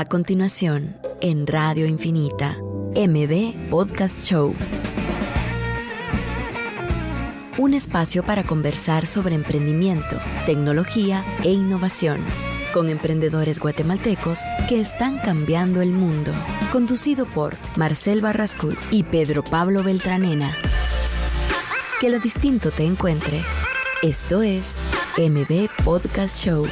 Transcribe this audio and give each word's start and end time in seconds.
A 0.00 0.06
continuación, 0.06 0.96
en 1.20 1.46
Radio 1.46 1.84
Infinita, 1.84 2.56
MB 2.96 3.68
Podcast 3.68 4.24
Show. 4.24 4.54
Un 7.58 7.74
espacio 7.74 8.24
para 8.24 8.42
conversar 8.42 9.06
sobre 9.06 9.34
emprendimiento, 9.34 10.16
tecnología 10.46 11.22
e 11.44 11.50
innovación 11.50 12.24
con 12.72 12.88
emprendedores 12.88 13.60
guatemaltecos 13.60 14.40
que 14.70 14.80
están 14.80 15.18
cambiando 15.18 15.82
el 15.82 15.92
mundo. 15.92 16.32
Conducido 16.72 17.26
por 17.26 17.58
Marcel 17.76 18.22
Barrascut 18.22 18.78
y 18.90 19.02
Pedro 19.02 19.44
Pablo 19.44 19.82
Beltranena. 19.82 20.50
Que 22.00 22.08
lo 22.08 22.20
distinto 22.20 22.70
te 22.70 22.86
encuentre. 22.86 23.42
Esto 24.02 24.40
es 24.40 24.78
MB 25.18 25.68
Podcast 25.84 26.42
Show. 26.42 26.66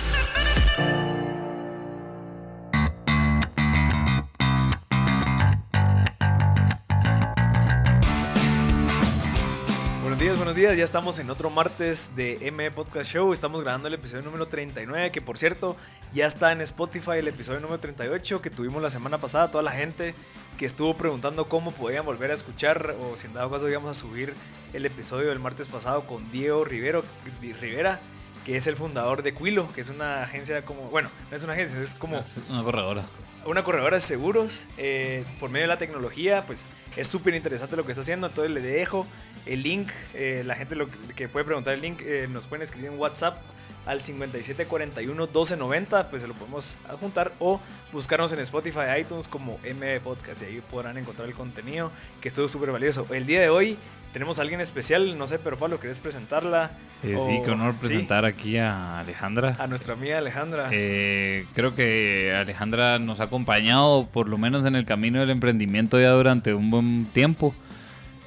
Días, 10.59 10.77
ya 10.77 10.83
estamos 10.83 11.21
en 11.21 11.31
otro 11.31 11.51
martes 11.51 12.17
de 12.17 12.37
M 12.41 12.69
Podcast 12.73 13.09
Show. 13.13 13.33
Estamos 13.33 13.61
grabando 13.61 13.87
el 13.87 13.95
episodio 13.95 14.25
número 14.25 14.49
39, 14.49 15.13
que 15.13 15.23
por 15.23 15.39
cierto 15.39 15.77
ya 16.13 16.27
está 16.27 16.51
en 16.51 16.61
Spotify 16.63 17.13
el 17.19 17.29
episodio 17.29 17.61
número 17.61 17.79
38 17.79 18.43
que 18.43 18.51
tuvimos 18.51 18.83
la 18.83 18.91
semana 18.91 19.19
pasada. 19.19 19.53
Toda 19.53 19.63
la 19.63 19.71
gente 19.71 20.17
que 20.59 20.67
estuvo 20.67 20.95
preguntando 20.95 21.49
cómo 21.49 21.71
podían 21.71 22.05
volver 22.05 22.33
a 22.33 22.35
escuchar 22.35 22.97
o 23.01 23.17
si 23.17 23.29
en 23.29 23.35
dado 23.35 23.53
caso 23.53 23.69
íbamos 23.69 23.97
a 23.97 24.01
subir 24.01 24.35
el 24.73 24.85
episodio 24.85 25.29
del 25.29 25.39
martes 25.39 25.69
pasado 25.69 26.09
con 26.09 26.29
Diego 26.33 26.65
Rivera, 26.65 28.01
que 28.45 28.57
es 28.57 28.67
el 28.67 28.75
fundador 28.75 29.23
de 29.23 29.35
Quilo, 29.35 29.71
que 29.73 29.81
es 29.81 29.91
una 29.91 30.25
agencia 30.25 30.65
como, 30.65 30.91
bueno, 30.91 31.09
no 31.31 31.37
es 31.37 31.45
una 31.45 31.53
agencia, 31.53 31.81
es 31.81 31.95
como... 31.95 32.21
una 32.49 32.65
corredora. 32.65 33.05
Una 33.49 33.65
corredora 33.65 33.97
de 33.97 34.03
seguros 34.03 34.67
eh, 34.77 35.25
por 35.41 35.49
medio 35.49 35.65
de 35.65 35.69
la 35.69 35.79
tecnología, 35.79 36.45
pues 36.47 36.67
es 36.99 37.09
súper 37.09 37.35
interesante 37.35 37.77
lo 37.77 37.87
que 37.87 37.93
está 37.93 38.03
haciendo, 38.03 38.27
entonces 38.27 38.53
le 38.53 38.61
dejo 38.61 39.07
el 39.47 39.63
link, 39.63 39.89
eh, 40.13 40.43
la 40.45 40.55
gente 40.55 40.75
lo 40.75 40.87
que 41.17 41.29
puede 41.29 41.47
preguntar 41.47 41.73
el 41.73 41.81
link, 41.81 42.03
eh, 42.03 42.29
nos 42.31 42.47
pueden 42.47 42.63
escribir 42.63 42.91
en 42.91 42.99
WhatsApp 42.99 43.39
al 43.87 44.01
5741-1290, 44.01 46.11
pues 46.11 46.21
se 46.21 46.29
lo 46.29 46.35
podemos 46.35 46.77
adjuntar 46.91 47.33
o 47.39 47.59
buscarnos 47.91 48.31
en 48.33 48.41
Spotify, 48.41 49.01
iTunes 49.01 49.27
como 49.27 49.59
M 49.65 49.99
Podcast 50.01 50.43
y 50.43 50.45
ahí 50.45 50.63
podrán 50.71 50.99
encontrar 50.99 51.27
el 51.27 51.35
contenido 51.35 51.91
que 52.21 52.29
estuvo 52.29 52.49
súper 52.49 52.71
valioso. 52.71 53.07
El 53.09 53.25
día 53.25 53.41
de 53.41 53.49
hoy 53.49 53.79
tenemos 54.13 54.39
a 54.39 54.43
alguien 54.43 54.61
especial, 54.61 55.17
no 55.19 55.27
sé, 55.27 55.39
pero 55.39 55.59
Pablo, 55.59 55.79
¿querés 55.81 55.99
presentarla? 55.99 56.71
Eh, 57.03 57.17
sí, 57.27 57.41
qué 57.45 57.51
honor 57.51 57.75
presentar 57.75 58.25
aquí 58.25 58.59
a 58.59 59.01
Alejandra. 59.01 59.57
A 59.59 59.67
nuestra 59.67 59.95
amiga 59.95 60.19
Alejandra. 60.19 60.71
creo 60.71 61.75
que 61.75 62.35
Alejandra 62.35 62.99
nos 62.99 63.21
ha 63.21 63.25
acompañado 63.25 64.09
por 64.13 64.29
lo 64.29 64.39
menos 64.39 64.67
en 64.67 64.75
el 64.75 64.85
camino 64.85 65.21
del 65.21 65.31
emprendimiento 65.31 66.01
ya 66.01 66.11
durante 66.11 66.55
un 66.55 66.71
buen 66.71 67.07
tiempo. 67.07 67.55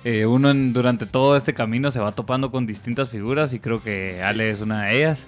Eh, 0.04 0.26
uno 0.26 0.52
durante 0.54 1.06
todo 1.06 1.38
este 1.38 1.54
camino 1.54 1.92
se 1.92 2.00
va 2.00 2.12
topando 2.14 2.50
con 2.52 2.66
distintas 2.66 3.10
figuras 3.10 3.54
y 3.54 3.60
creo 3.60 3.84
que 3.84 4.22
Ale 4.24 4.50
es 4.50 4.62
una 4.62 4.86
de 4.86 4.98
ellas. 4.98 5.28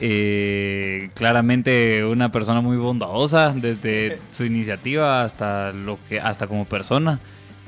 Eh, 0.00 1.10
claramente 1.14 2.04
una 2.04 2.30
persona 2.30 2.60
muy 2.60 2.76
bondadosa 2.76 3.52
desde 3.54 4.18
su 4.32 4.44
iniciativa 4.44 5.22
hasta 5.24 5.72
lo 5.72 5.98
que 6.08 6.20
hasta 6.20 6.46
como 6.46 6.64
persona 6.64 7.18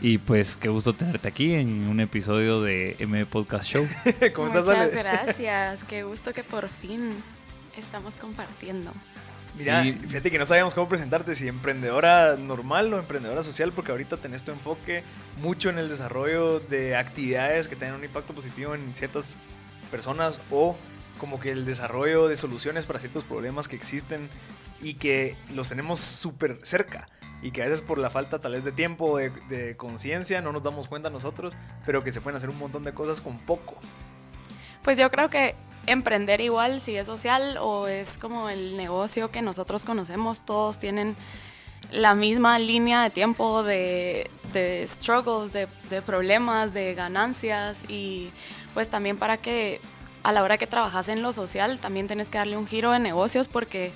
y 0.01 0.19
pues 0.19 0.57
qué 0.57 0.69
gusto 0.69 0.95
tenerte 0.95 1.29
aquí 1.29 1.55
en 1.55 1.89
un 1.89 2.01
episodio 2.01 2.63
de 2.63 2.97
M 2.99 3.27
Podcast 3.27 3.69
Show. 3.69 3.87
¿Cómo 4.35 4.47
estás, 4.47 4.67
Muchas 4.67 4.95
gracias, 4.95 5.85
qué 5.85 6.03
gusto 6.03 6.33
que 6.33 6.43
por 6.43 6.69
fin 6.69 7.17
estamos 7.77 8.17
compartiendo. 8.17 8.93
Mira, 9.59 9.83
fíjate 9.83 10.31
que 10.31 10.39
no 10.39 10.47
sabíamos 10.47 10.75
cómo 10.75 10.89
presentarte, 10.89 11.35
si 11.35 11.49
emprendedora 11.49 12.37
normal 12.37 12.93
o 12.95 12.99
emprendedora 12.99 13.43
social, 13.43 13.73
porque 13.73 13.91
ahorita 13.91 14.17
tenés 14.17 14.45
tu 14.45 14.53
enfoque 14.53 15.03
mucho 15.43 15.69
en 15.69 15.79
el 15.79 15.89
desarrollo 15.89 16.61
de 16.61 16.97
actividades 16.97 17.69
que 17.69 17.77
tengan 17.77 17.97
un 17.97 18.05
impacto 18.05 18.33
positivo 18.33 18.75
en 18.75 18.95
ciertas 18.95 19.39
personas 19.91 20.41
o 20.51 20.77
como 21.19 21.41
que 21.41 21.51
el 21.51 21.67
desarrollo 21.67 22.29
de 22.29 22.37
soluciones 22.37 22.87
para 22.87 23.01
ciertos 23.01 23.25
problemas 23.25 23.69
que 23.69 23.77
existen 23.77 24.31
y 24.81 24.95
que 24.95 25.37
los 25.53 25.69
tenemos 25.69 26.01
súper 26.01 26.61
cerca 26.63 27.09
y 27.43 27.51
que 27.51 27.63
a 27.63 27.67
veces 27.67 27.83
por 27.83 27.99
la 27.99 28.11
falta 28.11 28.41
tal 28.41 28.53
vez 28.53 28.65
de 28.65 28.73
tiempo, 28.73 29.19
de, 29.19 29.31
de 29.49 29.77
conciencia, 29.77 30.41
no 30.41 30.53
nos 30.53 30.63
damos 30.63 30.87
cuenta 30.87 31.11
nosotros, 31.11 31.55
pero 31.87 32.05
que 32.05 32.13
se 32.13 32.21
pueden 32.21 32.37
hacer 32.37 32.51
un 32.51 32.59
montón 32.59 32.85
de 32.85 32.93
cosas 32.93 33.21
con 33.21 33.39
poco. 33.39 33.77
Pues 34.83 34.99
yo 34.99 35.11
creo 35.11 35.31
que 35.31 35.55
emprender 35.87 36.41
igual, 36.41 36.81
si 36.81 36.97
es 36.97 37.07
social 37.07 37.59
o 37.61 37.87
es 37.87 38.19
como 38.19 38.49
el 38.49 38.77
negocio 38.77 39.31
que 39.31 39.43
nosotros 39.43 39.85
conocemos, 39.85 40.41
todos 40.41 40.79
tienen 40.79 41.17
la 41.91 42.15
misma 42.15 42.59
línea 42.59 43.03
de 43.03 43.11
tiempo 43.11 43.63
de, 43.63 44.31
de 44.53 44.87
struggles, 44.87 45.53
de, 45.53 45.67
de, 45.89 46.03
problemas, 46.03 46.73
de 46.73 46.95
ganancias 46.95 47.85
y 47.89 48.31
pues 48.75 48.89
también 48.89 49.17
para 49.17 49.39
que 49.39 49.81
a 50.23 50.33
la 50.33 50.43
hora 50.43 50.59
que 50.59 50.67
trabajas 50.67 51.09
en 51.09 51.23
lo 51.23 51.33
social 51.33 51.81
también 51.81 52.07
tienes 52.07 52.31
que 52.31 52.39
darle 52.39 52.57
un 52.57 52.67
giro 52.67 52.93
de 52.93 52.99
negocios 52.99 53.49
porque 53.49 53.93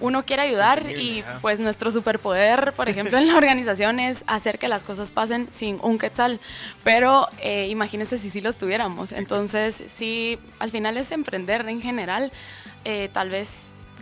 uno 0.00 0.24
quiere 0.24 0.42
ayudar 0.42 0.90
y 0.90 1.24
pues 1.40 1.60
nuestro 1.60 1.90
superpoder, 1.90 2.72
por 2.74 2.88
ejemplo, 2.88 3.18
en 3.18 3.26
la 3.26 3.36
organización 3.36 4.00
es 4.00 4.24
hacer 4.26 4.58
que 4.58 4.68
las 4.68 4.82
cosas 4.82 5.10
pasen 5.10 5.48
sin 5.52 5.78
un 5.82 5.98
quetzal, 5.98 6.40
pero 6.84 7.28
eh, 7.40 7.68
imagínense 7.68 8.18
si 8.18 8.30
sí 8.30 8.40
los 8.40 8.56
tuviéramos. 8.56 9.12
Entonces, 9.12 9.82
sí, 9.86 10.38
al 10.58 10.70
final 10.70 10.96
es 10.96 11.10
emprender 11.12 11.68
en 11.68 11.80
general, 11.80 12.32
eh, 12.84 13.10
tal 13.12 13.30
vez 13.30 13.48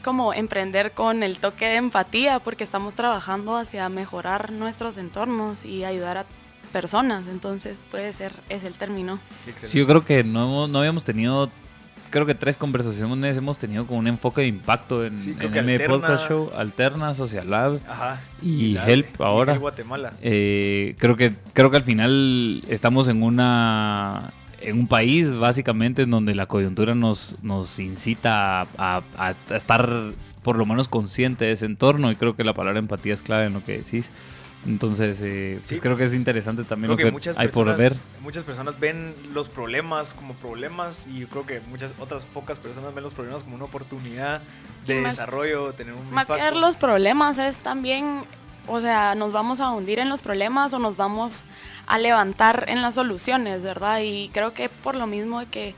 como 0.03 0.33
emprender 0.33 0.93
con 0.93 1.25
el 1.25 1.39
toque 1.39 1.67
de 1.67 1.77
empatía, 1.77 2.39
porque 2.39 2.63
estamos 2.63 2.95
trabajando 2.95 3.57
hacia 3.57 3.89
mejorar 3.89 4.53
nuestros 4.53 4.99
entornos 4.99 5.65
y 5.65 5.85
ayudar 5.85 6.19
a 6.19 6.27
personas, 6.73 7.27
entonces 7.29 7.77
puede 7.91 8.13
ser, 8.13 8.33
es 8.49 8.63
el 8.63 8.75
término. 8.75 9.19
Sí, 9.57 9.79
yo 9.79 9.87
creo 9.87 10.05
que 10.05 10.23
no, 10.23 10.69
no 10.69 10.79
habíamos 10.79 11.05
tenido 11.05 11.51
creo 12.11 12.27
que 12.27 12.35
tres 12.35 12.57
conversaciones 12.57 13.37
hemos 13.37 13.59
tenido 13.59 13.87
con 13.87 13.99
un 13.99 14.07
enfoque 14.07 14.43
de 14.43 14.47
impacto 14.49 15.05
en, 15.05 15.19
M 15.41 15.81
Podcast 15.81 16.29
Show, 16.29 16.51
Alterna, 16.57 17.15
Social 17.15 17.51
Lab 17.51 17.81
y, 18.43 18.77
Help 18.77 19.21
ahora. 19.21 19.57
Guatemala. 19.57 20.13
Eh, 20.23 20.95
creo 20.99 21.17
que 21.17 21.33
creo 21.53 21.71
que 21.71 21.77
al 21.77 21.85
final 21.85 22.63
estamos 22.69 23.09
en 23.09 23.23
una 23.23 24.33
en 24.61 24.79
un 24.79 24.89
país 24.89 25.37
básicamente 25.37 26.03
en 26.03 26.11
donde 26.11 26.35
la 26.35 26.47
coyuntura 26.47 26.95
nos, 26.95 27.37
nos 27.43 27.79
incita 27.79 28.63
a, 28.63 29.03
a 29.17 29.35
estar 29.55 30.13
por 30.43 30.57
lo 30.57 30.65
menos 30.65 30.89
consciente 30.89 31.45
de 31.45 31.53
ese 31.53 31.67
entorno 31.67 32.11
y 32.11 32.17
creo 32.17 32.37
que 32.37 32.45
la 32.45 32.55
palabra 32.55 32.79
empatía 32.79 33.15
es 33.15 33.23
clave 33.23 33.47
en 33.47 33.53
lo 33.53 33.65
que 33.65 33.79
decís. 33.79 34.11
Entonces, 34.67 35.19
eh, 35.23 35.61
pues 35.67 35.81
creo 35.81 35.97
que 35.97 36.05
es 36.05 36.15
interesante 36.15 36.65
también 36.65 36.91
lo 36.91 36.97
que, 36.97 37.11
muchas 37.11 37.39
hay 37.39 37.49
por 37.49 37.75
ver. 37.77 37.93
Muchas 38.21 38.43
personas 38.43 38.79
ven 38.81 39.15
los 39.33 39.49
problemas 39.49 40.13
como 40.13 40.35
problemas 40.35 41.07
y 41.07 41.21
yo 41.21 41.29
creo 41.29 41.47
que 41.47 41.61
muchas 41.61 41.95
otras 41.99 42.25
pocas 42.25 42.59
personas 42.59 42.93
ven 42.95 43.05
los 43.05 43.15
problemas 43.15 43.45
como 43.45 43.57
una 43.57 43.67
oportunidad 43.67 44.43
de 44.87 45.03
desarrollo, 45.03 45.73
tener 45.73 45.95
un 45.95 46.11
Más 46.11 46.27
que 46.27 46.35
ver 46.35 46.57
los 46.57 46.77
problemas 46.77 47.39
es 47.39 47.59
también, 47.59 48.25
o 48.67 48.81
sea, 48.81 49.15
nos 49.15 49.33
vamos 49.33 49.61
a 49.61 49.71
hundir 49.71 50.01
en 50.01 50.09
los 50.09 50.21
problemas 50.21 50.73
o 50.73 50.79
nos 50.79 50.97
vamos 50.97 51.43
a 51.87 51.99
levantar 51.99 52.65
en 52.69 52.83
las 52.83 52.97
soluciones, 52.97 53.63
¿verdad? 53.63 54.01
Y 54.03 54.31
creo 54.31 54.53
que 54.53 54.69
por 54.69 54.97
lo 54.97 55.07
mismo 55.07 55.41
de 55.41 55.47
que 55.47 55.75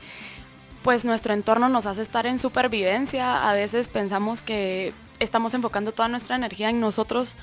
pues 0.81 1.05
nuestro 1.05 1.33
entorno 1.33 1.69
nos 1.69 1.85
hace 1.85 2.01
estar 2.01 2.25
en 2.25 2.39
supervivencia, 2.39 3.47
a 3.47 3.53
veces 3.53 3.89
pensamos 3.89 4.41
que 4.41 4.93
estamos 5.19 5.53
enfocando 5.53 5.91
toda 5.91 6.07
nuestra 6.07 6.35
energía 6.35 6.69
en 6.69 6.79
nosotros 6.79 7.35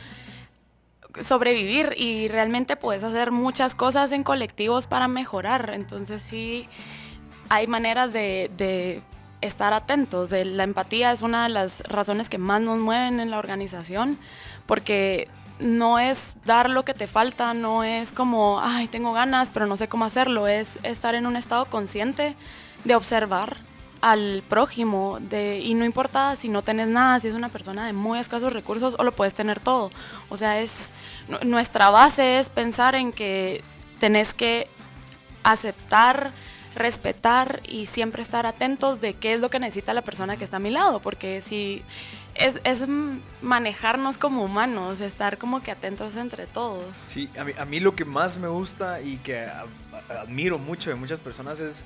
sobrevivir 1.23 1.95
y 1.97 2.29
realmente 2.29 2.77
puedes 2.77 3.03
hacer 3.05 3.31
muchas 3.31 3.75
cosas 3.75 4.13
en 4.13 4.23
colectivos 4.23 4.87
para 4.87 5.09
mejorar. 5.09 5.73
Entonces 5.75 6.23
sí 6.23 6.69
hay 7.49 7.67
maneras 7.67 8.13
de, 8.13 9.03
estar 9.41 9.73
atentos. 9.73 10.31
La 10.33 10.65
empatía 10.65 11.13
es 11.13 11.23
una 11.23 11.45
de 11.45 11.51
las 11.51 11.81
razones 11.81 12.29
que 12.29 12.39
más 12.39 12.61
nos 12.61 12.79
mueven 12.79 13.21
en 13.21 13.31
la 13.31 13.39
organización 13.39 14.19
porque 14.67 15.29
no 15.61 15.99
es 15.99 16.35
dar 16.45 16.69
lo 16.69 16.85
que 16.85 16.95
te 16.95 17.07
falta, 17.07 17.55
no 17.55 17.85
es 17.85 18.13
como, 18.13 18.61
ay, 18.61 18.89
tengo 18.89 19.13
ganas, 19.13 19.51
pero 19.53 19.67
no 19.67 19.77
sé 19.77 19.89
cómo 19.89 20.05
hacerlo, 20.05 20.49
es 20.49 20.79
estar 20.83 21.15
en 21.15 21.27
un 21.27 21.37
estado 21.37 21.67
consciente 21.67 22.35
de 22.85 22.95
observar 22.95 23.59
al 24.01 24.43
prójimo 24.49 25.19
de, 25.21 25.61
y 25.61 25.75
no 25.75 25.85
importa 25.85 26.37
si 26.37 26.49
no 26.49 26.63
tenés 26.63 26.89
nada, 26.89 27.21
si 27.21 27.29
es 27.29 27.35
una 27.35 27.49
persona 27.49 27.87
de 27.87 27.93
muy 27.93 28.19
escasos 28.19 28.53
recursos 28.53 28.95
o 28.99 29.05
lo 29.05 29.13
puedes 29.13 29.35
tener 29.35 29.61
todo. 29.61 29.91
O 30.29 30.37
sea, 30.37 30.61
es 30.61 30.93
nuestra 31.45 31.91
base 31.91 32.39
es 32.39 32.49
pensar 32.49 32.95
en 32.95 33.13
que 33.13 33.63
tenés 33.99 34.35
que 34.35 34.69
aceptar, 35.43 36.33
respetar 36.75 37.61
y 37.69 37.87
siempre 37.87 38.23
estar 38.23 38.47
atentos 38.47 39.01
de 39.01 39.15
qué 39.15 39.35
es 39.35 39.41
lo 39.41 39.51
que 39.51 39.59
necesita 39.59 39.95
la 39.95 40.03
persona 40.03 40.37
que 40.37 40.45
está 40.45 40.59
a 40.59 40.61
mi 40.61 40.71
lado, 40.71 41.01
porque 41.01 41.41
si 41.41 41.83
es, 42.35 42.61
es 42.65 42.85
manejarnos 43.41 44.19
como 44.19 44.45
humanos, 44.45 45.01
estar 45.01 45.39
como 45.39 45.63
que 45.63 45.71
atentos 45.71 46.17
entre 46.17 46.47
todos. 46.47 46.85
Sí, 47.07 47.31
a 47.39 47.45
mí, 47.45 47.53
a 47.59 47.65
mí 47.65 47.81
lo 47.81 47.95
que 47.95 48.05
más 48.05 48.37
me 48.39 48.49
gusta 48.49 49.01
y 49.01 49.17
que 49.19 49.47
admiro 50.09 50.59
mucho 50.59 50.91
de 50.91 50.97
muchas 50.97 51.21
personas 51.21 51.61
es 51.61 51.85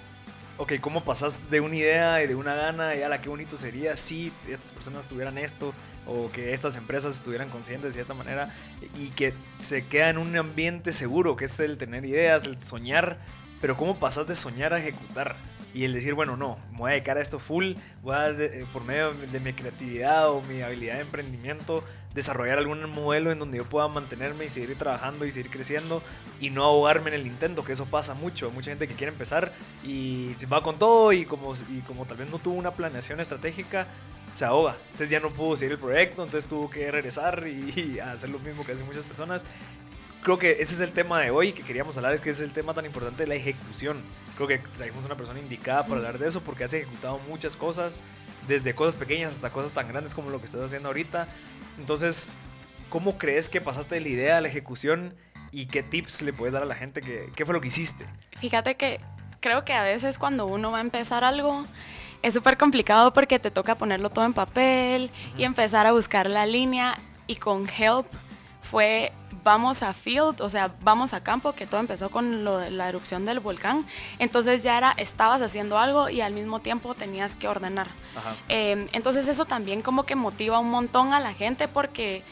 ok, 0.60 0.74
¿cómo 0.82 1.02
pasas 1.02 1.50
de 1.50 1.60
una 1.60 1.74
idea 1.74 2.22
y 2.22 2.26
de 2.26 2.34
una 2.34 2.54
gana 2.54 2.94
y 2.94 3.00
a 3.00 3.08
la 3.08 3.22
qué 3.22 3.30
bonito 3.30 3.56
sería 3.56 3.96
si 3.96 4.30
estas 4.46 4.72
personas 4.72 5.06
tuvieran 5.06 5.38
esto 5.38 5.72
o 6.06 6.30
que 6.30 6.52
estas 6.52 6.76
empresas 6.76 7.16
estuvieran 7.16 7.48
conscientes 7.48 7.88
de 7.88 7.92
cierta 7.94 8.12
manera 8.12 8.54
y 8.94 9.08
que 9.08 9.32
se 9.58 9.86
queda 9.86 10.10
en 10.10 10.18
un 10.18 10.36
ambiente 10.36 10.92
seguro, 10.92 11.34
que 11.34 11.46
es 11.46 11.58
el 11.60 11.78
tener 11.78 12.04
ideas, 12.04 12.44
el 12.44 12.60
soñar, 12.60 13.16
pero 13.62 13.78
cómo 13.78 13.98
pasas 13.98 14.26
de 14.26 14.34
soñar 14.34 14.74
a 14.74 14.80
ejecutar 14.80 15.36
y 15.72 15.84
el 15.84 15.94
decir, 15.94 16.12
bueno, 16.12 16.36
no, 16.36 16.58
me 16.72 16.78
voy 16.78 16.90
a 16.90 16.92
dedicar 16.92 17.16
a 17.16 17.22
esto 17.22 17.38
full, 17.38 17.72
voy 18.02 18.14
a, 18.14 18.28
eh, 18.28 18.66
por 18.70 18.84
medio 18.84 19.14
de 19.14 19.40
mi 19.40 19.54
creatividad 19.54 20.30
o 20.30 20.42
mi 20.42 20.60
habilidad 20.60 20.96
de 20.96 21.00
emprendimiento, 21.00 21.82
desarrollar 22.14 22.58
algún 22.58 22.88
modelo 22.90 23.30
en 23.30 23.38
donde 23.38 23.58
yo 23.58 23.64
pueda 23.64 23.86
mantenerme 23.88 24.46
y 24.46 24.48
seguir 24.48 24.76
trabajando 24.76 25.24
y 25.24 25.30
seguir 25.30 25.50
creciendo 25.50 26.02
y 26.40 26.50
no 26.50 26.64
ahogarme 26.64 27.10
en 27.10 27.20
el 27.20 27.26
intento, 27.26 27.64
que 27.64 27.72
eso 27.72 27.86
pasa 27.86 28.14
mucho. 28.14 28.50
Mucha 28.50 28.70
gente 28.70 28.88
que 28.88 28.94
quiere 28.94 29.12
empezar 29.12 29.52
y 29.84 30.34
se 30.36 30.46
va 30.46 30.62
con 30.62 30.78
todo 30.78 31.12
y 31.12 31.24
como, 31.24 31.54
y 31.70 31.80
como 31.80 32.06
tal 32.06 32.16
vez 32.16 32.30
no 32.30 32.38
tuvo 32.38 32.54
una 32.54 32.72
planeación 32.72 33.20
estratégica, 33.20 33.86
se 34.34 34.44
ahoga. 34.44 34.76
Entonces 34.86 35.10
ya 35.10 35.20
no 35.20 35.30
pudo 35.30 35.56
seguir 35.56 35.72
el 35.72 35.78
proyecto, 35.78 36.24
entonces 36.24 36.48
tuvo 36.48 36.68
que 36.70 36.90
regresar 36.90 37.46
y, 37.46 37.98
hacer 38.00 38.30
lo 38.30 38.38
mismo 38.38 38.64
que 38.64 38.72
hacen 38.72 38.86
muchas 38.86 39.04
personas. 39.04 39.44
Creo 40.22 40.38
que 40.38 40.52
ese 40.52 40.74
es 40.74 40.80
el 40.80 40.92
tema 40.92 41.20
de 41.20 41.30
hoy 41.30 41.52
que 41.52 41.62
queríamos 41.62 41.96
hablar, 41.96 42.12
es 42.12 42.20
que 42.20 42.30
es 42.30 42.40
el 42.40 42.52
tema 42.52 42.74
tan 42.74 42.84
importante 42.84 43.22
de 43.22 43.28
la 43.28 43.36
ejecución. 43.36 44.02
Creo 44.36 44.48
que 44.48 44.58
trajimos 44.58 45.04
una 45.04 45.14
persona 45.14 45.40
indicada 45.40 45.82
para 45.84 45.96
hablar 45.96 46.18
de 46.18 46.28
eso 46.28 46.42
porque 46.42 46.64
has 46.64 46.74
ejecutado 46.74 47.18
muchas 47.28 47.56
cosas, 47.56 47.98
desde 48.46 48.74
cosas 48.74 48.96
pequeñas 48.96 49.34
hasta 49.34 49.50
cosas 49.50 49.72
tan 49.72 49.88
grandes 49.88 50.14
como 50.14 50.30
lo 50.30 50.38
que 50.38 50.46
estás 50.46 50.60
haciendo 50.60 50.88
ahorita. 50.88 51.28
Entonces, 51.80 52.28
¿cómo 52.90 53.18
crees 53.18 53.48
que 53.48 53.60
pasaste 53.60 53.94
de 53.96 54.02
la 54.02 54.08
idea 54.08 54.36
a 54.36 54.40
la 54.40 54.48
ejecución 54.48 55.14
y 55.50 55.66
qué 55.66 55.82
tips 55.82 56.22
le 56.22 56.32
puedes 56.32 56.52
dar 56.52 56.62
a 56.62 56.66
la 56.66 56.74
gente? 56.74 57.00
Que, 57.00 57.32
¿Qué 57.34 57.44
fue 57.44 57.54
lo 57.54 57.60
que 57.60 57.68
hiciste? 57.68 58.06
Fíjate 58.38 58.76
que 58.76 59.00
creo 59.40 59.64
que 59.64 59.72
a 59.72 59.82
veces 59.82 60.18
cuando 60.18 60.46
uno 60.46 60.70
va 60.70 60.78
a 60.78 60.82
empezar 60.82 61.24
algo 61.24 61.64
es 62.22 62.34
súper 62.34 62.58
complicado 62.58 63.14
porque 63.14 63.38
te 63.38 63.50
toca 63.50 63.76
ponerlo 63.76 64.10
todo 64.10 64.26
en 64.26 64.34
papel 64.34 65.10
y 65.38 65.44
empezar 65.44 65.86
a 65.86 65.92
buscar 65.92 66.28
la 66.28 66.44
línea 66.44 66.98
y 67.26 67.36
con 67.36 67.66
Help 67.66 68.06
fue 68.60 69.12
vamos 69.42 69.82
a 69.82 69.92
field, 69.92 70.40
o 70.40 70.48
sea, 70.48 70.72
vamos 70.82 71.14
a 71.14 71.22
campo, 71.22 71.52
que 71.52 71.66
todo 71.66 71.80
empezó 71.80 72.10
con 72.10 72.44
la 72.44 72.88
erupción 72.88 73.24
del 73.24 73.40
volcán. 73.40 73.86
Entonces 74.18 74.62
ya 74.62 74.76
era, 74.76 74.92
estabas 74.96 75.42
haciendo 75.42 75.78
algo 75.78 76.08
y 76.08 76.20
al 76.20 76.32
mismo 76.32 76.60
tiempo 76.60 76.94
tenías 76.94 77.34
que 77.36 77.48
ordenar. 77.48 77.88
Em, 78.48 78.88
entonces 78.92 79.28
eso 79.28 79.44
también 79.44 79.82
como 79.82 80.04
que 80.04 80.14
motiva 80.14 80.58
un 80.58 80.70
montón 80.70 81.12
a 81.12 81.20
la 81.20 81.34
gente 81.34 81.68
porque... 81.68 82.22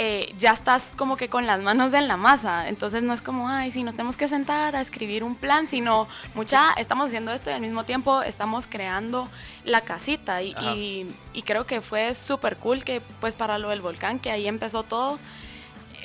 Eh, 0.00 0.32
ya 0.38 0.52
estás 0.52 0.92
como 0.94 1.16
que 1.16 1.28
con 1.28 1.44
las 1.44 1.60
manos 1.60 1.92
en 1.92 2.06
la 2.06 2.16
masa. 2.16 2.68
Entonces 2.68 3.02
no 3.02 3.12
es 3.12 3.20
como, 3.20 3.48
ay, 3.48 3.72
si 3.72 3.82
nos 3.82 3.96
tenemos 3.96 4.16
que 4.16 4.28
sentar 4.28 4.76
a 4.76 4.80
escribir 4.80 5.24
un 5.24 5.34
plan, 5.34 5.66
sino 5.66 6.06
mucha, 6.36 6.72
estamos 6.74 7.08
haciendo 7.08 7.32
esto 7.32 7.50
y 7.50 7.54
al 7.54 7.60
mismo 7.60 7.82
tiempo 7.82 8.22
estamos 8.22 8.68
creando 8.68 9.28
la 9.64 9.80
casita. 9.80 10.40
Y, 10.40 10.52
y, 10.52 11.16
y 11.32 11.42
creo 11.42 11.66
que 11.66 11.80
fue 11.80 12.14
súper 12.14 12.58
cool 12.58 12.84
que 12.84 13.00
pues 13.20 13.34
para 13.34 13.58
lo 13.58 13.70
del 13.70 13.80
volcán, 13.80 14.20
que 14.20 14.30
ahí 14.30 14.46
empezó 14.46 14.84
todo 14.84 15.18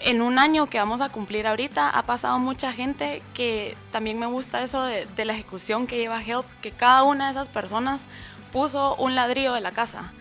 en 0.04 0.22
un 0.22 0.38
año 0.38 0.68
que 0.68 0.78
vamos 0.78 1.02
a 1.02 1.10
cumplir 1.10 1.48
ahorita 1.48 1.90
ha 1.90 2.04
pasado 2.04 2.38
mucha 2.38 2.74
gente 2.74 3.22
que 3.34 3.78
también 3.92 4.20
me 4.20 4.26
gusta 4.26 4.62
eso 4.62 4.84
de, 4.84 5.08
la 5.26 5.34
ejecución 5.34 5.88
que 5.88 5.98
lleva 5.98 6.22
Help, 6.22 6.46
que 6.62 6.72
cada 6.72 7.04
una 7.04 7.26
de 7.26 7.32
esas 7.32 7.48
personas 7.48 8.06
puso 8.52 8.96
un 8.96 9.16
ladrillo 9.16 9.54
de 9.54 9.62
la 9.62 9.72
casa. 9.72 10.12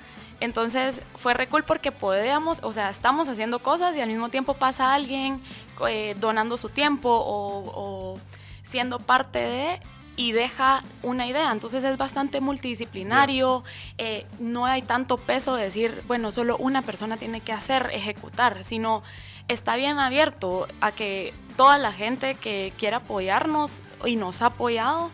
Entonces 0.40 1.00
fue 1.16 1.34
re 1.34 1.48
cool 1.48 1.64
porque 1.64 1.92
podíamos, 1.92 2.60
o 2.62 2.72
sea, 2.72 2.90
estamos 2.90 3.28
haciendo 3.28 3.58
cosas 3.58 3.96
y 3.96 4.00
al 4.00 4.08
mismo 4.08 4.28
tiempo 4.28 4.54
pasa 4.54 4.94
alguien 4.94 5.40
eh, 5.88 6.16
donando 6.18 6.56
su 6.56 6.68
tiempo 6.68 7.10
o, 7.10 8.18
siendo 8.62 8.98
parte 9.00 9.38
de 9.40 9.80
y 10.16 10.32
deja 10.32 10.82
una 11.02 11.26
idea. 11.26 11.50
Entonces 11.50 11.82
es 11.82 11.96
bastante 11.96 12.40
multidisciplinario, 12.40 13.64
eh, 13.98 14.26
no 14.38 14.66
hay 14.66 14.82
tanto 14.82 15.16
peso 15.16 15.56
de 15.56 15.64
decir, 15.64 16.02
bueno, 16.06 16.30
solo 16.30 16.56
una 16.58 16.82
persona 16.82 17.16
tiene 17.16 17.40
que 17.40 17.52
hacer, 17.52 17.90
ejecutar, 17.92 18.64
sino 18.64 19.02
está 19.48 19.76
bien 19.76 19.98
abierto 19.98 20.66
a 20.80 20.92
que 20.92 21.34
toda 21.56 21.78
la 21.78 21.92
gente 21.92 22.34
que 22.34 22.72
quiera 22.78 22.98
apoyarnos 22.98 23.82
y 24.04 24.16
nos 24.16 24.42
ha 24.42 24.46
apoyado 24.46 25.10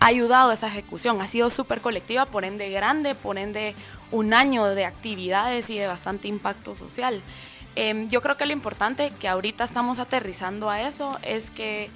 ha 0.00 0.06
ayudado 0.06 0.50
a 0.50 0.54
esa 0.54 0.68
ejecución. 0.68 1.20
Ha 1.20 1.26
sido 1.26 1.50
súper 1.50 1.80
colectiva, 1.80 2.26
por 2.26 2.44
ende 2.44 2.70
grande, 2.70 3.14
por 3.14 3.38
ende 3.38 3.74
un 4.10 4.32
año 4.32 4.64
de 4.66 4.84
actividades 4.84 5.70
y 5.70 5.78
de 5.78 5.86
bastante 5.86 6.28
impacto 6.28 6.74
social. 6.76 7.22
Em, 7.74 8.08
yo 8.08 8.20
creo 8.22 8.36
que 8.36 8.46
lo 8.46 8.52
importante 8.52 9.12
que 9.20 9.28
ahorita 9.28 9.64
estamos 9.64 9.98
aterrizando 9.98 10.70
a 10.70 10.82
eso 10.82 11.18
es 11.22 11.50
que 11.50 11.90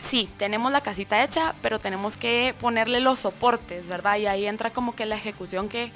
sí, 0.00 0.28
tenemos 0.38 0.72
la 0.72 0.82
casita 0.82 1.22
hecha, 1.22 1.54
pero 1.62 1.78
tenemos 1.78 2.16
que 2.16 2.54
ponerle 2.60 3.00
los 3.00 3.20
soportes, 3.20 3.88
¿verdad? 3.88 4.16
Y 4.18 4.26
ahí 4.26 4.46
entra 4.46 4.70
como 4.70 4.94
que 4.94 5.06
la 5.06 5.16
ejecución 5.16 5.68
que 5.68 5.92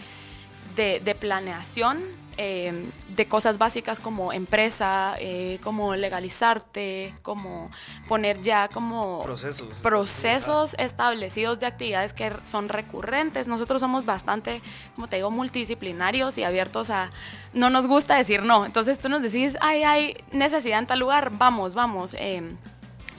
de, 0.74 1.00
de 1.00 1.14
planeación 1.14 2.00
eh, 2.38 2.90
de 3.08 3.26
cosas 3.28 3.58
básicas 3.58 3.98
como 3.98 4.32
empresa, 4.32 5.14
eh, 5.18 5.58
como 5.62 5.94
legalizarte, 5.94 7.14
como 7.22 7.70
poner 8.08 8.42
ya 8.42 8.68
como 8.68 9.22
procesos, 9.22 9.80
procesos 9.80 10.74
establecidos 10.78 11.58
de 11.58 11.66
actividades 11.66 12.12
que 12.12 12.32
son 12.44 12.68
recurrentes. 12.68 13.48
Nosotros 13.48 13.80
somos 13.80 14.04
bastante, 14.04 14.60
como 14.94 15.08
te 15.08 15.16
digo, 15.16 15.30
multidisciplinarios 15.30 16.36
y 16.38 16.44
abiertos 16.44 16.90
a... 16.90 17.10
No 17.54 17.70
nos 17.70 17.86
gusta 17.86 18.16
decir 18.16 18.42
no. 18.42 18.66
Entonces 18.66 18.98
tú 18.98 19.08
nos 19.08 19.22
decís, 19.22 19.56
ay, 19.60 19.82
hay 19.84 20.16
necesidad 20.30 20.78
en 20.78 20.86
tal 20.86 20.98
lugar, 20.98 21.30
vamos, 21.32 21.74
vamos. 21.74 22.14
Eh, 22.18 22.42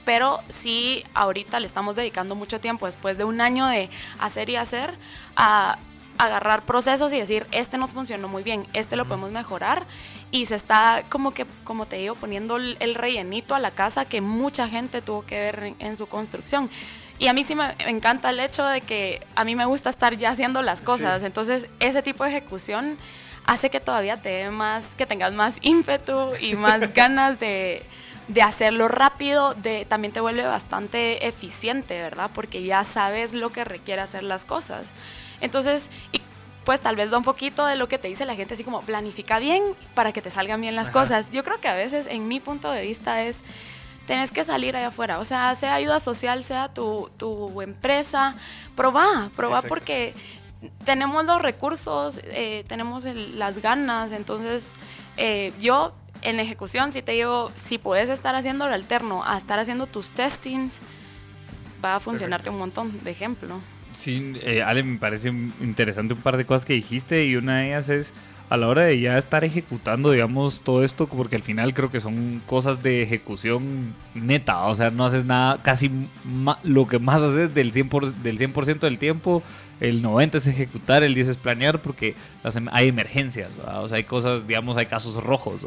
pero 0.04 0.40
sí 0.48 1.04
ahorita 1.12 1.60
le 1.60 1.66
estamos 1.66 1.94
dedicando 1.94 2.34
mucho 2.34 2.60
tiempo 2.60 2.86
después 2.86 3.18
de 3.18 3.24
un 3.24 3.42
año 3.42 3.66
de 3.66 3.90
hacer 4.18 4.48
y 4.48 4.56
hacer 4.56 4.94
a 5.36 5.76
agarrar 6.18 6.62
procesos 6.62 7.12
y 7.12 7.18
decir, 7.18 7.46
este 7.52 7.78
nos 7.78 7.92
funcionó 7.92 8.28
muy 8.28 8.42
bien, 8.42 8.66
este 8.72 8.96
lo 8.96 9.06
podemos 9.06 9.30
mejorar 9.30 9.86
y 10.30 10.46
se 10.46 10.56
está 10.56 11.04
como 11.08 11.32
que, 11.32 11.46
como 11.64 11.86
te 11.86 11.96
digo, 11.96 12.14
poniendo 12.14 12.56
el 12.56 12.94
rellenito 12.94 13.54
a 13.54 13.60
la 13.60 13.70
casa 13.70 14.04
que 14.04 14.20
mucha 14.20 14.68
gente 14.68 15.00
tuvo 15.00 15.24
que 15.24 15.36
ver 15.36 15.74
en, 15.78 15.96
su 15.96 16.06
construcción. 16.06 16.68
Y 17.18 17.26
a 17.26 17.32
mí 17.32 17.44
sí 17.44 17.54
me 17.54 17.74
encanta 17.86 18.30
el 18.30 18.38
hecho 18.40 18.64
de 18.64 18.80
que 18.80 19.26
a 19.34 19.44
mí 19.44 19.56
me 19.56 19.64
gusta 19.64 19.90
estar 19.90 20.16
ya 20.16 20.30
haciendo 20.30 20.62
las 20.62 20.82
cosas, 20.82 21.22
entonces 21.22 21.66
ese 21.80 22.02
tipo 22.02 22.24
de 22.24 22.30
ejecución 22.30 22.98
hace 23.48 23.70
que 23.70 23.80
todavía 23.80 24.18
te 24.18 24.50
más, 24.50 24.84
que 24.96 25.06
tengas 25.06 25.32
más 25.32 25.58
ímpetu 25.62 26.32
y 26.40 26.54
más 26.54 26.92
ganas 26.94 27.40
de, 27.40 27.82
de 28.28 28.42
hacerlo 28.42 28.88
rápido, 28.88 29.54
de, 29.54 29.86
también 29.86 30.12
te 30.12 30.20
vuelve 30.20 30.44
bastante 30.44 31.26
eficiente, 31.26 32.00
¿verdad? 32.00 32.30
Porque 32.34 32.62
ya 32.62 32.84
sabes 32.84 33.32
lo 33.32 33.50
que 33.50 33.64
requiere 33.64 34.02
hacer 34.02 34.22
las 34.22 34.44
cosas. 34.44 34.88
Entonces, 35.40 35.90
pues 36.64 36.80
tal 36.80 36.96
vez 36.96 37.12
va 37.12 37.18
un 37.18 37.24
poquito 37.24 37.64
de 37.66 37.76
lo 37.76 37.88
que 37.88 37.98
te 37.98 38.08
dice 38.08 38.24
la 38.24 38.34
gente, 38.34 38.54
así 38.54 38.64
como 38.64 38.82
planifica 38.82 39.38
bien 39.38 39.62
para 39.94 40.12
que 40.12 40.20
te 40.20 40.30
salgan 40.30 40.60
bien 40.60 40.76
las 40.76 40.90
cosas. 40.90 41.30
Yo 41.30 41.42
creo 41.44 41.60
que 41.60 41.68
a 41.68 41.74
veces, 41.74 42.06
en 42.06 42.28
mi 42.28 42.40
punto 42.40 42.70
de 42.70 42.82
vista, 42.82 43.22
es 43.22 43.38
tenés 44.06 44.32
que 44.32 44.42
salir 44.42 44.74
allá 44.74 44.88
afuera. 44.88 45.18
O 45.18 45.24
sea, 45.24 45.54
sea 45.54 45.74
ayuda 45.74 46.00
social, 46.00 46.42
sea 46.42 46.68
tu, 46.68 47.10
tu 47.18 47.60
empresa, 47.60 48.34
probá, 48.74 49.30
probá 49.36 49.62
porque 49.62 50.14
tenemos 50.84 51.24
los 51.24 51.40
recursos, 51.40 52.18
eh, 52.24 52.64
tenemos 52.66 53.04
las 53.04 53.58
ganas, 53.58 54.12
entonces 54.12 54.72
eh, 55.16 55.52
yo 55.60 55.92
en 56.22 56.40
ejecución, 56.40 56.92
si 56.92 57.02
te 57.02 57.12
digo, 57.12 57.52
si 57.64 57.78
puedes 57.78 58.08
estar 58.10 58.34
haciendo 58.34 58.66
lo 58.66 58.74
alterno 58.74 59.24
a 59.24 59.36
estar 59.36 59.58
haciendo 59.58 59.86
tus 59.86 60.10
testings, 60.10 60.80
va 61.84 61.96
a 61.96 62.00
funcionarte 62.00 62.50
un 62.50 62.58
montón 62.58 63.04
de 63.04 63.10
ejemplo. 63.10 63.60
Sí, 63.98 64.32
eh, 64.42 64.62
Ale, 64.62 64.84
me 64.84 64.96
parece 64.96 65.28
interesante 65.28 66.14
un 66.14 66.20
par 66.20 66.36
de 66.36 66.44
cosas 66.44 66.64
que 66.64 66.74
dijiste 66.74 67.26
y 67.26 67.34
una 67.34 67.58
de 67.58 67.66
ellas 67.66 67.88
es 67.88 68.12
a 68.48 68.56
la 68.56 68.68
hora 68.68 68.82
de 68.82 69.00
ya 69.00 69.18
estar 69.18 69.44
ejecutando, 69.44 70.12
digamos, 70.12 70.62
todo 70.62 70.84
esto, 70.84 71.08
porque 71.08 71.34
al 71.34 71.42
final 71.42 71.74
creo 71.74 71.90
que 71.90 71.98
son 71.98 72.40
cosas 72.46 72.80
de 72.80 73.02
ejecución 73.02 73.94
neta, 74.14 74.62
o 74.66 74.76
sea, 74.76 74.92
no 74.92 75.04
haces 75.04 75.24
nada, 75.24 75.60
casi 75.62 75.90
lo 76.62 76.86
que 76.86 77.00
más 77.00 77.22
haces 77.22 77.52
del 77.52 77.72
100%, 77.72 78.14
del 78.22 78.38
100 78.38 78.78
del 78.78 78.98
tiempo, 78.98 79.42
el 79.80 80.00
90% 80.00 80.36
es 80.36 80.46
ejecutar, 80.46 81.02
el 81.02 81.16
10% 81.16 81.30
es 81.30 81.36
planear, 81.36 81.82
porque 81.82 82.14
em, 82.44 82.68
hay 82.70 82.86
emergencias, 82.86 83.58
o 83.58 83.88
sea, 83.88 83.96
hay 83.96 84.04
cosas, 84.04 84.46
digamos, 84.46 84.76
hay 84.76 84.86
casos 84.86 85.22
rojos, 85.22 85.66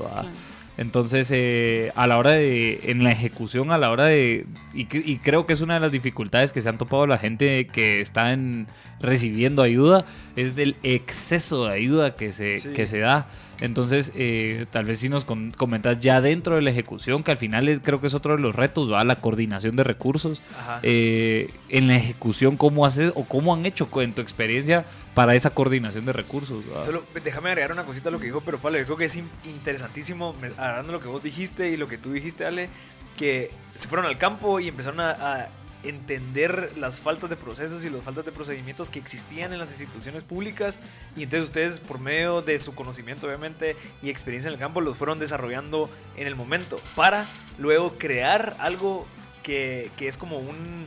entonces, 0.81 1.29
eh, 1.29 1.91
a 1.93 2.07
la 2.07 2.17
hora 2.17 2.31
de, 2.31 2.79
en 2.85 3.03
la 3.03 3.11
ejecución, 3.11 3.71
a 3.71 3.77
la 3.77 3.91
hora 3.91 4.05
de, 4.05 4.47
y, 4.73 4.85
creo 5.17 5.45
que 5.45 5.53
es 5.53 5.61
una 5.61 5.75
de 5.75 5.79
las 5.79 5.91
dificultades 5.91 6.51
que 6.51 6.59
se 6.59 6.69
han 6.69 6.79
topado 6.79 7.05
la 7.05 7.19
gente 7.19 7.67
que 7.67 8.01
está 8.01 8.31
en, 8.31 8.65
recibiendo 8.99 9.61
ayuda, 9.61 10.05
es 10.35 10.55
del 10.55 10.75
exceso 10.81 11.67
de 11.67 11.73
ayuda 11.75 12.15
que 12.15 12.33
se, 12.33 12.73
que 12.73 12.87
se 12.87 12.97
da. 12.97 13.27
Entonces, 13.61 14.11
eh, 14.15 14.65
tal 14.71 14.85
vez 14.85 14.97
si 14.99 15.07
nos 15.07 15.23
comentas 15.23 15.99
ya 15.99 16.19
dentro 16.19 16.55
de 16.55 16.63
la 16.63 16.71
ejecución, 16.71 17.23
que 17.23 17.31
al 17.31 17.37
final 17.37 17.69
es, 17.69 17.79
creo 17.79 18.01
que 18.01 18.07
es 18.07 18.13
otro 18.15 18.35
de 18.35 18.41
los 18.41 18.55
retos, 18.55 18.91
¿va? 18.91 19.03
La 19.03 19.15
coordinación 19.15 19.75
de 19.75 19.83
recursos. 19.83 20.41
Eh, 20.81 21.53
en 21.69 21.87
la 21.87 21.95
ejecución, 21.95 22.57
¿cómo 22.57 22.85
haces 22.85 23.13
o 23.15 23.25
cómo 23.25 23.53
han 23.53 23.65
hecho 23.67 23.87
en 24.01 24.13
tu 24.13 24.21
experiencia 24.21 24.85
para 25.13 25.35
esa 25.35 25.51
coordinación 25.51 26.05
de 26.05 26.13
recursos? 26.13 26.65
Solo 26.83 27.05
déjame 27.23 27.49
agregar 27.49 27.71
una 27.71 27.83
cosita 27.83 28.09
a 28.09 28.11
lo 28.11 28.19
que 28.19 28.25
dijo, 28.25 28.41
pero 28.41 28.57
Pablo, 28.57 28.79
yo 28.79 28.85
creo 28.85 28.97
que 28.97 29.05
es 29.05 29.15
interesantísimo, 29.45 30.35
agarrando 30.57 30.91
lo 30.91 30.99
que 30.99 31.07
vos 31.07 31.21
dijiste 31.21 31.69
y 31.69 31.77
lo 31.77 31.87
que 31.87 31.99
tú 31.99 32.11
dijiste, 32.11 32.45
Ale, 32.45 32.69
que 33.15 33.51
se 33.75 33.87
fueron 33.87 34.07
al 34.07 34.17
campo 34.17 34.59
y 34.59 34.69
empezaron 34.69 34.99
a, 35.01 35.47
entender 35.83 36.73
las 36.77 37.01
faltas 37.01 37.29
de 37.29 37.35
procesos 37.35 37.83
y 37.83 37.89
las 37.89 38.03
faltas 38.03 38.25
de 38.25 38.31
procedimientos 38.31 38.89
que 38.89 38.99
existían 38.99 39.51
en 39.53 39.59
las 39.59 39.69
instituciones 39.69 40.23
públicas 40.23 40.79
y 41.15 41.23
entonces 41.23 41.47
ustedes 41.47 41.79
por 41.79 41.99
medio 41.99 42.41
de 42.41 42.59
su 42.59 42.75
conocimiento 42.75 43.27
obviamente 43.27 43.75
y 44.01 44.09
experiencia 44.09 44.49
en 44.49 44.53
el 44.53 44.59
campo 44.59 44.81
los 44.81 44.97
fueron 44.97 45.19
desarrollando 45.19 45.89
en 46.15 46.27
el 46.27 46.35
momento 46.35 46.79
para 46.95 47.29
luego 47.57 47.97
crear 47.97 48.55
algo 48.59 49.07
que, 49.43 49.89
que 49.97 50.07
es 50.07 50.17
como 50.17 50.37
un 50.37 50.85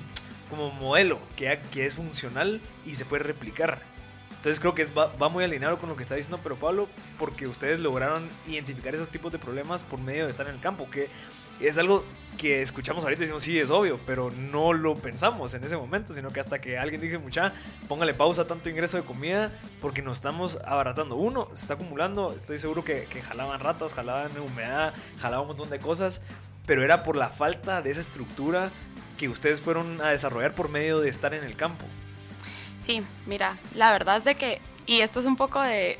como 0.50 0.70
modelo 0.70 1.18
que, 1.36 1.58
que 1.72 1.86
es 1.86 1.94
funcional 1.94 2.60
y 2.86 2.94
se 2.94 3.04
puede 3.04 3.24
replicar. 3.24 3.93
Entonces 4.44 4.60
creo 4.60 4.74
que 4.74 4.84
va, 4.84 5.06
va, 5.06 5.30
muy 5.30 5.42
alineado 5.42 5.78
con 5.78 5.88
lo 5.88 5.96
que 5.96 6.02
está 6.02 6.16
diciendo 6.16 6.38
pero 6.42 6.56
Pablo, 6.56 6.86
porque 7.18 7.46
ustedes 7.46 7.80
lograron 7.80 8.28
identificar 8.46 8.94
esos 8.94 9.08
tipos 9.08 9.32
de 9.32 9.38
problemas 9.38 9.82
por 9.82 9.98
medio 9.98 10.24
de 10.24 10.30
estar 10.30 10.46
en 10.46 10.56
el 10.56 10.60
campo, 10.60 10.86
que 10.90 11.08
es 11.60 11.78
algo 11.78 12.04
que 12.36 12.60
escuchamos 12.60 13.04
ahorita 13.04 13.20
y 13.20 13.24
decimos, 13.24 13.42
sí, 13.42 13.58
es 13.58 13.70
obvio, 13.70 13.98
pero 14.04 14.30
no 14.30 14.74
lo 14.74 14.96
pensamos 14.96 15.54
en 15.54 15.64
ese 15.64 15.78
momento, 15.78 16.12
sino 16.12 16.28
que 16.28 16.40
hasta 16.40 16.60
que 16.60 16.76
alguien 16.76 17.00
dije, 17.00 17.16
mucha, 17.16 17.54
póngale 17.88 18.12
pausa 18.12 18.46
tanto 18.46 18.68
ingreso 18.68 18.98
de 18.98 19.04
comida 19.04 19.50
porque 19.80 20.02
nos 20.02 20.18
estamos 20.18 20.58
abaratando. 20.66 21.16
Uno, 21.16 21.48
se 21.54 21.62
está 21.62 21.74
acumulando, 21.74 22.34
estoy 22.36 22.58
seguro 22.58 22.84
que, 22.84 23.04
que 23.04 23.22
jalaban 23.22 23.60
ratas, 23.60 23.94
jalaban 23.94 24.38
humedad, 24.38 24.92
jalaban 25.20 25.44
un 25.44 25.56
montón 25.56 25.70
de 25.70 25.78
cosas, 25.78 26.20
pero 26.66 26.84
era 26.84 27.02
por 27.02 27.16
la 27.16 27.30
falta 27.30 27.80
de 27.80 27.92
esa 27.92 28.02
estructura 28.02 28.72
que 29.16 29.30
ustedes 29.30 29.62
fueron 29.62 30.02
a 30.02 30.10
desarrollar 30.10 30.54
por 30.54 30.68
medio 30.68 31.00
de 31.00 31.08
estar 31.08 31.32
en 31.32 31.44
el 31.44 31.56
campo. 31.56 31.86
Sí, 32.84 33.02
mira, 33.24 33.56
la 33.74 33.92
verdad 33.92 34.18
es 34.18 34.24
de 34.24 34.34
que, 34.34 34.60
y 34.84 35.00
esto 35.00 35.18
es 35.18 35.24
un 35.24 35.36
poco 35.36 35.58
de 35.58 35.98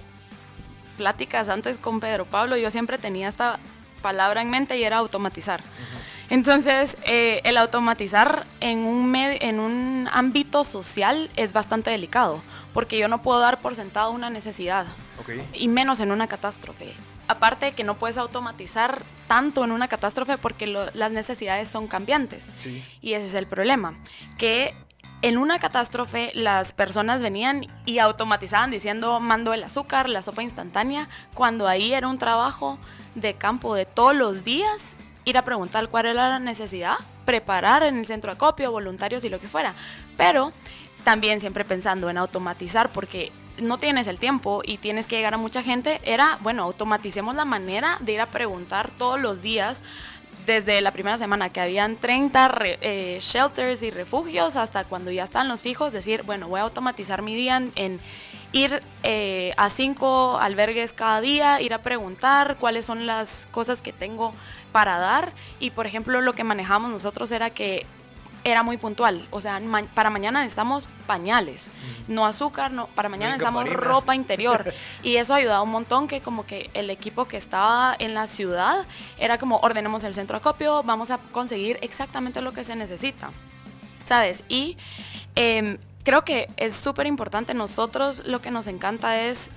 pláticas 0.99 1.49
antes 1.49 1.79
con 1.79 1.99
Pedro 1.99 2.27
Pablo, 2.27 2.59
yo 2.59 2.71
siempre 2.71 2.99
tenía 2.99 3.29
esta 3.29 3.59
palabra 4.03 4.43
en 4.43 4.51
mente 4.51 4.77
y 4.77 4.85
era 4.85 4.99
automatizar. 4.99 5.63
Entonces, 6.29 6.99
eh, 7.07 7.41
el 7.45 7.57
automatizar 7.57 8.45
en 8.61 8.81
un, 8.81 9.17
en 9.17 9.61
un 9.61 10.11
ámbito 10.13 10.63
social 10.63 11.31
es 11.37 11.55
bastante 11.55 11.91
delicado, 11.91 12.43
porque 12.75 12.99
yo 12.99 13.09
no 13.09 13.23
puedo 13.23 13.41
dar 13.41 13.63
por 13.63 13.75
sentado 13.75 14.11
una 14.11 14.29
necesidad, 14.29 14.85
y 15.55 15.69
menos 15.69 16.01
en 16.01 16.13
una 16.13 16.27
catástrofe. 16.27 16.93
Aparte 17.29 17.67
de 17.67 17.73
que 17.73 17.85
no 17.85 17.95
puedes 17.95 18.19
automatizar 18.19 19.03
tanto 19.27 19.65
en 19.65 19.71
una 19.71 19.89
catástrofe 19.89 20.37
porque 20.37 20.67
las 20.67 21.11
necesidades 21.11 21.71
son 21.71 21.89
cambiantes. 21.89 22.51
Y 23.01 23.15
ese 23.15 23.29
es 23.29 23.35
el 23.35 23.47
problema, 23.47 23.95
que 24.37 24.75
en 25.23 25.39
una 25.39 25.59
catástrofe 25.59 26.33
las 26.35 26.73
personas 26.73 27.23
venían 27.23 27.67
y 27.87 27.99
automatizaban 27.99 28.71
diciendo 28.71 29.21
mando 29.21 29.55
el 29.55 29.65
azúcar, 29.65 30.09
la 30.09 30.23
sopa 30.23 30.43
instantánea, 30.43 31.09
cuando 31.33 31.67
ahí 31.67 31.95
era 31.95 32.09
un 32.09 32.19
trabajo 32.19 32.79
de 33.15 33.35
campo 33.35 33.75
de 33.75 33.87
todos 33.87 34.15
los 34.15 34.45
días, 34.45 34.93
ir 35.25 35.39
a 35.39 35.45
preguntar 35.45 35.89
cuál 35.89 36.07
era 36.07 36.29
la 36.29 36.39
necesidad, 36.39 36.97
preparar 37.25 37.83
en 37.83 37.97
el 37.97 38.07
centro 38.07 38.31
de 38.31 38.37
acopio, 38.37 38.71
voluntarios 38.71 39.25
y 39.25 39.31
lo 39.31 39.41
que 39.41 39.49
fuera. 39.49 39.75
Pero 40.17 40.53
también 41.05 41.41
siempre 41.41 41.65
pensando 41.65 42.11
en 42.11 42.19
automatizar 42.19 42.91
porque 42.93 43.33
no 43.59 43.79
tienes 43.79 44.09
el 44.09 44.19
tiempo 44.19 44.63
y 44.65 44.79
tienes 44.79 45.07
que 45.07 45.17
llegar 45.17 45.35
a 45.35 45.39
mucha 45.39 45.63
gente, 45.63 46.01
era, 46.05 46.39
bueno, 46.41 46.65
automaticemos 46.65 47.35
la 47.35 47.45
manera 47.45 47.99
de 48.01 48.13
ir 48.13 48.21
a 48.21 48.27
preguntar 48.27 48.91
todos 48.91 49.21
los 49.21 49.43
días 49.43 49.81
desde 50.47 50.81
la 50.81 50.93
primera 50.93 51.19
semana 51.19 51.51
que 51.51 51.61
habían 51.61 51.97
30 51.97 52.59
eh, 52.63 53.19
shelters 53.21 53.83
y 53.83 53.91
refugios 53.91 54.57
hasta 54.57 54.85
cuando 54.85 55.11
ya 55.11 55.25
están 55.25 55.49
los 55.49 55.63
fijos, 55.63 55.93
decir, 55.93 56.23
bueno, 56.23 56.49
voy 56.49 56.61
a 56.61 56.65
automatizar 56.65 57.23
mi 57.23 57.35
día 57.35 57.63
en, 57.75 58.01
ir 58.53 58.83
eh, 59.03 59.53
a 59.57 59.69
cinco 59.69 60.39
albergues 60.39 60.93
cada 60.93 61.21
día, 61.21 61.61
ir 61.61 61.75
a 61.75 61.79
preguntar 61.79 62.57
cuáles 62.61 62.85
son 62.85 63.07
las 63.07 63.49
cosas 63.51 63.81
que 63.81 63.93
tengo 63.93 64.33
para 64.73 64.99
dar. 64.99 65.33
Y 65.61 65.71
por 65.71 65.87
ejemplo, 65.87 66.21
lo 66.21 66.33
que 66.35 66.45
manejamos 66.45 66.91
nosotros 66.91 67.33
era 67.33 67.51
que 67.51 67.87
era 68.45 68.63
muy 68.63 68.77
puntual. 68.77 69.27
O 69.31 69.41
sea, 69.41 69.61
para 69.95 70.11
mañana 70.11 70.41
necesitamos 70.41 70.89
pañales, 71.07 71.71
no 72.07 72.27
azúcar, 72.27 72.71
no, 72.71 72.87
para 72.89 73.09
mañana 73.09 73.33
necesitamos 73.33 73.69
ropa 73.71 74.15
interior. 74.15 74.73
y 75.03 75.17
eso 75.17 75.35
ha 75.35 75.39
ayudado 75.39 75.63
un 75.63 75.71
montón 75.71 76.07
que 76.07 76.21
como 76.21 76.47
que 76.47 76.71
el 76.75 76.91
equipo 76.91 77.25
que 77.25 77.39
estaba 77.39 77.97
en 77.99 78.15
la 78.15 78.27
ciudad 78.27 78.87
era 79.19 79.39
como 79.39 79.59
ordenemos 79.59 80.05
el 80.05 80.15
centro 80.15 80.37
acopio, 80.37 80.83
vamos 80.83 81.11
a 81.11 81.19
conseguir 81.19 81.79
exactamente 81.81 82.43
lo 82.43 82.53
que 82.53 82.65
se 82.65 82.77
necesita. 82.77 83.31
¿Sabes? 84.07 84.45
Y 84.51 84.77
em, 85.35 85.79
creo 86.05 86.25
que 86.25 86.51
es 86.59 86.75
súper 86.75 87.07
importante. 87.07 87.55
Nosotros 87.55 88.23
lo 88.27 88.43
que 88.43 88.51
nos 88.51 88.67
encanta 88.67 89.23
es 89.23 89.51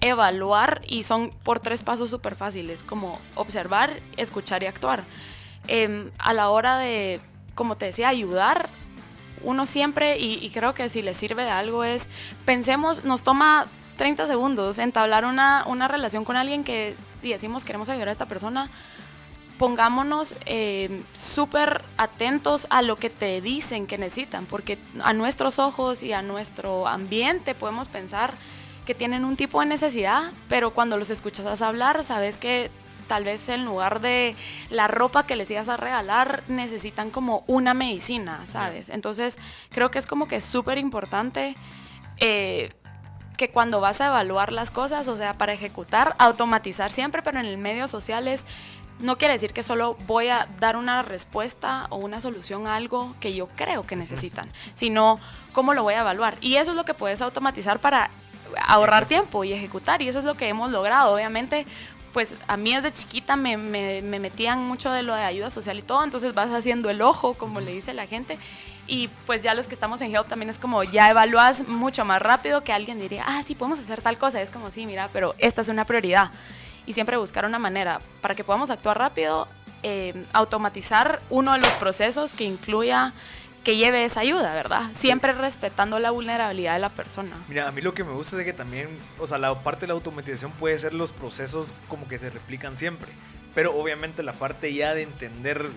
evaluar 0.00 0.82
y 0.88 1.04
son 1.04 1.30
por 1.30 1.60
tres 1.60 1.84
pasos 1.84 2.10
súper 2.10 2.34
fáciles, 2.34 2.82
como 2.82 3.20
observar, 3.36 4.00
escuchar 4.16 4.64
y 4.64 4.66
actuar. 4.66 5.04
Em, 5.68 6.10
a 6.18 6.32
la 6.32 6.50
hora 6.50 6.76
de 6.78 7.20
como 7.54 7.76
te 7.76 7.86
decía, 7.86 8.08
ayudar 8.08 8.68
uno 9.44 9.66
siempre, 9.66 10.18
y, 10.18 10.48
creo 10.50 10.74
que 10.74 10.88
si 10.88 11.02
le 11.02 11.14
sirve 11.14 11.42
de 11.44 11.50
algo 11.50 11.84
es, 11.84 12.08
pensemos, 12.44 13.04
nos 13.04 13.22
toma 13.22 13.66
30 13.96 14.26
segundos 14.26 14.78
entablar 14.78 15.24
una, 15.24 15.64
una 15.66 15.88
relación 15.88 16.24
con 16.24 16.36
alguien 16.36 16.64
que 16.64 16.94
si 17.20 17.30
decimos 17.30 17.64
queremos 17.64 17.88
ayudar 17.88 18.08
a 18.08 18.12
esta 18.12 18.26
persona, 18.26 18.70
pongámonos 19.58 20.34
eh, 20.46 21.02
súper 21.12 21.84
atentos 21.96 22.66
a 22.70 22.82
lo 22.82 22.96
que 22.96 23.10
te 23.10 23.40
dicen 23.40 23.86
que 23.86 23.98
necesitan, 23.98 24.46
porque 24.46 24.78
a 25.02 25.12
nuestros 25.12 25.58
ojos 25.58 26.02
y 26.02 26.12
a 26.12 26.22
nuestro 26.22 26.88
ambiente 26.88 27.54
podemos 27.54 27.88
pensar 27.88 28.34
que 28.86 28.94
tienen 28.94 29.24
un 29.24 29.36
tipo 29.36 29.60
de 29.60 29.66
necesidad, 29.66 30.32
pero 30.48 30.72
cuando 30.72 30.96
los 30.96 31.10
escuchas 31.10 31.62
hablar, 31.62 32.02
sabes 32.02 32.38
que 32.38 32.70
tal 33.12 33.24
vez 33.24 33.46
en 33.50 33.66
lugar 33.66 34.00
de 34.00 34.34
la 34.70 34.88
ropa 34.88 35.26
que 35.26 35.36
les 35.36 35.50
ibas 35.50 35.68
a 35.68 35.76
regalar, 35.76 36.44
necesitan 36.48 37.10
como 37.10 37.44
una 37.46 37.74
medicina, 37.74 38.46
¿sabes? 38.50 38.88
Entonces, 38.88 39.36
creo 39.68 39.90
que 39.90 39.98
es 39.98 40.06
como 40.06 40.26
que 40.26 40.40
súper 40.40 40.78
importante 40.78 41.54
eh, 42.20 42.72
que 43.36 43.50
cuando 43.50 43.82
vas 43.82 44.00
a 44.00 44.06
evaluar 44.06 44.50
las 44.50 44.70
cosas, 44.70 45.08
o 45.08 45.16
sea, 45.16 45.34
para 45.34 45.52
ejecutar, 45.52 46.16
automatizar 46.16 46.90
siempre, 46.90 47.20
pero 47.20 47.38
en 47.38 47.44
el 47.44 47.58
medio 47.58 47.86
social 47.86 48.28
es 48.28 48.46
no 48.98 49.18
quiere 49.18 49.34
decir 49.34 49.52
que 49.52 49.62
solo 49.62 49.98
voy 50.06 50.28
a 50.28 50.48
dar 50.58 50.78
una 50.78 51.02
respuesta 51.02 51.88
o 51.90 51.96
una 51.96 52.22
solución 52.22 52.66
a 52.66 52.76
algo 52.76 53.14
que 53.20 53.34
yo 53.34 53.46
creo 53.56 53.82
que 53.82 53.94
necesitan, 53.94 54.48
sino 54.72 55.20
cómo 55.52 55.74
lo 55.74 55.82
voy 55.82 55.92
a 55.92 56.00
evaluar. 56.00 56.38
Y 56.40 56.56
eso 56.56 56.70
es 56.70 56.78
lo 56.78 56.86
que 56.86 56.94
puedes 56.94 57.20
automatizar 57.20 57.78
para 57.78 58.08
ahorrar 58.66 59.06
tiempo 59.06 59.44
y 59.44 59.52
ejecutar. 59.52 60.00
Y 60.02 60.08
eso 60.08 60.18
es 60.18 60.24
lo 60.24 60.34
que 60.34 60.48
hemos 60.48 60.70
logrado. 60.70 61.14
Obviamente, 61.14 61.66
pues 62.12 62.34
a 62.46 62.56
mí 62.56 62.74
desde 62.74 62.92
chiquita 62.92 63.36
me, 63.36 63.56
me, 63.56 64.02
metían 64.02 64.60
mucho 64.60 64.90
de 64.90 65.02
lo 65.02 65.14
de 65.14 65.22
ayuda 65.22 65.50
social 65.50 65.78
y 65.78 65.82
todo, 65.82 66.04
entonces 66.04 66.34
vas 66.34 66.50
haciendo 66.50 66.90
el 66.90 67.02
ojo, 67.02 67.34
como 67.34 67.60
le 67.60 67.72
dice 67.72 67.94
la 67.94 68.06
gente. 68.06 68.38
Y 68.86 69.08
pues 69.26 69.42
ya 69.42 69.54
los 69.54 69.66
que 69.66 69.74
estamos 69.74 70.00
en 70.02 70.14
Help 70.14 70.28
también 70.28 70.50
es 70.50 70.58
como 70.58 70.82
ya 70.82 71.08
evalúas 71.08 71.66
mucho 71.68 72.04
más 72.04 72.20
rápido 72.20 72.62
que 72.64 72.72
alguien 72.72 73.00
diría, 73.00 73.24
ah, 73.26 73.42
sí, 73.44 73.54
podemos 73.54 73.78
hacer 73.78 74.02
tal 74.02 74.18
cosa. 74.18 74.42
Es 74.42 74.50
como, 74.50 74.70
sí, 74.70 74.86
mira, 74.86 75.08
pero 75.12 75.34
esta 75.38 75.60
es 75.60 75.68
una 75.68 75.84
prioridad. 75.84 76.30
Y 76.84 76.92
siempre 76.92 77.16
buscar 77.16 77.44
una 77.44 77.58
manera 77.58 78.00
para 78.20 78.34
que 78.34 78.42
podamos 78.42 78.70
actuar 78.70 78.98
rápido, 78.98 79.46
eh, 79.84 80.26
automatizar 80.32 81.22
uno 81.30 81.52
de 81.52 81.58
los 81.58 81.72
procesos 81.74 82.34
que 82.34 82.44
incluya 82.44 83.14
que 83.62 83.76
lleve 83.76 84.04
esa 84.04 84.20
ayuda, 84.20 84.54
¿verdad? 84.54 84.90
Siempre 84.96 85.32
respetando 85.32 85.98
la 85.98 86.10
vulnerabilidad 86.10 86.74
de 86.74 86.80
la 86.80 86.90
persona. 86.90 87.36
Mira, 87.48 87.68
a 87.68 87.72
mí 87.72 87.80
lo 87.80 87.94
que 87.94 88.04
me 88.04 88.12
gusta 88.12 88.38
es 88.38 88.44
que 88.44 88.52
también, 88.52 88.88
o 89.18 89.26
sea, 89.26 89.38
la 89.38 89.62
parte 89.62 89.82
de 89.82 89.88
la 89.88 89.94
automatización 89.94 90.50
puede 90.52 90.78
ser 90.78 90.94
los 90.94 91.12
procesos 91.12 91.74
como 91.88 92.08
que 92.08 92.18
se 92.18 92.30
replican 92.30 92.76
siempre. 92.76 93.08
Pero 93.54 93.76
obviamente 93.76 94.22
la 94.22 94.32
parte 94.32 94.72
ya 94.72 94.94
de 94.94 95.02
entender, 95.02 95.68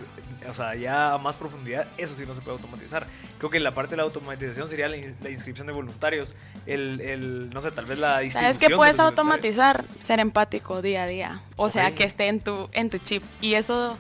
o 0.50 0.54
sea, 0.54 0.76
ya 0.76 1.14
a 1.14 1.18
más 1.18 1.36
profundidad, 1.36 1.88
eso 1.98 2.16
sí 2.16 2.26
no 2.26 2.34
se 2.34 2.40
puede 2.40 2.56
automatizar. 2.56 3.06
Creo 3.38 3.50
que 3.50 3.60
la 3.60 3.74
parte 3.74 3.92
de 3.92 3.98
la 3.98 4.04
automatización 4.04 4.70
sería 4.70 4.88
la, 4.88 4.96
inscripción 5.30 5.68
de 5.68 5.74
voluntarios, 5.74 6.36
el, 6.66 7.02
el, 7.02 7.50
no 7.50 7.62
sé, 7.62 7.72
tal 7.72 7.86
vez 7.86 8.00
la 8.00 8.20
distribución. 8.20 8.54
¿Sabes 8.54 8.70
qué 8.70 8.76
puedes 8.76 8.98
automatizar? 8.98 9.84
Ser 10.00 10.22
empático 10.22 10.82
día 10.82 11.04
a 11.04 11.08
día. 11.08 11.42
O 11.58 11.70
sea, 11.70 11.92
que 11.92 12.06
esté 12.06 12.28
en 12.28 12.40
tu, 12.40 12.70
en 12.72 12.90
tu 12.90 12.98
chip. 12.98 13.24
Y 13.42 13.56
eso 13.56 13.98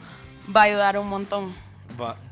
va 0.56 0.62
a 0.62 0.63
ayudar 0.65 0.98
un 0.98 1.08
montón 1.08 1.54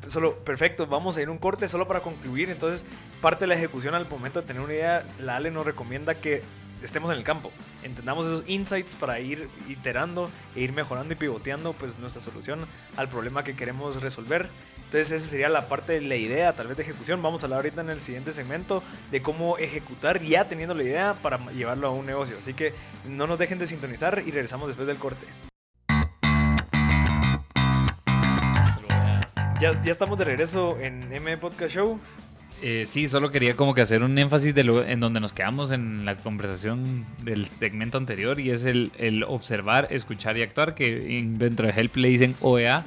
solo, 0.06 0.36
perfecto, 0.38 0.86
vamos 0.86 1.16
a 1.16 1.22
ir 1.22 1.30
un 1.30 1.38
corte 1.38 1.68
solo 1.68 1.86
para 1.86 2.00
concluir. 2.00 2.50
Entonces, 2.50 2.84
parte 3.20 3.40
de 3.40 3.46
la 3.48 3.54
ejecución 3.54 3.94
al 3.94 4.08
momento 4.08 4.40
de 4.40 4.46
tener 4.46 4.62
una 4.62 4.72
idea, 4.72 5.06
la 5.20 5.36
Ale 5.36 5.50
nos 5.50 5.64
recomienda 5.66 6.14
que 6.14 6.42
estemos 6.82 7.10
en 7.10 7.16
el 7.16 7.24
campo, 7.24 7.50
entendamos 7.82 8.26
esos 8.26 8.44
insights 8.46 8.94
para 8.94 9.18
ir 9.18 9.48
iterando 9.68 10.30
e 10.54 10.60
ir 10.60 10.72
mejorando 10.72 11.14
y 11.14 11.16
pivoteando 11.16 11.72
pues 11.72 11.98
nuestra 11.98 12.20
solución 12.20 12.66
al 12.96 13.08
problema 13.08 13.42
que 13.42 13.56
queremos 13.56 14.00
resolver. 14.02 14.48
Entonces 14.84 15.10
esa 15.10 15.28
sería 15.28 15.48
la 15.48 15.68
parte 15.68 15.94
de 15.94 16.02
la 16.02 16.16
idea, 16.16 16.54
tal 16.54 16.68
vez 16.68 16.76
de 16.76 16.82
ejecución. 16.82 17.22
Vamos 17.22 17.42
a 17.42 17.46
hablar 17.46 17.58
ahorita 17.58 17.80
en 17.80 17.90
el 17.90 18.00
siguiente 18.00 18.32
segmento 18.32 18.82
de 19.10 19.22
cómo 19.22 19.58
ejecutar 19.58 20.22
ya 20.22 20.46
teniendo 20.46 20.74
la 20.74 20.82
idea 20.82 21.14
para 21.20 21.38
llevarlo 21.52 21.88
a 21.88 21.90
un 21.90 22.06
negocio. 22.06 22.36
Así 22.38 22.54
que 22.54 22.74
no 23.08 23.26
nos 23.26 23.38
dejen 23.38 23.58
de 23.58 23.66
sintonizar 23.66 24.22
y 24.24 24.30
regresamos 24.30 24.68
después 24.68 24.86
del 24.86 24.98
corte. 24.98 25.26
Ya, 29.60 29.70
estamos 29.84 30.18
de 30.18 30.24
regreso 30.24 30.78
en 30.80 31.12
M 31.12 31.36
Podcast 31.38 31.74
Show. 31.74 32.00
Eh, 32.60 32.86
sí, 32.88 33.08
solo 33.08 33.30
quería 33.30 33.54
como 33.54 33.72
que 33.72 33.82
hacer 33.82 34.02
un 34.02 34.18
énfasis 34.18 34.54
de 34.54 34.64
lo, 34.64 34.84
en 34.84 35.00
donde 35.00 35.20
nos 35.20 35.32
quedamos 35.32 35.70
en 35.70 36.04
la 36.04 36.16
conversación 36.16 37.04
del 37.22 37.46
segmento 37.46 37.96
anterior 37.96 38.40
y 38.40 38.50
es 38.50 38.64
el, 38.64 38.90
el 38.98 39.22
observar, 39.22 39.88
escuchar 39.90 40.36
y 40.38 40.42
actuar, 40.42 40.74
que 40.74 41.24
dentro 41.38 41.66
de 41.66 41.72
Help 41.72 41.96
le 41.96 42.08
dicen 42.08 42.36
OEA. 42.40 42.84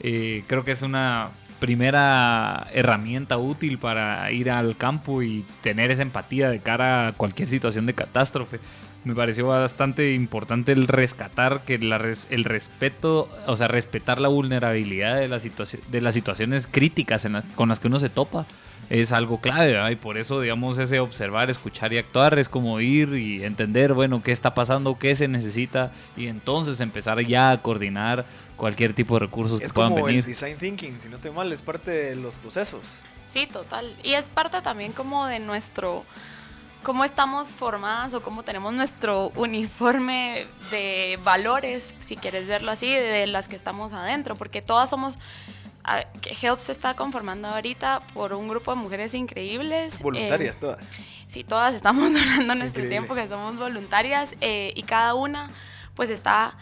Eh, 0.00 0.44
creo 0.48 0.64
que 0.64 0.72
es 0.72 0.82
una 0.82 1.30
primera 1.60 2.68
herramienta 2.72 3.38
útil 3.38 3.78
para 3.78 4.30
ir 4.32 4.50
al 4.50 4.76
campo 4.76 5.22
y 5.22 5.44
tener 5.62 5.90
esa 5.90 6.02
empatía 6.02 6.50
de 6.50 6.60
cara 6.60 7.08
a 7.08 7.12
cualquier 7.12 7.48
situación 7.48 7.86
de 7.86 7.94
catástrofe. 7.94 8.60
Me 9.08 9.14
pareció 9.14 9.46
bastante 9.46 10.12
importante 10.12 10.72
el 10.72 10.86
rescatar 10.86 11.62
que 11.64 11.76
el 11.76 12.44
respeto, 12.44 13.30
o 13.46 13.56
sea, 13.56 13.66
respetar 13.66 14.20
la 14.20 14.28
vulnerabilidad 14.28 15.16
de, 15.16 15.28
la 15.28 15.38
de 15.38 16.00
las 16.02 16.12
situaciones 16.12 16.66
críticas 16.66 17.26
con 17.54 17.70
las 17.70 17.80
que 17.80 17.86
uno 17.86 18.00
se 18.00 18.10
topa 18.10 18.44
es 18.90 19.12
algo 19.12 19.40
clave, 19.40 19.80
y 19.90 19.96
por 19.96 20.18
eso, 20.18 20.42
digamos, 20.42 20.76
ese 20.76 21.00
observar, 21.00 21.48
escuchar 21.48 21.94
y 21.94 21.96
actuar 21.96 22.38
es 22.38 22.50
como 22.50 22.80
ir 22.80 23.14
y 23.14 23.42
entender, 23.44 23.94
bueno, 23.94 24.22
qué 24.22 24.30
está 24.30 24.52
pasando, 24.52 24.98
qué 24.98 25.16
se 25.16 25.26
necesita, 25.26 25.90
y 26.14 26.26
entonces 26.26 26.78
empezar 26.80 27.18
ya 27.22 27.52
a 27.52 27.62
coordinar 27.62 28.26
cualquier 28.58 28.92
tipo 28.92 29.14
de 29.14 29.20
recursos 29.20 29.58
que 29.58 29.70
puedan 29.70 29.94
venir. 29.94 30.18
El 30.18 30.26
design 30.26 30.58
thinking, 30.58 31.00
si 31.00 31.08
no 31.08 31.14
estoy 31.14 31.30
mal, 31.30 31.50
es 31.50 31.62
parte 31.62 31.90
de 31.90 32.14
los 32.14 32.36
procesos. 32.36 32.98
Sí, 33.28 33.48
total. 33.50 33.96
Y 34.02 34.12
es 34.12 34.26
parte 34.26 34.60
también 34.60 34.92
como 34.92 35.26
de 35.26 35.38
nuestro 35.38 36.04
cómo 36.82 37.04
estamos 37.04 37.48
formadas 37.48 38.14
o 38.14 38.22
cómo 38.22 38.42
tenemos 38.42 38.74
nuestro 38.74 39.30
uniforme 39.30 40.46
de 40.70 41.18
valores, 41.22 41.94
si 42.00 42.16
quieres 42.16 42.46
verlo 42.46 42.70
así, 42.70 42.88
de 42.88 43.26
las 43.26 43.48
que 43.48 43.56
estamos 43.56 43.92
adentro, 43.92 44.34
porque 44.34 44.62
todas 44.62 44.90
somos 44.90 45.18
Help 46.42 46.58
se 46.58 46.72
está 46.72 46.94
conformando 46.94 47.48
ahorita 47.48 48.00
por 48.12 48.34
un 48.34 48.48
grupo 48.48 48.72
de 48.72 48.76
mujeres 48.76 49.14
increíbles. 49.14 50.02
Voluntarias 50.02 50.56
eh, 50.56 50.60
todas. 50.60 50.88
Sí, 51.28 51.44
todas 51.44 51.74
estamos 51.74 52.12
donando 52.12 52.54
nuestro 52.54 52.86
tiempo, 52.88 53.14
que 53.14 53.26
somos 53.28 53.56
voluntarias 53.56 54.34
eh, 54.40 54.72
y 54.74 54.82
cada 54.82 55.14
una 55.14 55.50
pues 55.94 56.10
está 56.10 56.54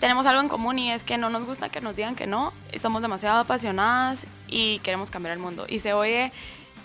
tenemos 0.00 0.26
algo 0.26 0.40
en 0.40 0.48
común 0.48 0.78
y 0.78 0.92
es 0.92 1.04
que 1.04 1.18
no 1.18 1.28
nos 1.28 1.44
gusta 1.44 1.68
que 1.70 1.80
nos 1.80 1.96
digan 1.96 2.14
que 2.14 2.26
no, 2.26 2.52
somos 2.80 3.02
demasiado 3.02 3.40
apasionadas 3.40 4.26
y 4.46 4.78
queremos 4.80 5.10
cambiar 5.10 5.34
el 5.34 5.40
mundo. 5.40 5.66
Y 5.68 5.80
se 5.80 5.92
oye, 5.92 6.32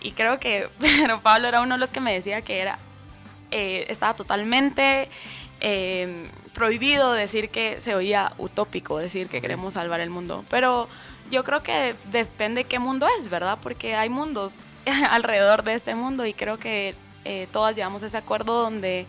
y 0.04 0.12
creo 0.12 0.40
que 0.40 0.70
pero 0.80 1.22
Pablo 1.22 1.48
era 1.48 1.62
uno 1.62 1.76
de 1.76 1.80
los 1.80 1.90
que 1.90 2.00
me 2.00 2.14
decía 2.14 2.42
que 2.42 2.60
era, 2.60 2.78
eh, 3.52 3.86
estaba 3.90 4.14
totalmente 4.14 5.10
prohibido 6.54 7.14
decir 7.14 7.50
que 7.50 7.80
se 7.80 7.96
oía 7.96 8.34
utópico, 8.38 8.98
decir 8.98 9.28
que 9.30 9.40
queremos 9.40 9.76
salvar 9.76 10.02
el 10.02 10.10
mundo. 10.10 10.44
Pero 10.50 10.90
yo 11.32 11.44
creo 11.44 11.64
que 11.64 11.96
depende 12.12 12.66
qué 12.66 12.80
mundo 12.80 13.08
es, 13.18 13.30
¿verdad? 13.30 13.58
Porque 13.62 13.96
hay 13.96 14.10
mundos 14.10 14.54
alrededor 15.10 15.64
de 15.64 15.74
este 15.74 15.96
mundo 15.96 16.26
y 16.26 16.34
creo 16.34 16.58
que 16.58 16.96
eh, 17.26 17.48
todas 17.52 17.76
llevamos 17.76 18.04
ese 18.04 18.18
acuerdo 18.18 18.62
donde 18.62 19.08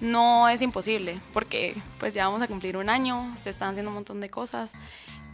no 0.00 0.48
es 0.48 0.62
imposible, 0.62 1.20
porque 1.32 1.74
pues 1.98 2.12
ya 2.14 2.26
vamos 2.26 2.42
a 2.42 2.48
cumplir 2.48 2.76
un 2.76 2.90
año, 2.90 3.34
se 3.42 3.50
están 3.50 3.70
haciendo 3.70 3.90
un 3.90 3.94
montón 3.94 4.20
de 4.20 4.28
cosas, 4.28 4.74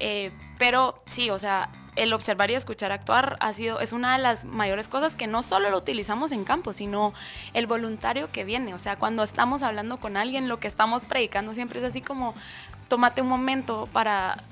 eh, 0.02 0.32
pero 0.58 1.02
sí, 1.06 1.30
o 1.30 1.38
sea, 1.38 1.70
el 1.96 2.12
observar 2.12 2.50
y 2.50 2.54
escuchar 2.54 2.92
actuar 2.92 3.36
ha 3.40 3.52
sido, 3.52 3.80
es 3.80 3.92
una 3.92 4.12
de 4.16 4.22
las 4.22 4.44
mayores 4.44 4.88
cosas 4.88 5.14
que 5.14 5.26
no 5.26 5.42
solo 5.42 5.70
lo 5.70 5.78
utilizamos 5.78 6.32
en 6.32 6.44
campo, 6.44 6.72
sino 6.72 7.14
el 7.54 7.66
voluntario 7.66 8.30
que 8.32 8.44
viene, 8.44 8.74
o 8.74 8.78
sea, 8.78 8.96
cuando 8.96 9.22
estamos 9.22 9.62
hablando 9.62 9.98
con 9.98 10.16
alguien, 10.16 10.48
lo 10.48 10.58
que 10.58 10.68
estamos 10.68 11.04
predicando 11.04 11.54
siempre 11.54 11.78
es 11.78 11.84
así 11.84 12.00
como, 12.00 12.34
tómate 12.88 13.22
un 13.22 13.28
momento 13.28 13.88
para 13.92 14.42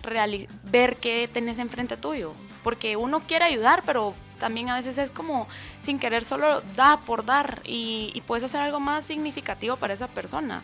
ver 0.70 0.96
qué 0.96 1.28
tenés 1.30 1.58
enfrente 1.58 1.98
tuyo. 1.98 2.32
Porque 2.62 2.96
uno 2.96 3.20
quiere 3.20 3.44
ayudar, 3.44 3.82
pero 3.84 4.14
también 4.38 4.68
a 4.70 4.76
veces 4.76 4.98
es 4.98 5.10
como 5.10 5.48
sin 5.82 5.98
querer 5.98 6.24
solo 6.24 6.62
da 6.74 7.00
por 7.00 7.24
dar 7.24 7.60
y, 7.64 8.22
puedes 8.26 8.44
hacer 8.44 8.60
algo 8.60 8.80
más 8.80 9.04
significativo 9.04 9.76
para 9.76 9.94
esa 9.94 10.06
persona. 10.06 10.62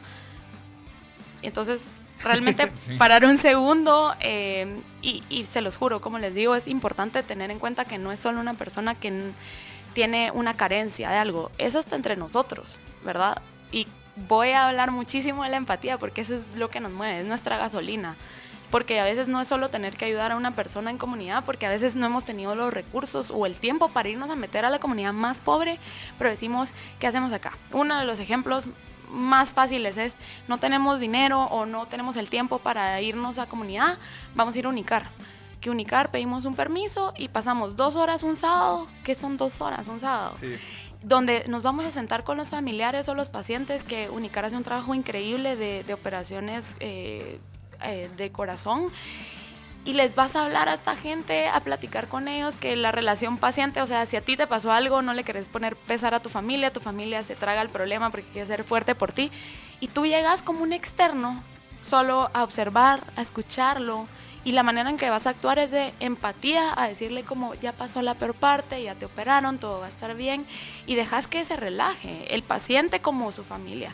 Entonces, 1.43 1.83
realmente 2.23 2.73
parar 2.99 3.25
un 3.25 3.39
segundo 3.39 4.15
eh, 4.21 4.81
y, 5.03 5.23
y, 5.29 5.45
se 5.45 5.61
los 5.61 5.77
juro, 5.77 6.01
como 6.01 6.19
les 6.19 6.35
digo, 6.35 6.55
es 6.55 6.69
importante 6.69 7.23
tener 7.23 7.51
en 7.51 7.59
cuenta 7.59 7.85
que 7.85 7.99
no 7.99 8.13
es 8.13 8.19
solo 8.19 8.41
una 8.41 8.55
persona 8.55 8.95
que 8.95 9.33
tiene 9.93 10.31
una 10.31 10.55
carencia 10.55 11.09
de 11.09 11.17
algo, 11.17 11.51
es 11.57 11.75
hasta 11.75 11.97
entre 11.97 12.17
nosotros, 12.17 12.79
¿verdad? 13.03 13.41
Y 13.73 13.87
voy 14.29 14.51
a 14.51 14.69
hablar 14.69 14.91
muchísimo 14.91 15.45
de 15.45 15.51
la 15.51 15.57
empatía 15.57 15.99
porque 15.99 16.23
eso 16.23 16.35
es 16.35 16.43
lo 16.55 16.71
que 16.71 16.81
nos 16.81 16.93
mueve, 16.93 17.21
es 17.21 17.27
nuestra 17.27 17.59
gasolina. 17.59 18.17
Porque 18.71 18.99
a 18.99 19.05
veces 19.05 19.29
no 19.29 19.41
es 19.41 19.47
solo 19.47 19.71
tener 19.71 19.97
que 19.97 20.07
ayudar 20.07 20.33
a 20.33 20.37
una 20.37 20.51
persona 20.51 20.91
en 20.91 20.99
comunidad, 20.99 21.45
porque 21.45 21.67
a 21.67 21.71
veces 21.71 21.95
no 21.95 22.05
hemos 22.05 22.25
tenido 22.25 22.57
los 22.57 22.75
recursos 22.75 23.31
o 23.31 23.47
el 23.47 23.55
tiempo 23.55 23.89
para 23.89 24.09
irnos 24.09 24.29
a 24.29 24.35
meter 24.35 24.65
a 24.65 24.71
la 24.71 24.81
comunidad 24.81 25.13
más 25.13 25.41
pobre, 25.41 25.79
pero 26.19 26.31
decimos, 26.31 26.75
¿qué 26.99 27.07
hacemos 27.07 27.33
acá? 27.33 27.53
Uno 27.71 27.97
de 27.97 28.05
los 28.05 28.19
ejemplos 28.19 28.67
más 29.11 29.55
fáciles 29.55 29.97
es, 29.97 30.17
no 30.49 30.59
tenemos 30.59 31.01
dinero 31.01 31.43
o 31.45 31.67
no 31.67 31.87
tenemos 31.87 32.17
el 32.17 32.31
tiempo 32.31 32.59
para 32.59 33.01
irnos 33.01 33.39
a 33.39 33.47
comunidad, 33.47 33.99
vamos 34.35 34.55
a 34.55 34.59
ir 34.59 34.67
a 34.67 34.69
Unicar. 34.69 35.09
Que 35.61 35.71
Unicar 35.71 36.11
pedimos 36.11 36.45
un 36.45 36.55
permiso 36.55 37.15
y 37.17 37.29
pasamos 37.29 37.77
dos 37.77 37.97
horas 37.97 38.23
un 38.23 38.37
sábado, 38.37 38.87
¿qué 39.05 39.15
son 39.15 39.37
dos 39.37 39.61
horas 39.61 39.89
un 39.89 40.01
sábado? 40.01 40.37
Sí 40.39 40.57
donde 41.07 41.45
nos 41.47 41.63
vamos 41.63 41.85
a 41.85 41.93
sentar 41.93 42.25
con 42.25 42.37
los 42.37 42.51
familiares 42.51 43.09
o 43.09 43.15
los 43.15 43.29
pacientes, 43.29 43.85
que 43.85 44.11
Unicar 44.11 44.45
hace 44.45 44.57
un 44.57 44.65
trabajo 44.65 44.93
increíble 44.93 45.55
de, 45.55 45.95
operaciones 45.95 46.75
eh, 46.81 47.39
eh, 47.85 48.11
de 48.17 48.33
corazón. 48.33 48.87
Y 49.87 49.93
les 49.93 50.17
vas 50.17 50.35
a 50.35 50.43
hablar 50.43 50.69
a 50.69 50.75
esta 50.75 50.97
gente, 50.97 51.47
a 51.47 51.61
platicar 51.61 52.09
con 52.09 52.27
ellos, 52.27 52.57
que 52.57 52.75
la 52.75 52.91
relación 52.91 53.39
paciente, 53.39 53.81
o 53.81 53.87
sea, 53.87 54.05
si 54.05 54.17
a 54.17 54.21
ti 54.21 54.37
te 54.37 54.49
pasó 54.49 54.73
algo, 54.73 55.01
no 55.01 55.15
le 55.15 55.23
querés 55.23 55.49
poner 55.49 55.77
pesar 55.77 56.13
a 56.13 56.21
tu 56.21 56.29
familia, 56.29 56.73
tu 56.73 56.81
familia 56.81 57.23
se 57.23 57.37
traga 57.37 57.63
el 57.63 57.69
problema 57.69 58.11
porque 58.11 58.27
quiere 58.33 58.47
ser 58.47 58.65
fuerte 58.65 58.97
por 58.97 59.13
ti. 59.13 59.31
Y 59.79 59.87
tú 59.87 60.05
llegas 60.05 60.43
como 60.43 60.65
un 60.65 60.73
externo, 60.73 61.41
solo 61.83 62.31
a 62.35 62.43
observar, 62.43 63.05
a 63.15 63.23
escucharlo, 63.23 64.09
y 64.43 64.53
la 64.53 64.65
manera 64.65 64.91
en 64.91 64.97
que 64.97 65.09
vas 65.09 65.29
a 65.29 65.31
actuar 65.31 65.61
es 65.61 65.71
de 65.71 65.95
empatía, 66.01 66.73
a 66.77 66.89
decirle 66.89 67.23
como 67.23 67.55
ya 67.55 67.73
pasó 67.73 68.03
la 68.03 68.15
peor 68.15 68.35
parte, 68.35 68.83
ya 68.83 68.97
te 68.97 69.07
operaron, 69.07 69.59
todo 69.59 69.81
va 69.81 69.87
a 69.87 69.89
estar 69.89 70.17
bien, 70.17 70.47
y 70.87 70.97
dejas 70.97 71.29
que 71.29 71.45
se 71.45 71.57
relaje, 71.57 72.35
el 72.35 72.43
paciente 72.43 72.99
como 72.99 73.31
su 73.31 73.45
familia. 73.45 73.93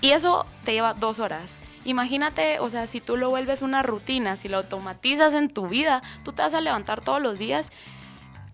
Y 0.00 0.10
eso 0.10 0.46
te 0.64 0.72
lleva 0.72 0.94
dos 0.94 1.18
horas. 1.18 1.56
Imagínate, 1.88 2.60
o 2.60 2.68
sea, 2.68 2.86
si 2.86 3.00
tú 3.00 3.16
lo 3.16 3.30
vuelves 3.30 3.62
una 3.62 3.82
rutina, 3.82 4.36
si 4.36 4.46
lo 4.46 4.58
automatizas 4.58 5.32
en 5.32 5.48
tu 5.48 5.68
vida, 5.68 6.02
tú 6.22 6.34
te 6.34 6.42
vas 6.42 6.52
a 6.52 6.60
levantar 6.60 7.00
todos 7.00 7.22
los 7.22 7.38
días 7.38 7.70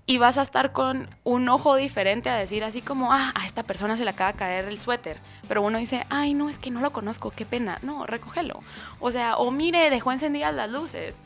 y 0.06 0.18
vas 0.18 0.38
a 0.38 0.42
estar 0.42 0.70
con 0.70 1.10
un 1.24 1.48
ojo 1.48 1.74
diferente 1.74 2.30
a 2.30 2.36
decir 2.36 2.62
así 2.62 2.80
como, 2.80 3.12
ah, 3.12 3.32
a 3.34 3.44
esta 3.44 3.64
persona 3.64 3.96
se 3.96 4.04
le 4.04 4.10
acaba 4.10 4.30
de 4.30 4.38
caer 4.38 4.66
el 4.66 4.78
suéter. 4.78 5.18
Pero 5.48 5.62
uno 5.62 5.78
dice, 5.78 6.06
ay, 6.10 6.32
no, 6.32 6.48
es 6.48 6.60
que 6.60 6.70
no 6.70 6.80
lo 6.80 6.92
conozco, 6.92 7.32
qué 7.34 7.44
pena. 7.44 7.80
No, 7.82 8.06
recógelo. 8.06 8.60
O 9.00 9.10
sea, 9.10 9.36
o 9.36 9.50
mire, 9.50 9.90
dejó 9.90 10.12
encendidas 10.12 10.54
las 10.54 10.70
luces. 10.70 11.20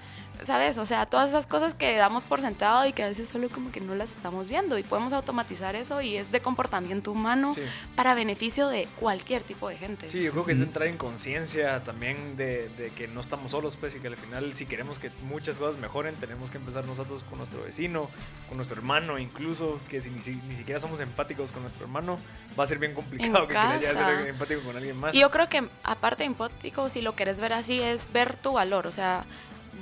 ¿Sabes? 0.45 0.79
O 0.79 0.85
sea, 0.85 1.07
todas 1.07 1.31
esas 1.31 1.47
cosas 1.47 1.75
que 1.75 1.97
damos 1.97 2.25
por 2.25 2.41
sentado 2.41 2.87
y 2.87 2.93
que 2.93 3.03
a 3.03 3.09
veces 3.09 3.29
solo 3.29 3.49
como 3.49 3.71
que 3.71 3.81
no 3.81 3.95
las 3.95 4.11
estamos 4.13 4.49
viendo 4.49 4.79
y 4.79 4.83
podemos 4.83 5.13
automatizar 5.13 5.77
eso 5.77 6.01
y 6.01 6.17
es 6.17 6.31
de 6.31 6.41
comportamiento 6.41 7.13
humano 7.13 7.55
para 7.97 8.15
beneficio 8.15 8.69
de 8.69 8.89
cualquier 8.99 9.43
tipo 9.43 9.69
de 9.69 9.77
gente. 9.77 10.09
Sí, 10.11 10.23
yo 10.23 10.33
creo 10.33 10.45
que 10.45 10.53
es 10.53 10.61
entrar 10.61 10.89
en 10.89 10.97
conciencia 10.97 11.83
también 11.85 12.37
de, 12.37 12.69
de, 12.71 12.91
que 12.91 13.09
no 13.09 13.21
estamos 13.21 13.51
solos, 13.53 13.77
pues, 13.77 13.95
y 13.95 14.01
que 14.01 14.09
al 14.09 14.17
final 14.17 14.55
si 14.55 14.67
queremos 14.67 14.99
que 14.99 15.11
muchas 15.23 15.59
cosas 15.59 15.81
mejoren, 15.81 16.15
tenemos 16.17 16.51
que 16.51 16.59
empezar 16.59 16.85
nosotros 16.87 17.23
con 17.29 17.39
nuestro 17.39 17.63
vecino, 17.63 18.11
con 18.49 18.57
nuestro 18.57 18.77
hermano, 18.79 19.19
incluso 19.19 19.81
que 19.89 20.01
si 20.01 20.11
ni, 20.11 20.19
ni 20.49 20.57
siquiera 20.57 20.81
somos 20.81 21.01
empáticos 21.01 21.53
con 21.53 21.63
nuestro 21.63 21.85
hermano, 21.85 22.19
va 22.59 22.65
a 22.65 22.67
ser 22.67 22.79
bien 22.79 22.95
complicado 22.95 23.47
que 23.47 23.55
quieras 23.55 23.83
ser 23.83 24.29
empático 24.29 24.63
con 24.63 24.77
alguien 24.77 24.97
más. 24.97 25.15
Y 25.15 25.21
yo 25.21 25.31
creo 25.31 25.49
que 25.49 25.69
aparte 25.83 26.23
de 26.23 26.27
empático, 26.27 26.89
si 26.89 27.03
lo 27.03 27.15
quieres 27.15 27.41
ver 27.41 27.53
así, 27.53 27.81
es 27.81 28.11
ver 28.13 28.37
tu 28.37 28.55
valor, 28.55 28.87
o 28.87 28.93
sea, 28.93 29.25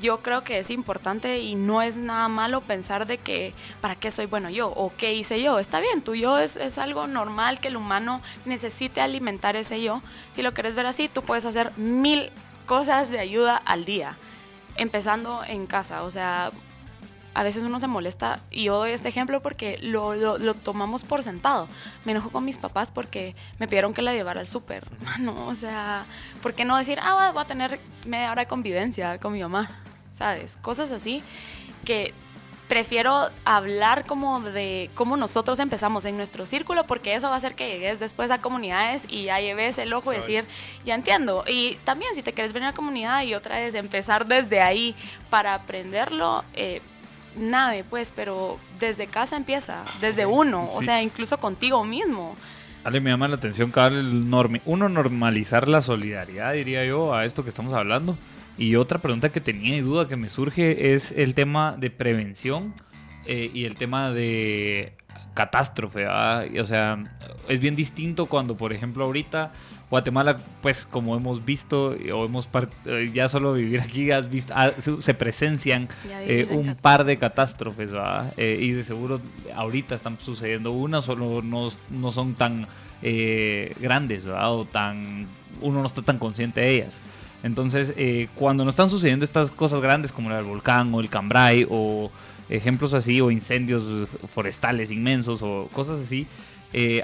yo 0.00 0.18
creo 0.18 0.44
que 0.44 0.58
es 0.58 0.70
importante 0.70 1.38
y 1.38 1.54
no 1.54 1.82
es 1.82 1.96
nada 1.96 2.28
malo 2.28 2.60
pensar 2.60 3.06
de 3.06 3.18
que 3.18 3.54
para 3.80 3.96
qué 3.96 4.10
soy 4.10 4.26
bueno 4.26 4.50
yo 4.50 4.68
o 4.68 4.92
qué 4.96 5.14
hice 5.14 5.42
yo. 5.42 5.58
Está 5.58 5.80
bien, 5.80 6.02
tu 6.02 6.14
yo 6.14 6.38
es, 6.38 6.56
es 6.56 6.78
algo 6.78 7.06
normal 7.06 7.60
que 7.60 7.68
el 7.68 7.76
humano 7.76 8.20
necesite 8.44 9.00
alimentar 9.00 9.56
ese 9.56 9.82
yo. 9.82 10.02
Si 10.32 10.42
lo 10.42 10.54
quieres 10.54 10.74
ver 10.74 10.86
así, 10.86 11.08
tú 11.08 11.22
puedes 11.22 11.44
hacer 11.44 11.72
mil 11.76 12.30
cosas 12.66 13.10
de 13.10 13.18
ayuda 13.18 13.56
al 13.56 13.84
día, 13.84 14.16
empezando 14.76 15.42
en 15.44 15.66
casa. 15.66 16.02
O 16.02 16.10
sea, 16.10 16.50
a 17.36 17.42
veces 17.42 17.62
uno 17.62 17.78
se 17.80 17.86
molesta, 17.86 18.40
y 18.50 18.64
yo 18.64 18.78
doy 18.78 18.92
este 18.92 19.08
ejemplo 19.08 19.40
porque 19.40 19.78
lo, 19.82 20.14
lo, 20.14 20.54
tomamos 20.54 21.04
por 21.04 21.22
sentado. 21.22 21.68
Me 22.04 22.12
enojo 22.12 22.30
con 22.30 22.44
mis 22.44 22.58
papás 22.58 22.90
porque 22.90 23.34
me 23.58 23.68
pidieron 23.68 23.92
que 23.94 24.02
la 24.02 24.14
llevara 24.14 24.40
al 24.40 24.48
súper. 24.48 24.86
No, 25.18 25.46
o 25.46 25.54
sea, 25.54 26.06
¿por 26.42 26.54
qué 26.54 26.64
no 26.64 26.76
decir, 26.76 26.98
ah, 27.02 27.30
voy 27.32 27.42
a 27.42 27.46
tener 27.46 27.80
media 28.04 28.30
hora 28.30 28.42
de 28.42 28.48
convivencia 28.48 29.18
con 29.18 29.32
mi 29.32 29.40
mamá? 29.40 29.70
¿sabes? 30.16 30.56
Cosas 30.62 30.92
así 30.92 31.22
que 31.84 32.12
prefiero 32.68 33.30
hablar 33.44 34.06
como 34.06 34.40
de 34.40 34.90
cómo 34.94 35.16
nosotros 35.16 35.60
empezamos 35.60 36.04
en 36.04 36.16
nuestro 36.16 36.46
círculo, 36.46 36.84
porque 36.86 37.14
eso 37.14 37.28
va 37.28 37.34
a 37.34 37.36
hacer 37.36 37.54
que 37.54 37.68
llegues 37.68 38.00
después 38.00 38.30
a 38.32 38.40
comunidades 38.40 39.04
y 39.08 39.24
ya 39.24 39.40
lleves 39.40 39.78
el 39.78 39.92
ojo 39.92 40.12
y 40.12 40.16
decir, 40.16 40.44
ya 40.84 40.94
entiendo. 40.94 41.44
Y 41.46 41.76
también 41.84 42.14
si 42.16 42.22
te 42.22 42.32
quieres 42.32 42.52
venir 42.52 42.68
a 42.68 42.70
la 42.70 42.76
comunidad 42.76 43.22
y 43.22 43.34
otra 43.34 43.56
vez 43.56 43.74
empezar 43.76 44.26
desde 44.26 44.60
ahí 44.60 44.96
para 45.30 45.54
aprenderlo, 45.54 46.44
eh, 46.54 46.82
nave, 47.36 47.84
pues, 47.88 48.12
pero 48.14 48.58
desde 48.78 49.06
casa 49.06 49.36
empieza, 49.36 49.84
desde 50.00 50.26
uno, 50.26 50.68
o 50.72 50.82
sea, 50.82 51.02
incluso 51.02 51.38
contigo 51.38 51.84
mismo. 51.84 52.36
Ale, 52.84 53.00
me 53.00 53.10
llama 53.10 53.26
la 53.28 53.36
atención, 53.36 53.72
el 53.76 54.30
norme, 54.30 54.62
uno 54.64 54.88
normalizar 54.88 55.66
la 55.66 55.82
solidaridad, 55.82 56.52
diría 56.52 56.84
yo, 56.84 57.14
a 57.14 57.24
esto 57.24 57.42
que 57.42 57.48
estamos 57.48 57.72
hablando. 57.72 58.16
Y 58.58 58.76
otra 58.76 58.98
pregunta 59.00 59.30
que 59.30 59.40
tenía 59.40 59.76
y 59.76 59.80
duda 59.80 60.08
que 60.08 60.16
me 60.16 60.28
surge 60.28 60.94
es 60.94 61.12
el 61.12 61.34
tema 61.34 61.76
de 61.76 61.90
prevención 61.90 62.74
eh, 63.26 63.50
y 63.52 63.64
el 63.64 63.76
tema 63.76 64.12
de 64.12 64.94
catástrofe, 65.34 66.06
o 66.06 66.64
sea, 66.64 66.98
es 67.48 67.60
bien 67.60 67.76
distinto 67.76 68.26
cuando, 68.26 68.56
por 68.56 68.72
ejemplo, 68.72 69.04
ahorita 69.04 69.52
Guatemala, 69.88 70.38
pues 70.62 70.84
como 70.84 71.16
hemos 71.16 71.44
visto 71.44 71.96
o 72.12 72.24
hemos 72.24 72.48
eh, 72.86 73.10
ya 73.14 73.28
solo 73.28 73.52
vivir 73.52 73.80
aquí, 73.80 74.10
has 74.10 74.28
visto, 74.28 74.52
ah, 74.56 74.72
se 74.76 75.14
presencian 75.14 75.88
eh, 76.26 76.48
un 76.50 76.74
par 76.74 77.04
de 77.04 77.18
catástrofes, 77.18 77.92
eh, 78.36 78.58
y 78.60 78.72
de 78.72 78.82
seguro 78.82 79.20
ahorita 79.54 79.94
están 79.94 80.18
sucediendo 80.18 80.72
una, 80.72 81.00
solo 81.00 81.40
no, 81.40 81.68
no 81.90 82.10
son 82.10 82.34
tan 82.34 82.66
grandes, 83.80 84.26
o 84.26 84.64
tan 84.64 85.28
uno 85.60 85.80
no 85.80 85.86
está 85.86 86.02
tan 86.02 86.18
consciente 86.18 86.60
de 86.60 86.74
ellas. 86.74 87.00
Entonces, 87.44 87.94
cuando 88.34 88.64
no 88.64 88.70
están 88.70 88.90
sucediendo 88.90 89.24
estas 89.24 89.52
cosas 89.52 89.80
grandes 89.80 90.10
como 90.10 90.32
el 90.32 90.44
volcán 90.44 90.92
o 90.92 91.00
el 91.00 91.08
Cambrai 91.08 91.64
o 91.70 92.10
ejemplos 92.48 92.94
así, 92.94 93.20
o 93.20 93.30
incendios 93.30 94.08
forestales 94.34 94.90
inmensos 94.90 95.42
o 95.42 95.68
cosas 95.72 96.00
así, 96.00 96.26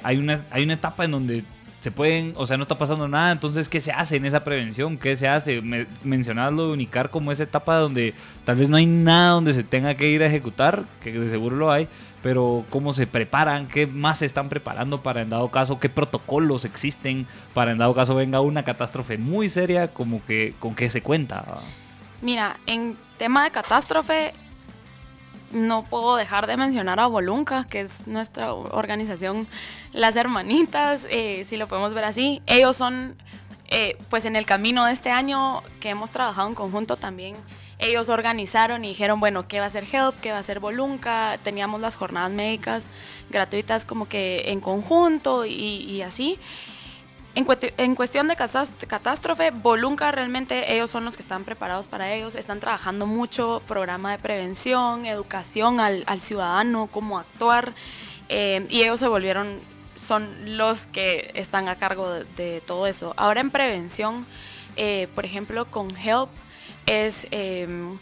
hay, 0.02 0.16
una, 0.16 0.44
hay 0.50 0.64
una 0.64 0.74
etapa 0.74 1.04
en 1.04 1.12
donde 1.12 1.44
se 1.82 1.90
pueden, 1.90 2.34
o 2.36 2.46
sea, 2.46 2.56
no 2.56 2.62
está 2.62 2.78
pasando 2.78 3.08
nada, 3.08 3.32
entonces, 3.32 3.68
¿qué 3.68 3.80
se 3.80 3.90
hace 3.90 4.14
en 4.14 4.24
esa 4.24 4.44
prevención? 4.44 4.96
¿Qué 4.98 5.16
se 5.16 5.26
hace? 5.26 5.60
Me, 5.60 5.88
mencionarlo 6.04 6.68
de 6.68 6.74
Unicar 6.74 7.10
como 7.10 7.32
esa 7.32 7.42
etapa 7.42 7.74
donde 7.74 8.14
tal 8.44 8.54
vez 8.54 8.70
no 8.70 8.76
hay 8.76 8.86
nada 8.86 9.30
donde 9.30 9.52
se 9.52 9.64
tenga 9.64 9.92
que 9.94 10.08
ir 10.08 10.22
a 10.22 10.26
ejecutar, 10.26 10.84
que 11.02 11.10
de 11.10 11.28
seguro 11.28 11.56
lo 11.56 11.72
hay, 11.72 11.88
pero 12.22 12.64
cómo 12.70 12.92
se 12.92 13.08
preparan, 13.08 13.66
qué 13.66 13.88
más 13.88 14.18
se 14.18 14.26
están 14.26 14.48
preparando 14.48 15.02
para 15.02 15.22
en 15.22 15.28
dado 15.30 15.50
caso, 15.50 15.80
qué 15.80 15.88
protocolos 15.88 16.64
existen 16.64 17.26
para 17.52 17.72
en 17.72 17.78
dado 17.78 17.94
caso 17.94 18.14
venga 18.14 18.40
una 18.40 18.62
catástrofe 18.62 19.18
muy 19.18 19.48
seria, 19.48 19.88
como 19.88 20.24
que 20.24 20.54
con 20.60 20.76
qué 20.76 20.88
se 20.88 21.02
cuenta. 21.02 21.44
Mira, 22.20 22.60
en 22.66 22.96
tema 23.18 23.42
de 23.42 23.50
catástrofe, 23.50 24.34
no 25.52 25.84
puedo 25.84 26.16
dejar 26.16 26.46
de 26.46 26.56
mencionar 26.56 26.98
a 27.00 27.06
Volunca, 27.06 27.64
que 27.64 27.80
es 27.80 28.06
nuestra 28.06 28.54
organización 28.54 29.46
Las 29.92 30.16
Hermanitas, 30.16 31.06
eh, 31.10 31.44
si 31.46 31.56
lo 31.56 31.68
podemos 31.68 31.94
ver 31.94 32.04
así. 32.04 32.42
Ellos 32.46 32.76
son, 32.76 33.16
eh, 33.68 33.96
pues 34.10 34.24
en 34.24 34.36
el 34.36 34.46
camino 34.46 34.84
de 34.86 34.92
este 34.92 35.10
año 35.10 35.62
que 35.80 35.90
hemos 35.90 36.10
trabajado 36.10 36.48
en 36.48 36.54
conjunto 36.54 36.96
también, 36.96 37.36
ellos 37.78 38.08
organizaron 38.08 38.84
y 38.84 38.88
dijeron, 38.88 39.18
bueno, 39.18 39.48
¿qué 39.48 39.58
va 39.58 39.66
a 39.66 39.70
ser 39.70 39.84
HELP? 39.92 40.20
¿Qué 40.20 40.30
va 40.30 40.38
a 40.38 40.42
ser 40.42 40.60
Volunca? 40.60 41.38
Teníamos 41.42 41.80
las 41.80 41.96
jornadas 41.96 42.30
médicas 42.30 42.86
gratuitas 43.28 43.84
como 43.84 44.06
que 44.06 44.44
en 44.46 44.60
conjunto 44.60 45.44
y, 45.44 45.52
y 45.52 46.02
así. 46.02 46.38
En, 47.34 47.94
cuestión 47.94 48.28
de 48.28 48.36
catástrofe, 48.36 49.52
Volunca 49.52 50.12
realmente 50.12 50.74
ellos 50.74 50.90
son 50.90 51.06
los 51.06 51.16
que 51.16 51.22
están 51.22 51.44
preparados 51.44 51.86
para 51.86 52.12
ellos, 52.12 52.34
están 52.34 52.60
trabajando 52.60 53.06
mucho 53.06 53.62
programa 53.66 54.12
de 54.12 54.18
prevención, 54.18 55.06
educación 55.06 55.80
al, 55.80 56.20
ciudadano, 56.20 56.88
cómo 56.92 57.18
actuar, 57.18 57.72
eh, 58.28 58.66
y 58.68 58.82
ellos 58.82 59.00
se 59.00 59.08
volvieron, 59.08 59.58
son 59.96 60.58
los 60.58 60.86
que 60.88 61.30
están 61.34 61.68
a 61.68 61.76
cargo 61.76 62.10
de, 62.36 62.62
todo 62.66 62.86
eso. 62.86 63.14
Ahora 63.16 63.40
en 63.40 63.50
prevención, 63.50 64.26
eh, 64.76 65.08
por 65.14 65.24
ejemplo, 65.24 65.64
con 65.64 65.88
HELP 65.96 66.28
es... 66.84 67.26
Em, 67.30 67.98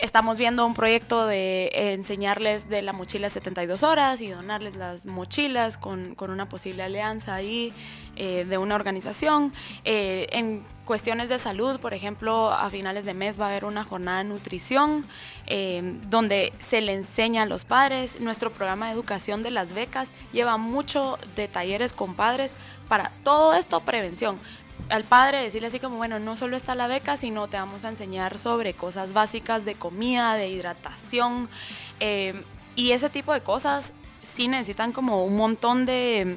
estamos 0.00 0.38
viendo 0.38 0.66
un 0.66 0.74
proyecto 0.74 1.26
de 1.26 1.70
enseñarles 1.72 2.68
de 2.68 2.82
la 2.82 2.92
mochila 2.92 3.30
72 3.30 3.82
horas 3.82 4.20
y 4.20 4.28
donarles 4.28 4.76
las 4.76 5.06
mochilas 5.06 5.76
con, 5.78 6.14
con 6.14 6.30
una 6.30 6.48
posible 6.48 6.82
alianza 6.82 7.34
ahí. 7.34 7.72
Eh, 8.14 8.44
de 8.44 8.58
una 8.58 8.74
organización. 8.74 9.54
Eh, 9.86 10.26
en 10.32 10.62
cuestiones 10.84 11.30
de 11.30 11.38
salud, 11.38 11.80
por 11.80 11.94
ejemplo, 11.94 12.52
a 12.52 12.68
finales 12.68 13.06
de 13.06 13.14
mes 13.14 13.40
va 13.40 13.46
a 13.46 13.48
haber 13.48 13.64
una 13.64 13.84
jornada 13.84 14.18
de 14.18 14.24
nutrición 14.24 15.06
eh, 15.46 15.98
donde 16.10 16.52
se 16.60 16.82
le 16.82 16.92
enseña 16.92 17.44
a 17.44 17.46
los 17.46 17.64
padres. 17.64 18.20
Nuestro 18.20 18.52
programa 18.52 18.88
de 18.88 18.92
educación 18.92 19.42
de 19.42 19.50
las 19.50 19.72
becas 19.72 20.12
lleva 20.30 20.58
mucho 20.58 21.18
de 21.36 21.48
talleres 21.48 21.94
con 21.94 22.14
padres 22.14 22.58
para 22.86 23.12
todo 23.24 23.54
esto, 23.54 23.80
prevención 23.80 24.38
al 24.88 25.04
padre 25.04 25.42
decirle 25.42 25.68
así 25.68 25.78
como, 25.78 25.96
bueno, 25.96 26.18
no 26.18 26.36
solo 26.36 26.56
está 26.56 26.74
la 26.74 26.86
beca, 26.86 27.16
sino 27.16 27.48
te 27.48 27.56
vamos 27.56 27.84
a 27.84 27.88
enseñar 27.88 28.38
sobre 28.38 28.74
cosas 28.74 29.12
básicas 29.12 29.64
de 29.64 29.74
comida, 29.74 30.34
de 30.34 30.48
hidratación, 30.48 31.48
y 32.74 32.92
ese 32.92 33.10
tipo 33.10 33.32
de 33.32 33.42
cosas 33.42 33.92
sí 34.22 34.48
necesitan 34.48 34.92
como 34.92 35.24
un 35.24 35.36
montón 35.36 35.86
de, 35.86 36.36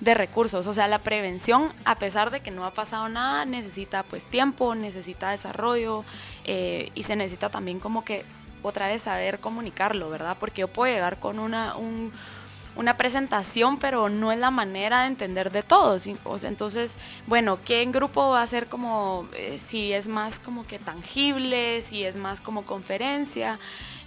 de 0.00 0.14
recursos. 0.14 0.66
O 0.66 0.72
sea, 0.72 0.88
la 0.88 0.98
prevención, 0.98 1.72
a 1.84 1.96
pesar 1.96 2.30
de 2.30 2.40
que 2.40 2.50
no 2.50 2.64
ha 2.64 2.72
pasado 2.72 3.08
nada, 3.08 3.44
necesita 3.44 4.02
pues 4.02 4.24
tiempo, 4.24 4.74
necesita 4.74 5.30
desarrollo 5.30 6.04
eh, 6.44 6.90
y 6.94 7.04
se 7.04 7.14
necesita 7.16 7.50
también 7.50 7.78
como 7.78 8.04
que 8.04 8.24
otra 8.62 8.88
vez 8.88 9.02
saber 9.02 9.38
comunicarlo, 9.38 10.10
¿verdad? 10.10 10.36
Porque 10.38 10.60
yo 10.60 10.68
puedo 10.68 10.92
llegar 10.92 11.18
con 11.18 11.38
una, 11.38 11.76
una 12.76 12.96
presentación, 12.96 13.78
pero 13.78 14.08
no 14.08 14.32
es 14.32 14.38
la 14.38 14.50
manera 14.50 15.02
de 15.02 15.08
entender 15.08 15.50
de 15.50 15.62
todos. 15.62 16.06
entonces, 16.06 16.96
bueno, 17.26 17.58
¿qué 17.64 17.82
en 17.82 17.92
grupo 17.92 18.30
va 18.30 18.42
a 18.42 18.46
ser 18.46 18.68
como, 18.68 19.28
eh, 19.36 19.58
si 19.58 19.92
es 19.92 20.08
más 20.08 20.38
como 20.38 20.66
que 20.66 20.78
tangible, 20.78 21.82
si 21.82 22.04
es 22.04 22.16
más 22.16 22.40
como 22.40 22.64
conferencia? 22.64 23.58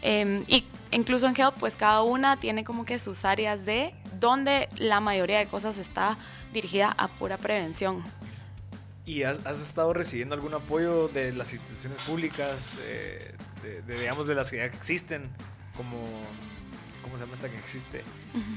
Em, 0.01 0.43
y 0.47 0.65
incluso 0.91 1.28
en 1.28 1.36
Help, 1.39 1.56
pues 1.60 1.75
cada 1.75 2.01
una 2.04 2.38
tiene 2.38 2.63
como 2.63 2.86
que 2.86 2.99
sus 2.99 3.25
áreas 3.25 3.65
de 3.65 3.93
donde 4.19 4.69
la 4.75 4.99
mayoría 4.99 5.39
de 5.39 5.47
cosas 5.47 5.78
está 5.78 6.17
dirigida 6.54 6.93
a 6.97 7.08
pura 7.08 7.38
prevención. 7.38 8.04
¿Y 9.06 9.21
has, 9.23 9.39
estado 9.45 9.93
recibiendo 9.93 10.34
algún 10.34 10.56
apoyo 10.56 11.08
de 11.10 11.32
las 11.32 11.54
instituciones 11.54 11.99
públicas, 12.01 12.80
eh, 12.82 13.36
de, 13.62 13.99
digamos, 13.99 14.25
de 14.25 14.34
las 14.34 14.49
que 14.49 14.58
ya 14.58 14.65
existen, 14.65 15.30
como, 15.78 16.08
¿cómo 17.05 17.17
se 17.17 17.23
llama 17.23 17.35
esta 17.35 17.49
que 17.49 17.57
existe? 17.59 18.03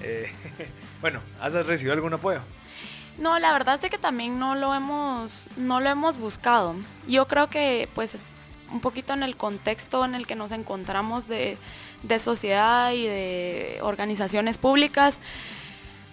Eh, 0.03 0.33
bueno, 1.03 1.21
¿has 1.39 1.53
recibido 1.67 1.93
algún 1.93 2.15
apoyo? 2.15 2.41
No, 3.19 3.39
la 3.39 3.53
verdad 3.53 3.79
es 3.83 3.91
que 3.91 3.99
también 3.99 4.39
no 4.39 4.55
lo 4.55 4.75
hemos, 4.75 5.51
no 5.59 5.81
lo 5.81 5.91
hemos 5.91 6.17
buscado. 6.17 6.75
Yo 7.07 7.29
creo 7.29 7.49
que, 7.49 7.91
pues, 7.95 8.17
un 8.73 8.81
poquito 8.81 9.13
en 9.13 9.23
el 9.23 9.37
contexto 9.37 10.03
en 10.03 10.15
el 10.15 10.27
que 10.27 10.35
nos 10.35 10.51
encontramos 10.53 11.29
de, 11.29 11.59
sociedad 12.19 12.93
y 12.93 13.07
de 13.07 13.81
organizaciones 13.83 14.57
públicas, 14.57 15.21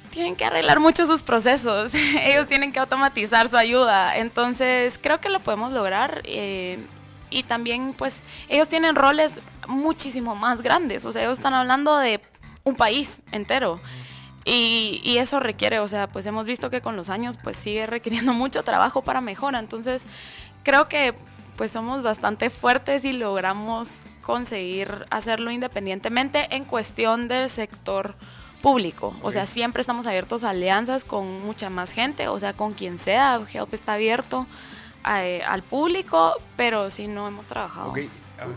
tienen 0.10 0.36
que 0.36 0.44
arreglar 0.44 0.82
mucho 0.82 1.06
sus 1.06 1.24
procesos, 1.24 1.94
ellos 2.22 2.48
tienen 2.48 2.74
que 2.74 2.80
automatizar 2.80 3.50
su 3.50 3.56
ayuda, 3.56 4.18
entonces 4.18 5.00
creo 5.02 5.22
que 5.22 5.30
lo 5.30 5.40
podemos 5.40 5.72
lograr 5.72 6.22
eh, 6.26 6.80
y 7.36 7.44
también 7.44 7.94
pues 7.98 8.22
ellos 8.48 8.70
tienen 8.70 8.96
roles 8.96 9.42
muchísimo 9.68 10.36
más 10.36 10.62
grandes, 10.62 11.06
o 11.06 11.12
sea, 11.12 11.24
ellos 11.24 11.38
están 11.38 11.54
hablando 11.54 11.98
de 11.98 12.22
un 12.64 12.76
país 12.76 13.22
entero. 13.32 13.82
Y, 14.48 15.02
y, 15.04 15.18
eso 15.18 15.40
requiere, 15.40 15.80
o 15.80 15.88
sea, 15.88 16.06
pues 16.06 16.28
hemos 16.28 16.46
visto 16.46 16.70
que 16.70 16.80
con 16.80 16.96
los 16.96 17.10
años 17.10 17.40
pues 17.42 17.58
sigue 17.58 17.88
requiriendo 17.88 18.32
mucho 18.44 18.64
trabajo 18.64 19.02
para 19.02 19.20
mejora. 19.20 19.58
Entonces, 19.58 20.06
creo 20.62 20.88
que 20.88 21.16
pues 21.58 21.72
somos 21.72 22.04
bastante 22.04 22.52
fuertes 22.52 23.06
y 23.06 23.14
logramos 23.14 23.88
conseguir 24.22 25.08
hacerlo 25.10 25.50
independientemente 25.50 26.48
en 26.56 26.64
cuestión 26.64 27.28
del 27.28 27.50
sector 27.50 28.16
público. 28.62 29.16
O 29.24 29.32
sea, 29.32 29.46
siempre 29.48 29.82
estamos 29.82 30.06
abiertos 30.06 30.44
a 30.44 30.52
alianzas 30.52 31.06
con 31.06 31.44
mucha 31.44 31.72
más 31.72 31.92
gente, 31.92 32.28
o 32.28 32.40
sea, 32.40 32.54
con 32.54 32.74
quien 32.74 33.00
sea. 33.00 33.42
Help 33.52 33.74
está 33.74 33.94
abierto 33.94 34.46
eh, 35.08 35.42
al 35.48 35.64
público, 35.64 36.34
pero 36.56 36.90
sí 36.90 37.08
no 37.08 37.28
hemos 37.28 37.46
trabajado. 37.48 37.94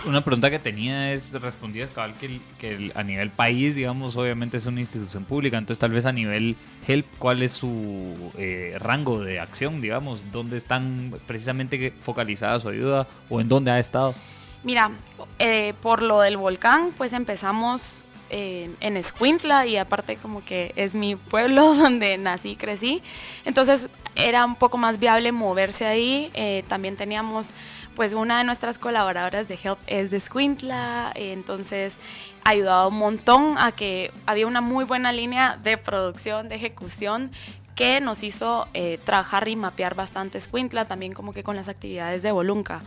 Una 0.05 0.23
pregunta 0.23 0.51
que 0.51 0.59
tenía 0.59 1.13
es, 1.13 1.31
respondías 1.33 1.89
cabal 1.91 2.15
que, 2.15 2.41
que 2.59 2.91
a 2.97 3.05
nivel 3.05 3.31
país, 3.31 3.77
digamos, 3.77 4.17
obviamente 4.17 4.57
es 4.57 4.67
una 4.67 4.81
institución 4.81 5.25
pública, 5.25 5.57
entonces 5.57 5.79
tal 5.79 5.93
vez 5.93 6.05
a 6.05 6.13
nivel 6.13 6.57
HELP, 6.87 7.07
¿cuál 7.19 7.43
es 7.43 7.53
su 7.53 8.33
eh, 8.37 8.77
rango 8.81 9.21
de 9.21 9.39
acción, 9.39 9.81
digamos? 9.81 10.25
¿Dónde 10.33 10.57
están 10.57 11.15
precisamente 11.29 11.93
focalizada 12.03 12.59
su 12.59 12.69
ayuda 12.69 13.07
o 13.29 13.41
en 13.41 13.49
dónde 13.49 13.71
ha 13.71 13.79
estado? 13.79 14.17
Mira, 14.65 14.91
eh, 15.39 15.75
por 15.81 16.03
lo 16.03 16.21
del 16.21 16.37
volcán, 16.37 16.93
pues 16.97 17.13
empezamos 17.13 18.03
eh, 18.31 18.71
en 18.81 18.97
Escuintla 18.97 19.67
y 19.67 19.77
aparte 19.77 20.17
como 20.17 20.45
que 20.45 20.73
es 20.77 20.95
mi 20.95 21.17
pueblo 21.17 21.75
donde 21.77 22.17
nací 22.19 22.51
y 22.51 22.57
crecí. 22.57 23.03
Entonces 23.45 23.89
era 24.15 24.45
un 24.45 24.57
poco 24.57 24.79
más 24.79 24.99
viable 24.99 25.33
moverse 25.33 25.87
ahí. 25.87 26.33
también 26.69 26.97
teníamos 26.97 27.55
pues 27.95 28.13
una 28.13 28.39
de 28.39 28.45
nuestras 28.45 28.79
colaboradoras 28.79 29.49
de 29.49 29.59
Help 29.63 29.79
es 29.89 30.13
de 30.13 30.21
Squintla, 30.21 31.11
entonces 31.17 31.97
ha 32.45 32.51
ayudado 32.51 32.91
un 32.91 32.99
montón 32.99 33.59
a 33.59 33.73
que 33.73 34.13
había 34.25 34.47
una 34.47 34.61
muy 34.61 34.85
buena 34.85 35.13
línea 35.13 35.59
de 35.61 35.77
producción, 35.79 36.49
de 36.49 36.55
ejecución 36.55 37.33
que 37.75 38.01
nos 38.01 38.25
hizo 38.25 38.67
eh, 38.75 38.99
trabajar 39.05 39.47
y 39.47 39.55
mapear 39.55 39.95
bastante 39.95 40.41
Squintla, 40.41 40.85
también 40.85 41.13
como 41.13 41.33
que 41.33 41.43
con 41.43 41.55
las 41.55 41.69
actividades 41.69 42.23
de 42.23 42.33
Volunca. 42.33 42.83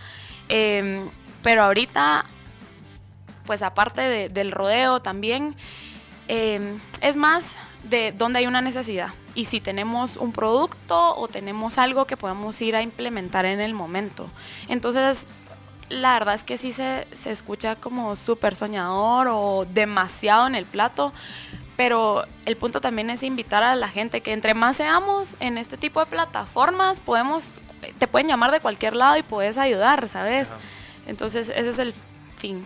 Em, 0.49 1.10
pero 1.41 1.63
ahorita, 1.63 2.25
pues 3.52 3.64
aparte 3.64 4.30
del 4.30 4.50
rodeo 4.50 5.02
también, 5.02 5.58
em, 6.30 6.80
es 7.02 7.18
más 7.18 7.58
de 7.84 8.14
dónde 8.14 8.40
hay 8.40 8.48
una 8.48 8.62
necesidad 8.62 9.10
y 9.36 9.44
si 9.44 9.60
tenemos 9.60 10.16
un 10.16 10.32
producto 10.32 11.18
o 11.18 11.28
tenemos 11.28 11.78
algo 11.78 12.06
que 12.06 12.16
podamos 12.16 12.62
ir 12.62 12.78
a 12.78 12.82
implementar 12.82 13.44
en 13.44 13.60
el 13.60 13.74
momento. 13.74 14.30
Entonces, 14.70 15.28
la 15.90 16.14
verdad 16.14 16.36
es 16.36 16.46
que 16.46 16.58
sí 16.58 16.72
se, 16.72 17.06
se 17.12 17.32
escucha 17.32 17.76
como 17.76 18.16
súper 18.16 18.56
soñador 18.56 19.28
o 19.30 19.66
demasiado 19.70 20.48
en 20.48 20.56
el 20.56 20.64
plato, 20.64 21.12
pero 21.76 22.24
el 22.46 22.56
punto 22.56 22.80
también 22.80 23.10
es 23.10 23.22
invitar 23.22 23.64
a 23.64 23.76
la 23.76 23.90
gente 23.90 24.22
que 24.22 24.32
entre 24.32 24.54
más 24.54 24.78
seamos 24.78 25.36
en 25.42 25.58
este 25.58 25.76
tipo 25.76 26.00
de 26.00 26.06
plataformas, 26.06 27.02
podemos, 27.02 27.44
te 28.00 28.08
pueden 28.08 28.30
llamar 28.30 28.52
de 28.52 28.62
cualquier 28.62 28.96
lado 28.96 29.18
y 29.18 29.24
puedes 29.24 29.58
ayudar, 29.58 30.08
¿sabes? 30.08 30.48
Entonces 31.06 31.50
ese 31.54 31.68
es 31.68 31.80
el 31.80 31.94
fin. 32.38 32.66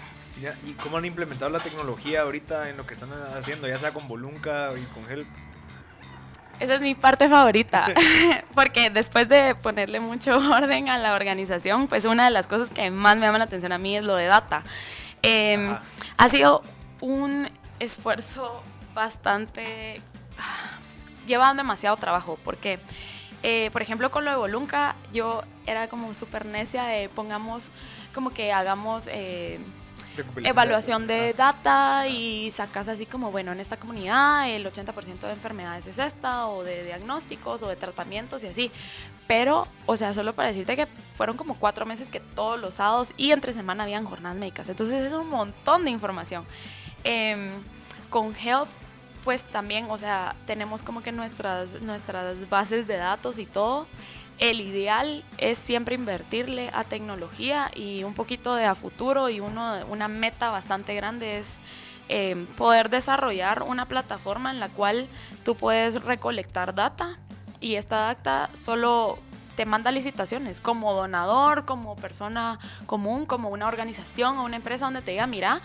¿Y 0.65 0.74
cómo 0.74 0.98
han 0.98 1.06
implementado 1.06 1.50
la 1.50 1.60
tecnología 1.60 2.21
ahorita 2.21 2.69
en 2.69 2.78
lo 2.78 2.86
que 2.86 2.93
están 2.93 3.10
haciendo, 3.38 3.67
ya 3.67 3.78
sea 3.78 3.93
con 3.93 4.08
Volunca 4.08 4.71
y 4.76 4.84
con 4.88 5.10
Help? 5.10 5.28
Esa 6.60 6.76
es 6.76 6.82
mi 6.82 6.95
parte 6.95 7.30
favorita, 7.30 7.88
porque 8.54 8.89
después 8.89 9.28
de 9.30 9.56
ponerle 9.56 10.00
mucho 10.00 10.38
orden 10.52 10.89
a 10.89 10.98
la 10.98 11.15
organización, 11.15 11.88
pues 11.88 12.06
una 12.06 12.26
de 12.26 12.32
las 12.32 12.48
cosas 12.48 12.69
que 12.69 12.89
más 12.91 13.17
me 13.17 13.26
llama 13.26 13.38
la 13.38 13.45
atención 13.45 13.71
a 13.71 13.78
mí 13.78 13.95
es 13.95 14.04
lo 14.04 14.15
de 14.15 14.26
data. 14.26 14.63
Eh, 15.21 15.56
Ajá. 15.56 15.82
ha 16.17 16.30
sido 16.30 16.63
un 17.02 17.50
esfuerzo 17.80 18.62
bastante... 18.93 20.02
Lleva 21.28 21.52
demasiado 21.56 21.98
trabajo, 21.98 22.38
porque, 22.43 22.78
eh, 23.41 23.71
por 23.71 23.82
ejemplo, 23.82 24.12
con 24.12 24.26
lo 24.26 24.32
de 24.32 24.38
Volunca, 24.38 24.95
yo 25.12 25.41
era 25.65 25.88
como 25.88 26.13
súper 26.13 26.45
necia 26.45 26.84
de 26.84 27.10
pongamos, 27.10 27.71
como 28.13 28.30
que 28.30 28.54
hagamos... 28.54 29.08
eh, 29.08 29.60
evaluación 30.43 31.08
de 31.08 31.34
data 31.34 32.08
y 32.08 32.51
sacas 32.51 32.88
así 32.88 33.06
como, 33.06 33.32
bueno, 33.32 33.51
en 33.51 33.60
esta 33.60 33.78
comunidad 33.78 34.49
el 34.49 34.65
80% 34.65 35.19
de 35.19 35.32
enfermedades 35.32 35.88
es 35.88 35.97
esta, 35.97 36.47
o 36.47 36.63
de 36.63 36.84
diagnósticos, 36.84 37.62
o 37.63 37.67
de 37.67 37.75
tratamientos 37.75 38.43
y 38.43 38.47
así. 38.47 38.71
Pero, 39.28 39.67
o 39.86 39.97
sea, 39.97 40.13
solo 40.13 40.34
para 40.34 40.49
decirte 40.49 40.75
que 40.75 40.88
fueron 41.15 41.36
como 41.36 41.56
cuatro 41.56 41.86
meses 41.86 42.08
que 42.10 42.19
todos 42.19 42.60
los 42.60 42.75
sábados 42.75 43.10
y 43.17 43.32
entre 43.32 43.54
semana 43.54 43.84
habían 43.84 44.06
jornadas 44.06 44.38
médicas. 44.38 44.69
Entonces 44.69 45.01
es 45.01 45.13
un 45.13 45.30
montón 45.30 45.86
de 45.86 45.91
información. 45.91 46.45
Em, 47.04 47.51
con 48.10 48.36
Help, 48.36 48.67
pues 49.23 49.43
también, 49.43 49.88
o 49.89 49.97
sea, 49.97 50.36
tenemos 50.45 50.84
como 50.84 51.01
que 51.01 51.12
nuestras, 51.12 51.82
nuestras 51.82 52.47
bases 52.49 52.88
de 52.88 52.97
datos 52.97 53.39
y 53.39 53.45
todo. 53.45 53.88
El 54.39 54.60
ideal 54.60 55.24
es 55.38 55.58
siempre 55.58 55.95
invertirle 55.95 56.69
a 56.74 56.84
tecnología 56.84 57.71
y 57.74 58.04
un 58.04 58.13
poquito 58.13 58.56
de 58.56 58.65
a 58.65 58.76
futuro 58.76 59.30
y 59.30 59.39
uno, 59.39 59.86
una 59.89 60.08
meta 60.08 60.50
bastante 60.50 60.93
grande 60.93 61.39
es 61.39 61.48
eh, 62.10 62.45
poder 62.58 62.89
desarrollar 62.89 63.63
una 63.63 63.88
plataforma 63.88 64.52
en 64.52 64.60
la 64.60 64.69
cual 64.69 65.08
tú 65.43 65.56
puedes 65.56 66.04
recolectar 66.04 66.76
data 66.76 67.17
y 67.62 67.76
esta 67.76 67.95
data 67.98 68.50
solo 68.54 69.17
te 69.56 69.65
manda 69.65 69.91
licitaciones 69.91 70.60
como 70.60 70.93
donador, 70.93 71.65
como 71.65 71.95
persona 71.95 72.60
común, 72.86 73.26
como 73.26 73.50
una 73.50 73.67
organización 73.67 74.38
o 74.38 74.43
una 74.43 74.58
empresa 74.58 74.86
donde 74.86 75.02
te 75.02 75.12
diga, 75.12 75.28
mira, 75.28 75.62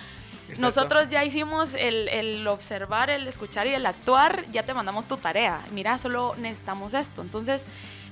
nosotros 0.59 1.09
ya 1.09 1.25
hicimos 1.25 1.75
el, 1.75 2.09
el 2.09 2.47
observar, 2.49 3.11
el 3.11 3.27
escuchar 3.29 3.67
y 3.67 3.75
el 3.75 3.87
actuar, 3.87 4.45
ya 4.51 4.65
te 4.65 4.75
mandamos 4.75 5.07
tu 5.07 5.17
tarea. 5.17 5.61
Mira, 5.73 5.99
solo 5.99 6.35
necesitamos 6.39 6.95
esto. 6.95 7.23
Entonces, 7.23 7.67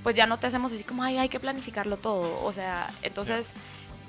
pues 0.08 0.16
ya 0.16 0.26
no 0.26 0.38
te 0.38 0.46
hacemos 0.46 0.72
así 0.72 0.84
como, 0.84 1.02
ay, 1.02 1.18
hay 1.18 1.28
que 1.28 1.38
planificarlo 1.38 1.98
todo. 1.98 2.42
O 2.42 2.50
sea, 2.50 2.94
entonces, 3.02 3.52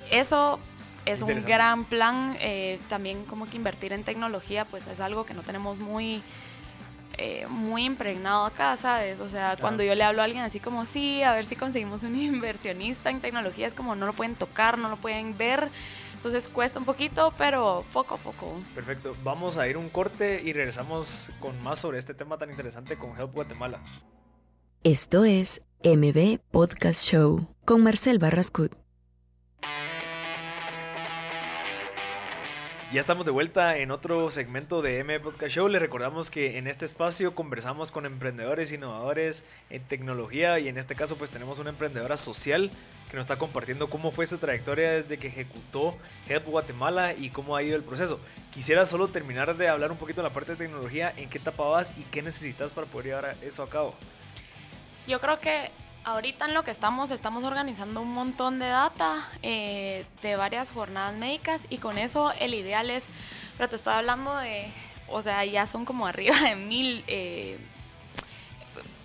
eso 0.10 0.58
es 1.06 1.22
un 1.22 1.38
gran 1.40 1.84
plan. 1.84 2.38
eh, 2.40 2.80
también 2.88 3.26
como 3.26 3.50
que 3.50 3.58
invertir 3.58 3.92
en 3.92 4.06
tecnología, 4.06 4.64
pues 4.64 4.88
es 4.88 5.02
algo 5.02 5.26
que 5.26 5.34
no 5.34 5.44
tenemos 5.44 5.80
muy... 5.80 6.24
eh, 7.18 7.48
muy 7.50 7.84
impregnado 7.84 8.46
acá, 8.46 8.78
¿sabes? 8.78 9.20
O 9.20 9.28
sea, 9.28 9.58
cuando 9.60 9.84
yo 9.84 9.94
le 9.94 10.06
hablo 10.06 10.22
a 10.22 10.24
alguien 10.24 10.42
así 10.46 10.62
como, 10.62 10.86
sí, 10.86 11.22
a 11.22 11.34
ver 11.34 11.44
si 11.46 11.58
conseguimos 11.58 12.04
un 12.04 12.16
inversionista 12.34 13.10
en 13.10 13.20
tecnología, 13.20 13.68
es 13.68 13.74
como 13.74 13.94
no 13.94 14.06
lo 14.06 14.14
pueden 14.14 14.36
tocar, 14.36 14.78
no 14.78 14.88
lo 14.88 14.96
pueden 14.96 15.38
ver, 15.38 15.70
entonces 16.14 16.48
cuesta 16.48 16.80
un 16.80 16.86
poquito, 16.86 17.34
pero 17.38 17.86
poco 17.92 18.16
a 18.16 18.18
poco. 18.20 18.64
Perfecto. 18.74 19.18
Vamos 19.22 19.58
a 19.58 19.68
ir 19.68 19.76
un 19.76 19.90
corte 19.90 20.42
y 20.42 20.54
regresamos 20.54 21.34
con 21.40 21.62
más 21.62 21.80
sobre 21.80 22.00
este 22.00 22.14
tema 22.14 22.38
tan 22.38 22.52
interesante 22.52 22.98
con 22.98 23.18
Help 23.20 23.34
Guatemala. 23.34 23.82
Esto 24.84 25.26
es 25.26 25.62
MB 25.82 26.40
Podcast 26.52 27.02
Show 27.06 27.48
con 27.64 27.82
Marcel 27.82 28.20
Barrascut. 28.20 28.74
Ya 32.92 33.00
estamos 33.00 33.24
de 33.24 33.32
vuelta 33.32 33.78
en 33.78 33.92
otro 33.92 34.30
segmento 34.30 34.82
de 34.82 35.00
M 35.00 35.18
Podcast 35.22 35.56
Show. 35.56 35.70
Les 35.70 35.82
recordamos 35.82 36.32
que 36.32 36.58
en 36.58 36.68
este 36.68 36.84
espacio 36.84 37.34
conversamos 37.34 37.94
con 37.94 38.06
emprendedores, 38.06 38.74
innovadores 38.74 39.46
en 39.70 39.82
tecnología 39.84 40.60
y 40.60 40.68
en 40.68 40.78
este 40.78 40.96
caso 40.96 41.16
pues 41.16 41.32
tenemos 41.32 41.60
una 41.60 41.70
emprendedora 41.70 42.18
social 42.18 42.72
que 43.10 43.16
nos 43.16 43.24
está 43.24 43.38
compartiendo 43.38 43.90
cómo 43.90 44.12
fue 44.12 44.28
su 44.28 44.38
trayectoria 44.38 44.92
desde 44.92 45.18
que 45.18 45.28
ejecutó 45.28 45.98
Help 46.28 46.46
Guatemala 46.46 47.14
y 47.14 47.30
cómo 47.30 47.56
ha 47.56 47.64
ido 47.64 47.78
el 47.78 47.84
proceso. 47.84 48.20
Quisiera 48.52 48.86
solo 48.86 49.08
terminar 49.08 49.56
de 49.56 49.70
hablar 49.70 49.94
un 49.94 49.98
poquito 49.98 50.22
de 50.22 50.28
la 50.28 50.34
parte 50.34 50.52
de 50.52 50.58
tecnología, 50.58 51.14
en 51.16 51.30
qué 51.30 51.38
etapa 51.38 51.64
vas 51.64 51.98
y 51.98 52.02
qué 52.12 52.22
necesitas 52.22 52.74
para 52.74 52.86
poder 52.86 53.06
llevar 53.06 53.38
eso 53.42 53.64
a 53.64 53.70
cabo. 53.70 53.96
Yo 55.10 55.20
creo 55.20 55.40
que 55.40 55.72
ahorita 56.04 56.46
en 56.46 56.54
lo 56.54 56.64
que 56.64 56.70
estamos, 56.70 57.10
estamos 57.10 57.44
organizando 57.44 58.00
un 58.00 58.14
montón 58.14 58.60
de 58.60 58.68
data 58.68 59.28
eh, 59.42 60.06
de 60.22 60.36
varias 60.36 60.70
jornadas 60.70 61.16
médicas 61.16 61.66
y 61.72 61.80
con 61.80 61.98
eso 61.98 62.32
el 62.34 62.54
ideal 62.54 62.92
es, 62.92 63.08
pero 63.58 63.68
te 63.70 63.76
estoy 63.76 63.94
hablando 63.94 64.36
de, 64.38 64.72
o 65.08 65.22
sea, 65.24 65.44
ya 65.46 65.66
son 65.66 65.84
como 65.84 66.06
arriba 66.06 66.40
de 66.42 66.56
mil... 66.56 67.04
eh, 67.08 67.58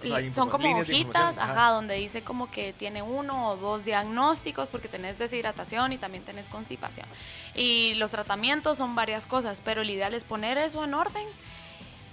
O 0.02 0.06
sea, 0.06 0.34
son 0.34 0.50
como 0.50 0.78
hojitas, 0.78 1.38
ajá. 1.38 1.70
donde 1.70 1.94
dice 1.94 2.20
como 2.22 2.50
que 2.50 2.74
tiene 2.74 3.00
uno 3.00 3.48
o 3.48 3.56
dos 3.56 3.86
diagnósticos 3.86 4.68
porque 4.68 4.86
tenés 4.88 5.18
deshidratación 5.18 5.94
y 5.94 5.96
también 5.96 6.22
tenés 6.22 6.50
constipación. 6.50 7.06
Y 7.54 7.94
los 7.94 8.10
tratamientos 8.10 8.76
son 8.76 8.94
varias 8.94 9.26
cosas, 9.26 9.62
pero 9.64 9.80
el 9.80 9.88
ideal 9.88 10.12
es 10.12 10.24
poner 10.24 10.58
eso 10.58 10.84
en 10.84 10.92
orden 10.92 11.26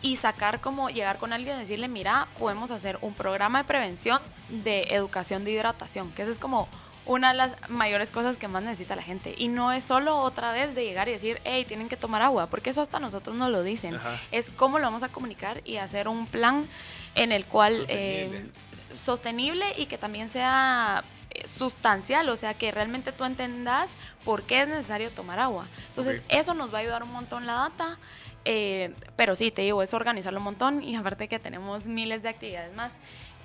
y 0.02 0.16
sacar 0.16 0.62
como 0.62 0.90
llegar 0.90 1.18
con 1.18 1.34
alguien 1.34 1.58
y 1.58 1.60
decirle, 1.60 1.88
mira, 1.88 2.28
podemos 2.40 2.72
hacer 2.72 2.98
un 3.02 3.14
programa 3.14 3.60
de 3.60 3.64
prevención 3.66 4.20
de 4.50 4.82
educación 4.90 5.44
de 5.44 5.52
hidratación, 5.52 6.12
que 6.12 6.24
esa 6.24 6.32
es 6.32 6.40
como 6.40 6.68
una 7.06 7.30
de 7.30 7.38
las 7.38 7.70
mayores 7.70 8.12
cosas 8.12 8.38
que 8.38 8.48
más 8.48 8.64
necesita 8.64 8.96
la 8.96 9.02
gente. 9.02 9.34
Y 9.38 9.48
no 9.48 9.72
es 9.72 9.84
solo 9.84 10.18
otra 10.20 10.52
vez 10.52 10.76
de 10.76 10.84
llegar 10.84 11.10
y 11.10 11.14
decir, 11.14 11.42
hey, 11.44 11.66
tienen 11.68 11.90
que 11.90 11.98
tomar 11.98 12.22
agua, 12.22 12.48
porque 12.48 12.70
eso 12.70 12.82
hasta 12.82 13.00
nosotros 13.00 13.36
nos 13.36 13.50
lo 13.50 13.64
dicen. 13.64 13.96
Ajá. 13.96 14.20
Es 14.32 14.50
cómo 14.50 14.80
lo 14.80 14.86
vamos 14.86 15.04
a 15.04 15.10
comunicar 15.10 15.62
y 15.66 15.78
hacer 15.78 16.08
un 16.08 16.28
plan 16.28 16.68
en 17.16 17.32
el 17.32 17.46
cual... 17.46 17.76
Sostenible. 17.76 18.38
eh, 18.38 18.52
sostenible 18.96 19.66
y 19.78 19.86
que 19.86 19.98
también 19.98 20.30
sea 20.30 21.04
eh, 21.30 21.48
sustancial, 21.48 22.28
o 22.30 22.36
sea, 22.36 22.54
que 22.54 22.72
realmente 22.72 23.12
tú 23.12 23.24
entendas 23.24 23.96
por 24.26 24.44
qué 24.44 24.62
es 24.62 24.68
necesario 24.68 25.10
tomar 25.12 25.40
agua. 25.40 25.68
Entonces, 25.88 26.22
eso 26.30 26.54
nos 26.54 26.74
va 26.74 26.80
a 26.80 26.82
ayudar 26.82 27.04
un 27.04 27.12
montón 27.12 27.46
la 27.46 27.54
data, 27.54 27.98
eh, 28.46 28.94
pero 29.16 29.36
sí, 29.36 29.52
te 29.52 29.62
digo, 29.62 29.82
es 29.84 29.94
organizarlo 29.94 30.40
un 30.40 30.46
montón 30.46 30.84
y 30.84 30.96
aparte 30.96 31.28
que 31.28 31.40
tenemos 31.40 31.86
miles 31.86 32.24
de 32.24 32.30
actividades 32.30 32.74
más. 32.76 32.94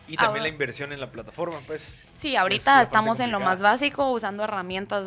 Y 0.08 0.16
también 0.16 0.28
Ahora- 0.28 0.42
la 0.42 0.48
inversión 0.48 0.92
en 0.92 1.00
la 1.00 1.10
plataforma, 1.10 1.58
pues. 1.66 1.98
Sí, 2.18 2.36
ahorita 2.36 2.80
estamos 2.82 3.18
en 3.20 3.32
lo 3.32 3.40
más 3.40 3.60
básico 3.60 4.10
usando 4.12 4.44
herramientas 4.44 5.06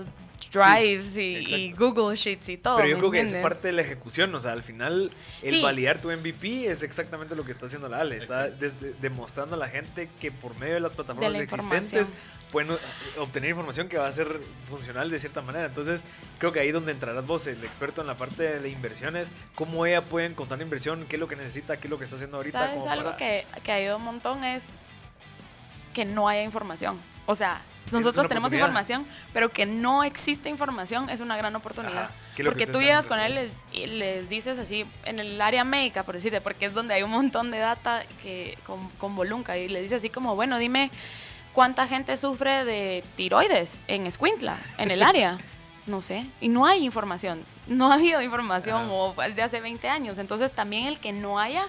Drives 0.52 1.17
y. 1.17 1.71
Google 1.73 2.15
Sheets 2.15 2.49
y 2.49 2.58
todo. 2.58 2.78
Pero 2.78 2.88
yo 2.89 2.95
¿me 2.95 2.99
creo 3.02 3.12
que 3.12 3.21
es 3.21 3.36
parte 3.36 3.67
de 3.67 3.73
la 3.73 3.82
ejecución, 3.84 4.34
o 4.34 4.39
sea, 4.39 4.54
al 4.54 4.63
final 4.63 5.12
el 5.43 5.56
Sí. 5.56 5.62
validar 5.62 6.02
tu 6.02 6.10
MVP 6.12 6.67
es 6.69 6.82
exactamente 6.84 7.36
lo 7.36 7.45
que 7.45 7.52
está 7.52 7.67
haciendo 7.67 7.88
la 7.89 7.99
Ale, 7.99 8.17
está 8.17 8.49
desde- 8.49 8.93
demostrando 9.02 9.56
a 9.56 9.60
la 9.60 9.69
gente 9.69 10.10
que 10.19 10.32
por 10.32 10.58
medio 10.58 10.73
de 10.75 10.80
las 10.80 10.93
plataformas 10.93 11.32
la 11.32 11.39
existentes 11.39 12.12
pueden 12.52 12.71
eh, 12.71 12.78
obtener 13.19 13.52
información 13.52 13.89
que 13.89 13.97
va 13.99 14.08
a 14.08 14.12
ser 14.12 14.39
funcional 14.67 15.10
de 15.12 15.19
cierta 15.19 15.41
manera. 15.43 15.65
Entonces, 15.67 16.04
creo 16.39 16.52
que 16.52 16.60
ahí 16.60 16.71
donde 16.71 16.91
entrarás 16.93 17.25
vos, 17.28 17.45
el 17.45 17.63
experto 17.63 18.02
en 18.02 18.08
la 18.08 18.17
parte 18.17 18.60
de 18.60 18.69
inversiones, 18.69 19.32
cómo 19.54 19.86
ella 19.86 20.04
puede 20.06 20.25
encontrar 20.25 20.60
inversión, 20.62 21.06
qué 21.08 21.17
es 21.17 21.19
lo 21.19 21.28
que 21.28 21.36
necesita, 21.36 21.78
qué 21.78 21.86
es 21.88 21.91
lo 21.91 21.97
que 21.99 22.06
está 22.06 22.15
haciendo 22.15 22.38
ahorita. 22.38 22.58
¿Sabes 22.60 22.73
como 22.80 22.89
algo 22.91 23.04
para- 23.06 23.17
que, 23.17 23.45
que 23.63 23.71
ha 23.71 23.75
ayudado 23.75 23.97
un 23.97 24.04
montón? 24.06 24.43
Es 24.43 24.63
que 25.93 26.06
no 26.06 26.28
haya 26.28 26.43
información. 26.43 26.99
O 27.30 27.36
sea, 27.36 27.62
nosotros 27.92 28.28
tenemos 28.28 28.52
información, 28.52 29.06
pero 29.34 29.50
que 29.50 29.68
no 29.68 30.04
existe 30.04 30.50
información 30.50 31.12
es 31.12 31.20
una 31.20 31.38
gran 31.38 31.56
oportunidad. 31.56 32.06
Ajá, 32.06 32.12
¿qué 32.36 32.42
es 32.42 32.46
lo 32.48 32.54
que 32.54 32.65
Porque 32.65 32.72
tú 32.72 32.82
llegas 32.82 33.06
con 33.06 33.20
él 33.20 33.52
y 33.72 33.86
les 33.86 34.28
dices 34.30 34.58
así, 34.58 34.84
en 35.06 35.20
el 35.20 35.39
área 35.39 35.63
médica, 35.63 36.02
por 36.02 36.15
decirte, 36.15 36.42
porque 36.42 36.65
es 36.65 36.74
donde 36.74 36.96
hay 36.96 37.04
un 37.04 37.12
montón 37.12 37.52
de 37.52 37.60
data 37.60 38.04
que, 38.24 38.58
con, 38.65 38.89
con 38.98 39.15
Volunca, 39.15 39.60
y 39.60 39.68
le 39.68 39.80
dices 39.80 40.00
así 40.00 40.10
como, 40.10 40.34
bueno, 40.34 40.58
dime 40.58 40.89
cuánta 41.54 41.88
gente 41.88 42.18
sufre 42.18 42.65
de 42.65 43.04
tiroides 43.15 43.80
en 43.88 44.08
Escuintla, 44.08 44.58
en 44.80 44.89
el 44.89 45.04
área. 45.04 45.38
No 45.86 46.04
sé, 46.04 46.28
y 46.39 46.50
no 46.50 46.68
hay 46.68 46.86
información, 46.86 47.44
no 47.65 47.92
ha 47.92 47.96
habido 47.96 48.22
información 48.22 48.84
Ajá. 48.84 48.92
o 48.92 49.24
es 49.24 49.36
de 49.36 49.42
hace 49.42 49.60
20 49.60 49.89
años, 49.89 50.20
entonces 50.20 50.52
también 50.52 50.86
el 50.86 51.00
que 51.00 51.12
no 51.12 51.39
haya, 51.39 51.65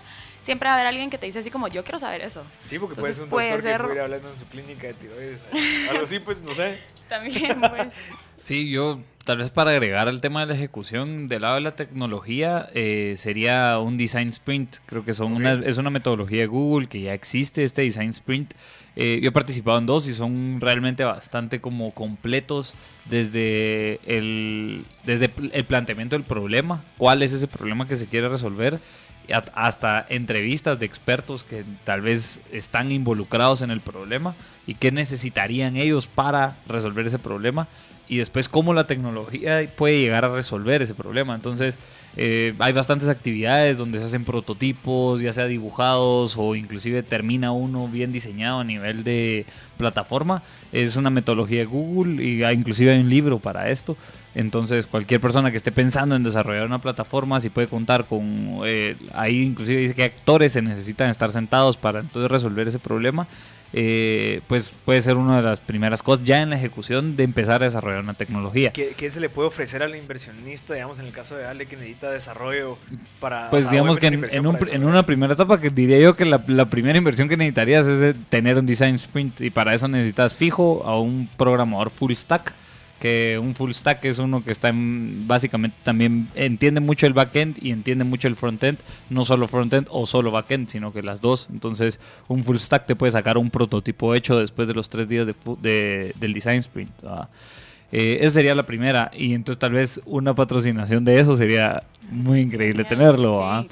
siempre 0.50 0.68
va 0.68 0.72
a 0.72 0.78
haber 0.78 0.88
alguien 0.88 1.10
que 1.10 1.16
te 1.18 1.26
dice 1.26 1.38
así 1.38 1.48
como, 1.50 1.68
yo 1.68 1.84
quiero 1.84 2.00
saber 2.00 2.22
eso. 2.22 2.42
Sí, 2.64 2.76
porque 2.76 2.96
puede 2.96 3.12
Entonces, 3.12 3.14
ser 3.16 3.24
un 3.24 3.30
puede 3.30 3.50
doctor 3.52 3.70
ser- 3.70 3.76
que 3.80 3.86
pudiera 3.86 4.04
hablar 4.04 4.20
en 4.32 4.36
su 4.36 4.46
clínica 4.46 4.86
de 4.88 4.94
tiroides. 4.94 5.44
Algo 5.90 6.02
así, 6.02 6.18
pues, 6.18 6.42
no 6.42 6.52
sé. 6.54 6.78
También, 7.08 7.60
pues. 7.60 7.88
Sí, 8.40 8.70
yo 8.70 9.00
tal 9.26 9.36
vez 9.36 9.50
para 9.50 9.70
agregar 9.72 10.08
al 10.08 10.22
tema 10.22 10.40
de 10.40 10.46
la 10.46 10.54
ejecución 10.54 11.28
del 11.28 11.42
lado 11.42 11.56
de 11.56 11.60
la 11.60 11.76
tecnología 11.76 12.70
eh, 12.72 13.14
sería 13.18 13.78
un 13.78 13.98
design 13.98 14.30
sprint. 14.30 14.76
Creo 14.86 15.04
que 15.04 15.12
son 15.12 15.34
una, 15.34 15.52
es 15.52 15.76
una 15.76 15.90
metodología 15.90 16.40
de 16.40 16.46
Google 16.46 16.88
que 16.88 17.02
ya 17.02 17.12
existe 17.12 17.62
este 17.62 17.82
design 17.82 18.08
sprint. 18.08 18.54
Eh, 18.96 19.20
yo 19.22 19.28
he 19.28 19.32
participado 19.32 19.76
en 19.76 19.84
dos 19.84 20.08
y 20.08 20.14
son 20.14 20.58
realmente 20.58 21.04
bastante 21.04 21.60
como 21.60 21.92
completos 21.92 22.72
desde 23.04 24.00
el, 24.06 24.86
desde 25.04 25.30
el 25.52 25.64
planteamiento 25.66 26.16
del 26.16 26.24
problema, 26.24 26.82
cuál 26.96 27.22
es 27.22 27.34
ese 27.34 27.46
problema 27.46 27.86
que 27.86 27.96
se 27.96 28.06
quiere 28.06 28.28
resolver 28.30 28.80
hasta 29.32 30.06
entrevistas 30.08 30.78
de 30.78 30.86
expertos 30.86 31.44
que 31.44 31.64
tal 31.84 32.00
vez 32.00 32.40
están 32.52 32.92
involucrados 32.92 33.62
en 33.62 33.70
el 33.70 33.80
problema 33.80 34.34
y 34.66 34.74
qué 34.74 34.92
necesitarían 34.92 35.76
ellos 35.76 36.06
para 36.06 36.56
resolver 36.66 37.06
ese 37.06 37.18
problema 37.18 37.68
y 38.08 38.18
después 38.18 38.48
cómo 38.48 38.74
la 38.74 38.86
tecnología 38.86 39.62
puede 39.76 40.00
llegar 40.00 40.24
a 40.24 40.34
resolver 40.34 40.82
ese 40.82 40.94
problema. 40.94 41.34
Entonces, 41.34 41.78
eh, 42.16 42.54
hay 42.58 42.72
bastantes 42.72 43.08
actividades 43.08 43.78
donde 43.78 44.00
se 44.00 44.06
hacen 44.06 44.24
prototipos, 44.24 45.20
ya 45.20 45.32
sea 45.32 45.46
dibujados 45.46 46.34
o 46.36 46.56
inclusive 46.56 47.02
termina 47.02 47.52
uno 47.52 47.86
bien 47.88 48.12
diseñado 48.12 48.60
a 48.60 48.64
nivel 48.64 49.04
de 49.04 49.46
plataforma. 49.76 50.42
Es 50.72 50.96
una 50.96 51.10
metodología 51.10 51.60
de 51.60 51.66
Google 51.66 52.24
y 52.24 52.42
hay, 52.42 52.56
inclusive 52.56 52.92
hay 52.92 53.00
un 53.00 53.10
libro 53.10 53.38
para 53.38 53.70
esto. 53.70 53.96
Entonces, 54.34 54.86
cualquier 54.86 55.20
persona 55.20 55.50
que 55.50 55.56
esté 55.56 55.72
pensando 55.72 56.14
en 56.14 56.22
desarrollar 56.22 56.66
una 56.66 56.80
plataforma, 56.80 57.40
si 57.40 57.50
puede 57.50 57.68
contar 57.68 58.06
con, 58.06 58.60
eh, 58.64 58.96
ahí 59.12 59.42
inclusive 59.42 59.80
dice 59.80 59.94
que 59.94 60.04
actores 60.04 60.52
se 60.52 60.62
necesitan 60.62 61.10
estar 61.10 61.32
sentados 61.32 61.76
para 61.76 62.00
entonces 62.00 62.30
resolver 62.30 62.68
ese 62.68 62.78
problema. 62.78 63.26
Eh, 63.72 64.40
pues 64.48 64.72
puede 64.84 65.00
ser 65.00 65.16
una 65.16 65.36
de 65.36 65.42
las 65.42 65.60
primeras 65.60 66.02
cosas 66.02 66.24
ya 66.24 66.42
en 66.42 66.50
la 66.50 66.56
ejecución 66.56 67.16
de 67.16 67.22
empezar 67.22 67.62
a 67.62 67.66
desarrollar 67.66 68.00
una 68.02 68.14
tecnología. 68.14 68.72
¿Qué, 68.72 69.10
se 69.10 69.20
le 69.20 69.28
puede 69.28 69.48
ofrecer 69.48 69.82
al 69.82 69.94
inversionista, 69.94 70.74
digamos, 70.74 70.98
en 70.98 71.06
el 71.06 71.12
caso 71.12 71.36
de 71.36 71.46
Ale 71.46 71.66
que 71.66 71.76
necesita 71.76 72.10
desarrollo 72.10 72.78
para... 73.20 73.50
Pues 73.50 73.70
digamos 73.70 73.98
que 73.98 74.08
en, 74.08 74.84
una 74.84 75.06
primera 75.06 75.34
etapa 75.34 75.60
que 75.60 75.70
diría 75.70 76.00
yo 76.00 76.16
que 76.16 76.24
la, 76.24 76.42
la, 76.48 76.68
primera 76.68 76.98
inversión 76.98 77.28
que 77.28 77.36
necesitarías 77.36 77.86
es 77.86 78.16
tener 78.28 78.58
un 78.58 78.66
design 78.66 78.96
sprint 78.96 79.40
y 79.40 79.50
para 79.50 79.74
eso 79.74 79.86
necesitas 79.86 80.34
fijo 80.34 80.82
a 80.84 80.98
un 80.98 81.28
programador 81.36 81.90
full 81.90 82.12
stack 82.12 82.54
que 83.00 83.40
un 83.42 83.54
full 83.54 83.72
stack 83.72 84.04
es 84.04 84.18
uno 84.18 84.44
que 84.44 84.52
está 84.52 84.68
en, 84.68 85.26
básicamente 85.26 85.76
también 85.82 86.28
entiende 86.34 86.80
mucho 86.80 87.06
el 87.06 87.14
backend 87.14 87.56
y 87.60 87.70
entiende 87.70 88.04
mucho 88.04 88.28
el 88.28 88.36
frontend, 88.36 88.78
no 89.08 89.24
solo 89.24 89.48
frontend 89.48 89.86
o 89.90 90.06
solo 90.06 90.30
backend, 90.30 90.68
sino 90.68 90.92
que 90.92 91.02
las 91.02 91.20
dos. 91.20 91.48
Entonces, 91.50 91.98
un 92.28 92.44
full 92.44 92.58
stack 92.58 92.86
te 92.86 92.94
puede 92.94 93.12
sacar 93.12 93.38
un 93.38 93.50
prototipo 93.50 94.14
hecho 94.14 94.38
después 94.38 94.68
de 94.68 94.74
los 94.74 94.90
tres 94.90 95.08
días 95.08 95.26
de, 95.26 96.14
del 96.20 96.32
design 96.32 96.58
sprint. 96.58 96.92
Eh, 97.92 98.18
esa 98.20 98.34
sería 98.34 98.54
la 98.54 98.66
primera. 98.66 99.10
Y 99.14 99.34
entonces 99.34 99.58
tal 99.58 99.72
vez 99.72 100.00
una 100.04 100.34
patrocinación 100.34 101.04
de 101.04 101.20
eso 101.20 101.36
sería 101.36 101.82
muy 102.10 102.40
increíble 102.40 102.84
tenerlo. 102.84 103.66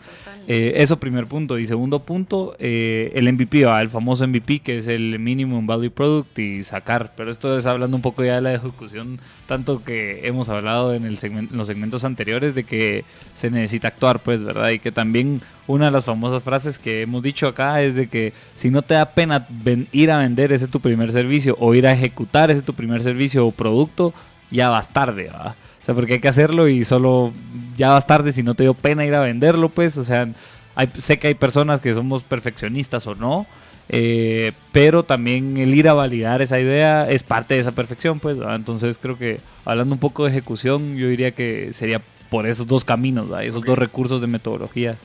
Eh, 0.50 0.80
eso 0.82 0.98
primer 0.98 1.26
punto. 1.26 1.58
Y 1.58 1.66
segundo 1.66 1.98
punto, 2.00 2.56
eh, 2.58 3.12
el 3.14 3.30
MVP, 3.30 3.62
el 3.62 3.90
famoso 3.90 4.26
MVP, 4.26 4.60
que 4.60 4.78
es 4.78 4.88
el 4.88 5.18
Minimum 5.18 5.66
Value 5.66 5.90
Product 5.90 6.38
y 6.38 6.64
sacar. 6.64 7.12
Pero 7.16 7.30
esto 7.30 7.58
es 7.58 7.66
hablando 7.66 7.96
un 7.96 8.02
poco 8.02 8.24
ya 8.24 8.36
de 8.36 8.40
la 8.40 8.54
ejecución, 8.54 9.20
tanto 9.46 9.84
que 9.84 10.26
hemos 10.26 10.48
hablado 10.48 10.94
en, 10.94 11.04
el 11.04 11.18
en 11.22 11.48
los 11.52 11.66
segmentos 11.66 12.02
anteriores 12.02 12.54
de 12.54 12.64
que 12.64 13.04
se 13.34 13.50
necesita 13.50 13.88
actuar, 13.88 14.22
pues, 14.22 14.42
¿verdad? 14.42 14.70
Y 14.70 14.78
que 14.78 14.90
también 14.90 15.42
una 15.66 15.84
de 15.86 15.90
las 15.90 16.06
famosas 16.06 16.42
frases 16.42 16.78
que 16.78 17.02
hemos 17.02 17.22
dicho 17.22 17.46
acá 17.46 17.82
es 17.82 17.94
de 17.94 18.08
que 18.08 18.32
si 18.56 18.70
no 18.70 18.80
te 18.80 18.94
da 18.94 19.10
pena 19.10 19.46
ir 19.92 20.10
a 20.10 20.18
vender 20.18 20.50
ese 20.50 20.66
tu 20.66 20.80
primer 20.80 21.12
servicio 21.12 21.56
o 21.60 21.74
ir 21.74 21.86
a 21.86 21.92
ejecutar 21.92 22.50
ese 22.50 22.62
tu 22.62 22.72
primer 22.72 23.02
servicio 23.02 23.46
o 23.46 23.52
producto, 23.52 24.07
ya 24.50 24.68
vas 24.68 24.88
tarde, 24.88 25.24
¿verdad? 25.24 25.54
O 25.82 25.84
sea, 25.84 25.94
porque 25.94 26.14
hay 26.14 26.20
que 26.20 26.28
hacerlo 26.28 26.68
y 26.68 26.84
solo 26.84 27.32
ya 27.76 27.90
vas 27.90 28.06
tarde 28.06 28.32
si 28.32 28.42
no 28.42 28.54
te 28.54 28.64
dio 28.64 28.74
pena 28.74 29.04
ir 29.04 29.14
a 29.14 29.20
venderlo, 29.20 29.68
pues, 29.68 29.96
o 29.96 30.04
sea, 30.04 30.28
sé 30.98 31.18
que 31.18 31.28
hay 31.28 31.34
personas 31.34 31.80
que 31.80 31.94
somos 31.94 32.22
perfeccionistas 32.22 33.06
o 33.06 33.14
no, 33.14 33.46
eh, 33.88 34.52
pero 34.72 35.02
también 35.02 35.56
el 35.56 35.74
ir 35.74 35.88
a 35.88 35.94
validar 35.94 36.42
esa 36.42 36.60
idea 36.60 37.08
es 37.08 37.22
parte 37.22 37.54
de 37.54 37.60
esa 37.60 37.72
perfección, 37.72 38.20
pues, 38.20 38.38
entonces 38.50 38.98
creo 38.98 39.18
que 39.18 39.40
hablando 39.64 39.94
un 39.94 40.00
poco 40.00 40.24
de 40.24 40.30
ejecución, 40.30 40.96
yo 40.96 41.08
diría 41.08 41.30
que 41.30 41.72
sería 41.72 42.02
por 42.28 42.46
esos 42.46 42.66
dos 42.66 42.84
caminos, 42.84 43.28
esos 43.42 43.62
dos 43.62 43.78
recursos 43.78 44.20
de 44.20 44.26
metodología 44.26 44.98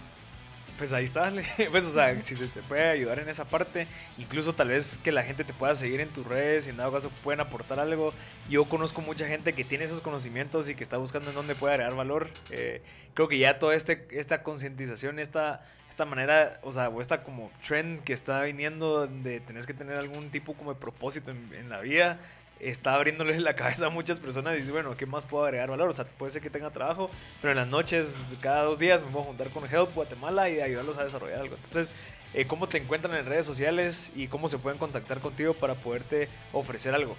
pues 0.77 0.93
ahí 0.93 1.03
está, 1.03 1.31
pues 1.71 1.85
o 1.85 1.93
sea, 1.93 2.21
si 2.21 2.35
se 2.35 2.47
te 2.47 2.61
puede 2.61 2.89
ayudar 2.89 3.19
en 3.19 3.29
esa 3.29 3.45
parte, 3.45 3.87
incluso 4.17 4.53
tal 4.53 4.69
vez 4.69 4.97
que 4.97 5.11
la 5.11 5.23
gente 5.23 5.43
te 5.43 5.53
pueda 5.53 5.75
seguir 5.75 6.01
en 6.01 6.09
tus 6.09 6.25
redes 6.25 6.67
y 6.67 6.69
en 6.69 6.77
dado 6.77 6.91
caso 6.91 7.11
pueden 7.23 7.39
aportar 7.39 7.79
algo. 7.79 8.13
Yo 8.49 8.65
conozco 8.65 9.01
mucha 9.01 9.27
gente 9.27 9.53
que 9.53 9.63
tiene 9.63 9.85
esos 9.85 10.01
conocimientos 10.01 10.69
y 10.69 10.75
que 10.75 10.83
está 10.83 10.97
buscando 10.97 11.29
en 11.29 11.35
dónde 11.35 11.55
puede 11.55 11.73
agregar 11.73 11.95
valor. 11.95 12.29
Eh, 12.49 12.81
creo 13.13 13.27
que 13.27 13.37
ya 13.37 13.59
toda 13.59 13.75
este, 13.75 14.07
esta 14.11 14.43
concientización, 14.43 15.19
esta, 15.19 15.65
esta 15.89 16.05
manera, 16.05 16.59
o 16.63 16.71
sea, 16.71 16.89
o 16.89 17.01
esta 17.01 17.23
como 17.23 17.51
trend 17.67 18.03
que 18.03 18.13
está 18.13 18.41
viniendo 18.43 19.07
de 19.07 19.39
tenés 19.39 19.67
que 19.67 19.73
tener 19.73 19.97
algún 19.97 20.29
tipo 20.31 20.53
como 20.53 20.73
de 20.73 20.79
propósito 20.79 21.31
en, 21.31 21.49
en 21.53 21.69
la 21.69 21.81
vida, 21.81 22.19
está 22.63 22.95
abriéndole 22.95 23.39
la 23.39 23.55
cabeza 23.55 23.87
a 23.87 23.89
muchas 23.89 24.19
personas 24.19 24.55
y 24.55 24.61
dice, 24.61 24.71
bueno, 24.71 24.95
¿qué 24.95 25.05
más 25.05 25.25
puedo 25.25 25.45
agregar 25.45 25.69
valor? 25.69 25.89
O 25.89 25.93
sea, 25.93 26.05
puede 26.05 26.31
ser 26.31 26.41
que 26.41 26.49
tenga 26.49 26.69
trabajo, 26.71 27.09
pero 27.41 27.51
en 27.51 27.57
las 27.57 27.67
noches, 27.67 28.35
cada 28.41 28.63
dos 28.63 28.79
días 28.79 29.01
me 29.01 29.09
voy 29.09 29.21
a 29.21 29.25
juntar 29.25 29.49
con 29.49 29.63
Help 29.65 29.93
Guatemala 29.93 30.49
y 30.49 30.61
ayudarlos 30.61 30.97
a 30.97 31.03
desarrollar 31.03 31.41
algo. 31.41 31.55
Entonces, 31.55 31.93
eh, 32.33 32.45
¿cómo 32.45 32.67
te 32.67 32.77
encuentran 32.77 33.15
en 33.15 33.25
redes 33.25 33.45
sociales 33.45 34.11
y 34.15 34.27
cómo 34.27 34.47
se 34.47 34.57
pueden 34.57 34.79
contactar 34.79 35.19
contigo 35.19 35.53
para 35.53 35.75
poderte 35.75 36.29
ofrecer 36.51 36.93
algo? 36.93 37.15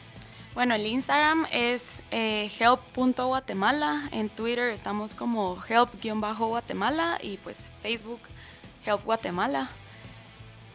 Bueno, 0.54 0.76
el 0.76 0.86
Instagram 0.86 1.46
es 1.50 1.84
eh, 2.12 2.48
help.guatemala, 2.60 4.08
en 4.12 4.28
Twitter 4.28 4.68
estamos 4.68 5.14
como 5.14 5.60
help-guatemala 5.68 7.18
y 7.20 7.38
pues 7.38 7.58
Facebook 7.82 8.20
Help 8.86 9.04
Guatemala. 9.04 9.70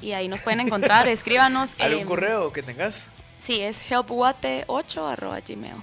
Y 0.02 0.12
ahí 0.14 0.28
nos 0.28 0.42
pueden 0.42 0.62
encontrar, 0.62 1.08
escríbanos. 1.10 1.70
¿Algún 1.80 2.06
correo 2.06 2.52
que 2.52 2.62
tengas? 2.62 3.10
Sí, 3.40 3.62
es 3.62 3.90
helpguate8 3.90 5.12
arroba 5.12 5.40
gmail. 5.40 5.74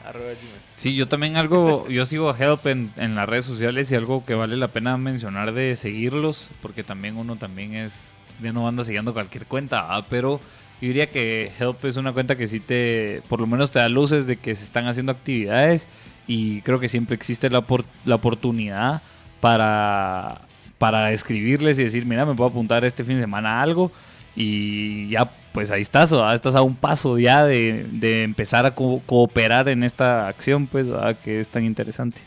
Sí, 0.73 0.95
yo 0.95 1.09
también 1.09 1.37
algo, 1.37 1.89
yo 1.89 2.05
sigo 2.05 2.31
a 2.31 2.39
Help 2.39 2.67
en, 2.67 2.93
las 2.97 3.29
redes 3.29 3.47
sociales 3.47 3.91
y 3.91 3.95
algo 3.95 4.25
que 4.25 4.35
vale 4.35 4.57
la 4.57 4.69
pena 4.69 4.97
mencionar 4.99 5.53
de 5.53 5.75
seguirlos, 5.77 6.51
porque 6.61 6.85
también 6.85 7.17
uno 7.17 7.37
también 7.37 7.75
es, 7.75 8.19
ya 8.43 8.53
no 8.53 8.69
anda 8.69 8.85
siguiendo 8.85 9.15
cualquier 9.15 9.47
cuenta, 9.47 9.87
¿ah? 9.89 10.07
pero 10.09 10.39
yo 10.81 10.89
diría 10.89 11.09
que 11.09 11.51
Help 11.59 11.83
es 11.87 11.97
una 11.97 12.13
cuenta 12.13 12.37
que 12.37 12.47
sí 12.47 12.61
te, 12.61 13.23
por 13.29 13.41
lo 13.41 13.47
menos 13.47 13.71
te 13.71 13.79
da 13.79 13.89
luces 13.89 14.27
de 14.27 14.37
que 14.37 14.55
se 14.55 14.65
están 14.65 14.87
haciendo 14.87 15.13
actividades 15.13 15.89
y 16.27 16.61
creo 16.61 16.79
que 16.79 16.91
siempre 16.91 17.17
existe 17.17 17.49
la, 17.49 17.65
la 18.05 18.15
oportunidad 18.15 19.01
para, 19.41 20.43
para 20.77 21.13
escribirles 21.13 21.79
y 21.79 21.85
decir, 21.85 22.05
mira, 22.05 22.27
me 22.27 22.35
puedo 22.35 22.51
apuntar 22.51 22.85
este 22.85 23.03
fin 23.03 23.17
de 23.17 23.23
semana 23.23 23.59
a 23.59 23.63
algo 23.63 23.91
y 24.37 25.09
ya 25.09 25.31
pues 25.57 25.71
ahí 25.71 25.81
estás, 25.81 26.13
estás 26.13 26.55
a 26.55 26.61
un 26.61 26.77
paso 26.77 27.19
ya 27.19 27.47
de, 27.47 28.23
empezar 28.23 28.67
a 28.67 28.75
cooperar 28.75 29.71
en 29.71 29.85
esta 29.85 30.29
acción, 30.29 30.67
pues, 30.67 30.87
que 31.25 31.41
es 31.41 31.49
tan 31.49 31.65
interesante. 31.65 32.21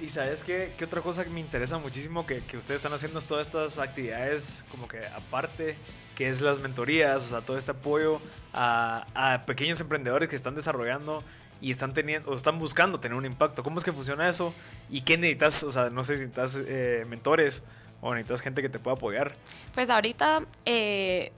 Y, 0.00 0.08
sabes 0.08 0.42
qué, 0.42 0.72
qué, 0.78 0.86
otra 0.86 1.02
cosa 1.02 1.22
que 1.22 1.28
me 1.28 1.40
interesa 1.40 1.76
muchísimo 1.76 2.24
que, 2.24 2.40
que, 2.40 2.56
ustedes 2.56 2.78
están 2.78 2.94
haciendo 2.94 3.18
es 3.18 3.26
todas 3.26 3.46
estas 3.46 3.78
actividades 3.78 4.64
como 4.70 4.88
que 4.88 5.06
aparte, 5.08 5.76
que 6.14 6.30
es 6.30 6.40
las 6.40 6.58
mentorías, 6.58 7.26
o 7.26 7.28
sea, 7.28 7.42
todo 7.42 7.58
este 7.58 7.72
apoyo 7.72 8.18
a, 8.54 9.04
a 9.12 9.44
pequeños 9.44 9.78
emprendedores 9.82 10.30
que 10.30 10.36
están 10.36 10.54
desarrollando 10.54 11.22
y 11.60 11.70
están 11.70 11.92
teniendo 11.92 12.30
o 12.30 12.34
están 12.34 12.58
buscando 12.58 12.98
tener 12.98 13.14
un 13.18 13.26
impacto. 13.26 13.62
¿Cómo 13.62 13.76
es 13.76 13.84
que 13.84 13.92
funciona 13.92 14.26
eso? 14.26 14.54
¿Y 14.88 15.02
qué 15.02 15.18
necesitas? 15.18 15.64
O 15.64 15.70
sea, 15.70 15.90
no 15.90 16.02
sé 16.02 16.14
si 16.14 16.20
necesitas 16.22 16.62
eh, 16.66 17.04
mentores 17.06 17.62
o 18.00 18.14
necesitas 18.14 18.40
gente 18.40 18.62
que 18.62 18.70
te 18.70 18.78
pueda 18.78 18.96
apoyar. 18.96 19.34
Pues 19.74 19.90
ahorita 19.90 20.44
eh, 20.64 21.30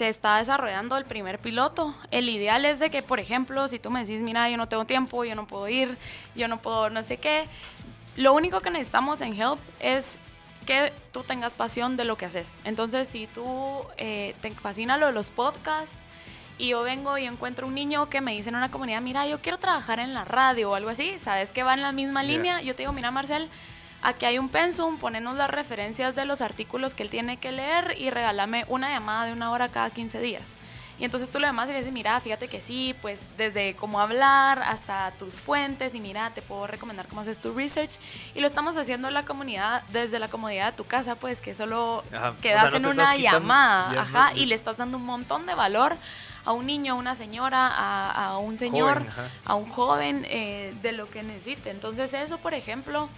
se 0.00 0.08
está 0.08 0.38
desarrollando 0.38 0.96
el 0.96 1.04
primer 1.04 1.38
piloto. 1.38 1.94
El 2.10 2.30
ideal 2.30 2.64
es 2.64 2.78
de 2.78 2.88
que, 2.88 3.02
por 3.02 3.20
ejemplo, 3.20 3.68
si 3.68 3.78
tú 3.78 3.90
me 3.90 4.00
decís, 4.00 4.22
mira, 4.22 4.48
yo 4.48 4.56
no 4.56 4.66
tengo 4.66 4.86
tiempo, 4.86 5.26
yo 5.26 5.34
no 5.34 5.46
puedo 5.46 5.68
ir, 5.68 5.98
yo 6.34 6.48
no 6.48 6.56
puedo 6.58 6.88
no 6.88 7.02
sé 7.02 7.18
qué, 7.18 7.48
lo 8.16 8.32
único 8.32 8.62
que 8.62 8.70
necesitamos 8.70 9.20
en 9.20 9.38
Help 9.38 9.58
es 9.78 10.16
que 10.64 10.90
tú 11.12 11.22
tengas 11.22 11.52
pasión 11.52 11.98
de 11.98 12.04
lo 12.04 12.16
que 12.16 12.24
haces. 12.24 12.54
Entonces, 12.64 13.08
si 13.08 13.26
tú 13.26 13.44
eh, 13.98 14.34
te 14.40 14.50
fascina 14.52 14.96
lo 14.96 15.04
de 15.04 15.12
los 15.12 15.28
podcasts 15.28 15.98
y 16.56 16.68
yo 16.68 16.80
vengo 16.80 17.18
y 17.18 17.26
encuentro 17.26 17.66
un 17.66 17.74
niño 17.74 18.08
que 18.08 18.22
me 18.22 18.32
dice 18.32 18.48
en 18.48 18.56
una 18.56 18.70
comunidad, 18.70 19.02
mira, 19.02 19.26
yo 19.26 19.42
quiero 19.42 19.58
trabajar 19.58 20.00
en 20.00 20.14
la 20.14 20.24
radio 20.24 20.70
o 20.70 20.76
algo 20.76 20.88
así, 20.88 21.18
sabes 21.18 21.52
que 21.52 21.62
va 21.62 21.74
en 21.74 21.82
la 21.82 21.92
misma 21.92 22.22
línea, 22.22 22.62
yo 22.62 22.74
te 22.74 22.84
digo, 22.84 22.94
mira, 22.94 23.10
Marcel, 23.10 23.50
aquí 24.02 24.26
hay 24.26 24.38
un 24.38 24.48
pensum, 24.48 24.98
ponenos 24.98 25.36
las 25.36 25.50
referencias 25.50 26.14
de 26.14 26.24
los 26.24 26.40
artículos 26.40 26.94
que 26.94 27.02
él 27.02 27.10
tiene 27.10 27.38
que 27.38 27.52
leer 27.52 27.96
y 27.98 28.10
regálame 28.10 28.64
una 28.68 28.90
llamada 28.90 29.24
de 29.26 29.32
una 29.32 29.50
hora 29.50 29.68
cada 29.68 29.90
15 29.90 30.20
días. 30.20 30.54
Y 31.00 31.04
entonces 31.06 31.30
tú 31.30 31.38
le 31.38 31.46
llamas 31.46 31.66
y 31.70 31.72
le 31.72 31.78
dices, 31.78 31.94
mira, 31.94 32.20
fíjate 32.20 32.46
que 32.48 32.60
sí, 32.60 32.94
pues 33.00 33.22
desde 33.38 33.74
cómo 33.74 34.00
hablar 34.00 34.62
hasta 34.62 35.12
tus 35.12 35.40
fuentes 35.40 35.94
y 35.94 36.00
mira, 36.00 36.30
te 36.34 36.42
puedo 36.42 36.66
recomendar 36.66 37.08
cómo 37.08 37.22
haces 37.22 37.40
tu 37.40 37.54
research. 37.54 37.98
Y 38.34 38.40
lo 38.40 38.46
estamos 38.46 38.76
haciendo 38.76 39.08
en 39.08 39.14
la 39.14 39.24
comunidad, 39.24 39.82
desde 39.88 40.18
la 40.18 40.28
comodidad 40.28 40.72
de 40.72 40.76
tu 40.76 40.84
casa, 40.84 41.14
pues 41.14 41.40
que 41.40 41.54
solo 41.54 42.04
quedas 42.42 42.74
en 42.74 42.84
una 42.84 43.16
llamada, 43.16 44.02
ajá, 44.02 44.32
y 44.34 44.44
le 44.44 44.54
estás 44.54 44.76
dando 44.76 44.98
un 44.98 45.06
montón 45.06 45.46
de 45.46 45.54
valor 45.54 45.96
a 46.44 46.52
un 46.52 46.66
niño, 46.66 46.92
a 46.92 46.96
una 46.96 47.14
señora, 47.14 47.66
a, 47.66 48.36
un 48.36 48.58
señor, 48.58 49.06
a 49.46 49.54
un 49.54 49.70
joven 49.70 50.26
eh, 50.28 50.74
de 50.82 50.92
lo 50.92 51.08
que 51.10 51.22
necesite. 51.22 51.70
Entonces 51.70 52.12
eso, 52.12 52.36
por 52.38 52.52
ejemplo, 52.52 53.08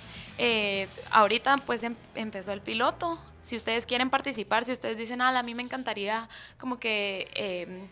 eh, 0.45 0.88
ahorita 1.12 1.57
pues 1.59 1.84
em, 1.84 1.95
empezó 2.16 2.53
el 2.53 2.61
piloto. 2.61 3.16
Si 3.43 3.55
ustedes 3.55 3.86
quieren 3.86 4.11
participar, 4.11 4.64
si 4.64 4.72
ustedes 4.72 4.99
dicen, 4.99 5.20
ah, 5.20 5.38
a 5.38 5.43
mí 5.45 5.55
me 5.55 5.62
encantaría 5.62 6.28
como 6.59 6.80
que 6.80 7.30
em, 7.34 7.86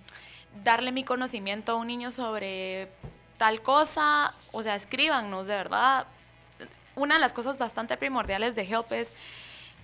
darle 0.64 0.90
mi 0.90 1.04
conocimiento 1.04 1.70
a 1.70 1.74
un 1.76 1.86
niño 1.86 2.10
sobre 2.10 2.88
tal 3.38 3.62
cosa, 3.62 4.34
o 4.50 4.64
sea, 4.64 4.74
escríbanos, 4.74 5.46
de 5.46 5.54
verdad. 5.54 6.08
Una 6.96 7.14
de 7.14 7.20
las 7.20 7.32
cosas 7.32 7.56
bastante 7.56 7.96
primordiales 7.96 8.56
de 8.56 8.62
Help 8.62 8.90
es 8.92 9.12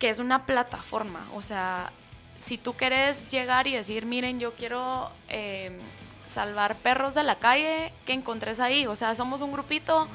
que 0.00 0.08
es 0.08 0.18
una 0.18 0.44
plataforma, 0.44 1.24
o 1.34 1.42
sea, 1.42 1.92
si 2.38 2.58
tú 2.58 2.74
quieres 2.74 3.30
llegar 3.30 3.68
y 3.68 3.74
decir, 3.74 4.06
miren, 4.06 4.40
yo 4.40 4.54
quiero 4.54 5.10
em, 5.28 5.78
salvar 6.26 6.74
perros 6.74 7.14
de 7.14 7.22
la 7.22 7.36
calle, 7.36 7.92
que 8.04 8.12
encontres 8.12 8.58
ahí, 8.58 8.88
o 8.88 8.96
sea, 8.96 9.14
somos 9.14 9.40
un 9.40 9.52
grupito 9.52 10.08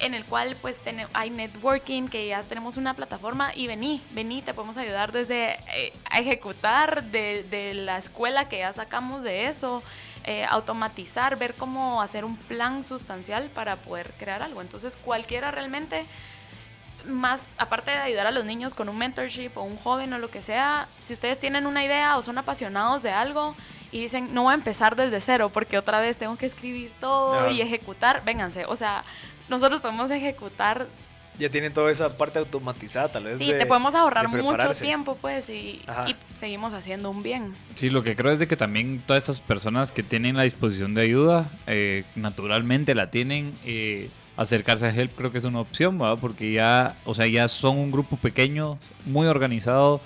en 0.00 0.14
el 0.14 0.24
cual 0.24 0.56
pues 0.60 0.80
hay 1.12 1.30
networking, 1.30 2.08
que 2.08 2.26
ya 2.26 2.42
tenemos 2.42 2.76
una 2.76 2.94
plataforma 2.94 3.54
y 3.54 3.66
vení, 3.66 4.02
vení, 4.12 4.42
te 4.42 4.54
podemos 4.54 4.76
ayudar 4.76 5.12
desde 5.12 5.58
eh, 5.74 5.92
a 6.10 6.20
ejecutar 6.20 7.04
de, 7.04 7.44
de, 7.44 7.74
la 7.74 7.98
escuela 7.98 8.48
que 8.48 8.58
ya 8.58 8.72
sacamos 8.72 9.22
de 9.22 9.46
eso, 9.46 9.82
eh, 10.24 10.44
automatizar, 10.48 11.36
ver 11.38 11.54
cómo 11.54 12.00
hacer 12.00 12.24
un 12.24 12.36
plan 12.36 12.82
sustancial 12.82 13.50
para 13.50 13.76
poder 13.76 14.12
crear 14.18 14.42
algo. 14.42 14.62
Entonces 14.62 14.96
cualquiera 14.96 15.50
realmente, 15.50 16.06
más 17.04 17.42
aparte 17.58 17.90
de 17.90 17.98
ayudar 17.98 18.26
a 18.26 18.30
los 18.30 18.44
niños 18.44 18.74
con 18.74 18.88
un 18.88 18.96
mentorship 18.96 19.52
o 19.54 19.62
un 19.62 19.76
joven 19.76 20.12
o 20.14 20.18
lo 20.18 20.30
que 20.30 20.40
sea, 20.40 20.88
si 21.00 21.12
ustedes 21.12 21.38
tienen 21.38 21.66
una 21.66 21.84
idea 21.84 22.16
o 22.16 22.22
son 22.22 22.38
apasionados 22.38 23.02
de 23.02 23.10
algo, 23.10 23.54
y 23.92 24.00
dicen, 24.00 24.32
no 24.32 24.44
voy 24.44 24.52
a 24.52 24.54
empezar 24.54 24.94
desde 24.94 25.18
cero 25.18 25.50
porque 25.52 25.76
otra 25.76 26.00
vez 26.00 26.16
tengo 26.16 26.36
que 26.36 26.46
escribir 26.46 26.92
todo 27.00 27.50
y 27.50 27.60
ejecutar, 27.60 28.24
vénganse. 28.24 28.64
O 28.66 28.76
sea, 28.76 29.02
nosotros 29.50 29.80
podemos 29.80 30.10
ejecutar 30.10 30.86
ya 31.40 31.48
tienen 31.48 31.72
toda 31.72 31.90
esa 31.90 32.18
parte 32.18 32.38
automatizada, 32.38 33.08
tal 33.08 33.24
vez. 33.24 33.38
Sí, 33.38 33.46
te 33.46 33.64
podemos 33.64 33.94
ahorrar 33.94 34.28
mucho 34.28 34.72
tiempo, 34.72 35.16
pues, 35.20 35.48
y, 35.48 35.80
seguimos 36.36 36.74
haciendo 36.74 37.10
un 37.10 37.22
bien. 37.22 37.56
Sí, 37.74 37.88
lo 37.88 38.02
que 38.02 38.14
creo 38.14 38.30
es 38.30 38.38
de 38.38 38.46
que 38.46 38.56
también 38.56 39.02
todas 39.06 39.22
estas 39.22 39.40
personas 39.40 39.90
que 39.90 40.02
tienen 40.02 40.36
la 40.36 40.42
disposición 40.42 40.94
de 40.94 41.02
ayuda, 41.02 41.50
eh, 41.66 42.04
naturalmente 42.14 42.94
la 42.94 43.10
tienen. 43.10 43.58
Eh, 43.64 44.10
acercarse 44.36 44.86
a 44.86 44.90
Help 44.90 45.14
creo 45.16 45.32
que 45.32 45.38
es 45.38 45.44
una 45.44 45.60
opción, 45.60 45.98
¿verdad? 45.98 46.16
Porque 46.18 46.52
ya, 46.52 46.96
o 47.04 47.14
sea, 47.14 47.26
ya 47.26 47.46
son 47.48 47.76
un 47.76 47.90
grupo 47.90 48.16
pequeño, 48.16 48.78
muy 49.04 49.26
organizado 49.26 50.00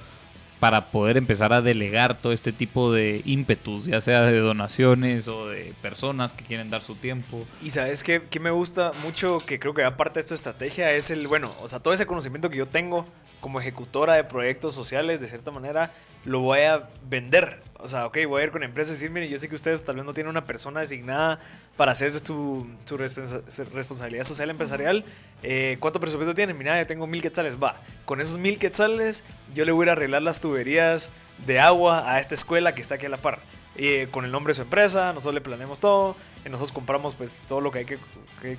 para 0.65 0.87
poder 0.87 1.19
empezar 1.19 1.53
a 1.53 1.61
delegar 1.61 2.17
todo 2.17 2.33
este 2.33 2.51
tipo 2.51 2.91
de 2.91 3.21
ímpetus, 3.27 3.85
ya 3.85 4.01
sea 4.01 4.23
de 4.23 4.39
donaciones 4.39 5.29
o 5.29 5.49
de 5.49 5.75
personas 5.83 6.33
que 6.33 6.43
quieren 6.43 6.71
dar 6.71 6.81
su 6.81 6.95
tiempo. 6.95 7.45
Y 7.63 7.69
sabes 7.69 8.03
que, 8.03 8.23
que 8.31 8.41
me 8.41 8.51
gusta 8.51 8.93
mucho, 9.03 9.41
que 9.41 9.59
creo 9.59 9.75
que 9.75 9.85
aparte 9.85 10.21
de 10.21 10.25
tu 10.25 10.33
estrategia, 10.33 10.91
es 10.93 11.11
el, 11.11 11.27
bueno, 11.27 11.53
o 11.61 11.69
sea, 11.69 11.81
todo 11.81 11.93
ese 11.93 12.07
conocimiento 12.07 12.49
que 12.49 12.57
yo 12.57 12.67
tengo 12.67 13.05
como 13.45 13.61
ejecutora 13.61 14.15
de 14.15 14.25
proyectos 14.25 14.73
sociales, 14.73 15.21
de 15.21 15.29
cierta 15.29 15.51
manera, 15.51 15.93
lo 16.25 16.41
voy 16.41 16.61
a 16.61 16.89
vender. 17.07 17.61
O 17.79 17.87
sea, 17.87 18.07
ok, 18.07 18.17
voy 18.27 18.41
a 18.41 18.45
ir 18.45 18.51
con 18.51 18.63
empresas 18.63 18.93
y 18.93 18.95
decir, 18.95 19.11
miren, 19.11 19.29
yo 19.29 19.39
sé 19.39 19.51
que 19.51 19.55
ustedes 19.55 19.85
tal 19.85 19.97
vez 19.97 20.05
no 20.07 20.15
tienen 20.15 20.31
una 20.31 20.47
persona 20.47 20.81
designada 20.81 21.41
para 21.77 21.93
hacer 21.93 22.19
su, 22.27 22.67
su 22.87 22.97
responsabilidad 22.97 24.25
social 24.25 24.49
empresarial. 24.49 25.05
Eh, 25.43 25.77
¿Cuánto 25.79 26.01
presupuesto 26.01 26.35
tienen? 26.35 26.57
Mira, 26.57 26.81
yo 26.81 26.87
tengo 26.87 27.07
mil 27.07 27.21
quetzales. 27.21 27.63
Va, 27.63 27.83
con 28.07 28.23
esos 28.23 28.39
mil 28.39 28.59
quetzales 28.59 29.25
yo 29.53 29.67
le 29.67 29.73
voy 29.73 29.91
a 29.91 29.93
arreglar 29.93 30.23
las 30.23 30.41
tuberías 30.41 31.11
de 31.47 31.61
agua 31.61 32.11
a 32.11 32.21
esta 32.21 32.33
escuela 32.33 32.75
que 32.75 32.81
está 32.81 32.95
aquí 32.95 33.05
a 33.05 33.11
la 33.11 33.19
par. 33.19 33.41
Eh, 33.77 34.09
con 34.11 34.25
el 34.25 34.31
nombre 34.31 34.53
de 34.53 34.55
su 34.55 34.63
empresa, 34.63 35.13
nosotros 35.13 35.35
le 35.35 35.41
planeamos 35.43 35.81
todo, 35.81 36.17
y 36.47 36.49
nosotros 36.49 36.73
compramos 36.73 37.15
pues 37.17 37.45
todo 37.47 37.61
lo 37.61 37.73
que 37.73 37.81
hay 37.81 37.85
que, 37.85 37.99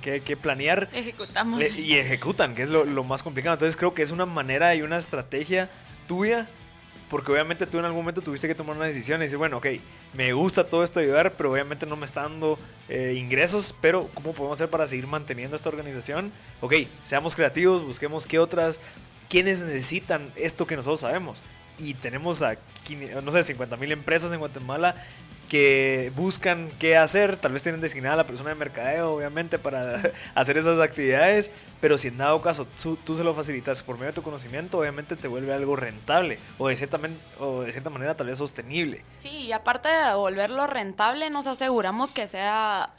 que, 0.00 0.20
que, 0.20 0.36
planear. 0.36 0.88
Ejecutamos. 0.92 1.62
y 1.62 1.94
ejecutan, 1.94 2.54
que 2.54 2.62
es 2.62 2.68
lo, 2.68 2.84
lo, 2.84 3.04
más 3.04 3.22
complicado. 3.22 3.54
Entonces 3.54 3.76
creo 3.76 3.94
que 3.94 4.02
es 4.02 4.10
una 4.10 4.26
manera 4.26 4.74
y 4.74 4.82
una 4.82 4.96
estrategia 4.96 5.70
tuya, 6.08 6.48
porque 7.08 7.30
obviamente 7.32 7.66
tú 7.66 7.78
en 7.78 7.84
algún 7.84 8.02
momento 8.02 8.20
tuviste 8.20 8.48
que 8.48 8.54
tomar 8.54 8.76
una 8.76 8.86
decisión 8.86 9.20
y 9.20 9.24
decir, 9.24 9.38
bueno, 9.38 9.58
ok, 9.58 9.66
me 10.14 10.32
gusta 10.32 10.68
todo 10.68 10.82
esto 10.82 11.00
ayudar, 11.00 11.34
pero 11.36 11.52
obviamente 11.52 11.86
no 11.86 11.96
me 11.96 12.06
está 12.06 12.22
dando 12.22 12.58
eh, 12.88 13.14
ingresos, 13.16 13.74
pero 13.80 14.08
¿cómo 14.14 14.32
podemos 14.32 14.58
hacer 14.58 14.70
para 14.70 14.86
seguir 14.86 15.06
manteniendo 15.06 15.54
esta 15.54 15.68
organización? 15.68 16.32
Ok, 16.60 16.74
seamos 17.04 17.36
creativos, 17.36 17.84
busquemos 17.84 18.26
qué 18.26 18.38
otras, 18.38 18.80
quiénes 19.28 19.62
necesitan 19.62 20.32
esto 20.36 20.66
que 20.66 20.76
nosotros 20.76 21.00
sabemos 21.00 21.42
y 21.78 21.94
tenemos 21.94 22.42
a, 22.42 22.56
no 23.22 23.32
sé, 23.32 23.42
50 23.42 23.76
mil 23.76 23.92
empresas 23.92 24.32
en 24.32 24.38
Guatemala 24.38 24.96
que 25.46 26.12
buscan 26.14 26.70
qué 26.78 26.96
hacer, 26.96 27.36
tal 27.36 27.52
vez 27.52 27.62
tienen 27.62 27.80
designada 27.80 28.14
a 28.14 28.16
la 28.18 28.26
persona 28.26 28.50
de 28.50 28.56
mercadeo, 28.56 29.12
obviamente, 29.12 29.58
para 29.58 30.02
hacer 30.34 30.58
esas 30.58 30.78
actividades, 30.80 31.50
pero 31.80 31.98
si 31.98 32.08
en 32.08 32.18
dado 32.18 32.40
caso 32.42 32.66
tú, 33.04 33.14
se 33.14 33.24
lo 33.24 33.34
facilitas 33.34 33.82
por 33.82 33.96
medio 33.96 34.08
de 34.08 34.14
tu 34.14 34.22
conocimiento, 34.22 34.78
obviamente 34.78 35.16
te 35.16 35.28
vuelve 35.28 35.52
algo 35.52 35.76
rentable 35.76 36.38
o 36.58 36.68
de 36.68 36.76
cierta, 36.76 36.98
o 37.38 37.62
de 37.62 37.72
cierta 37.72 37.90
manera 37.90 38.14
tal 38.14 38.26
vez 38.26 38.38
sostenible. 38.38 39.02
Sí, 39.18 39.28
y 39.28 39.52
aparte 39.52 39.88
de 39.88 40.14
volverlo 40.14 40.66
rentable, 40.66 41.30
nos 41.30 41.46
aseguramos 41.46 42.12
que 42.12 42.26
sea 42.26 42.90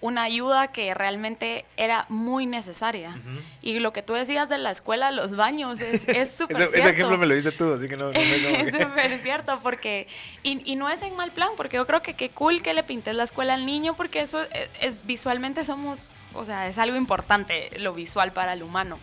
una 0.00 0.22
ayuda 0.22 0.68
que 0.68 0.94
realmente 0.94 1.64
era 1.76 2.06
muy 2.08 2.46
necesaria. 2.46 3.18
Y 3.62 3.78
lo 3.80 3.92
que 3.92 4.02
tú 4.02 4.14
decías 4.14 4.48
de 4.48 4.58
la 4.58 4.70
escuela, 4.70 5.10
los 5.10 5.36
baños, 5.36 5.80
es 5.80 6.00
súper 6.38 6.56
cierto. 6.56 6.76
Ese 6.76 6.90
ejemplo 6.90 7.18
me 7.18 7.26
lo 7.26 7.34
diste 7.34 7.52
tú, 7.52 7.72
así 7.72 7.88
que 7.88 7.96
no... 7.96 8.10
es 8.14 8.72
súper 8.72 9.18
cierto, 9.18 9.60
porque... 9.62 10.08
Y, 10.42 10.76
no 10.76 10.88
es 10.88 11.02
en 11.02 11.14
mal 11.16 11.30
plan, 11.32 11.50
porque 11.56 11.76
yo 11.76 11.86
creo 11.86 12.02
que 12.02 12.14
qué 12.14 12.30
cool 12.30 12.62
que 12.62 12.72
le 12.72 12.82
pintes 12.82 13.14
la 13.14 13.24
escuela 13.24 13.54
al 13.54 13.66
niño, 13.66 13.94
porque 13.94 14.20
eso 14.20 14.40
es 14.80 14.94
visualmente 15.04 15.64
somos... 15.64 16.12
O 16.32 16.44
sea, 16.44 16.68
es 16.68 16.78
algo 16.78 16.96
importante 16.96 17.70
lo 17.78 17.92
visual 17.92 18.32
para 18.32 18.52
el 18.52 18.62
humano 18.62 18.98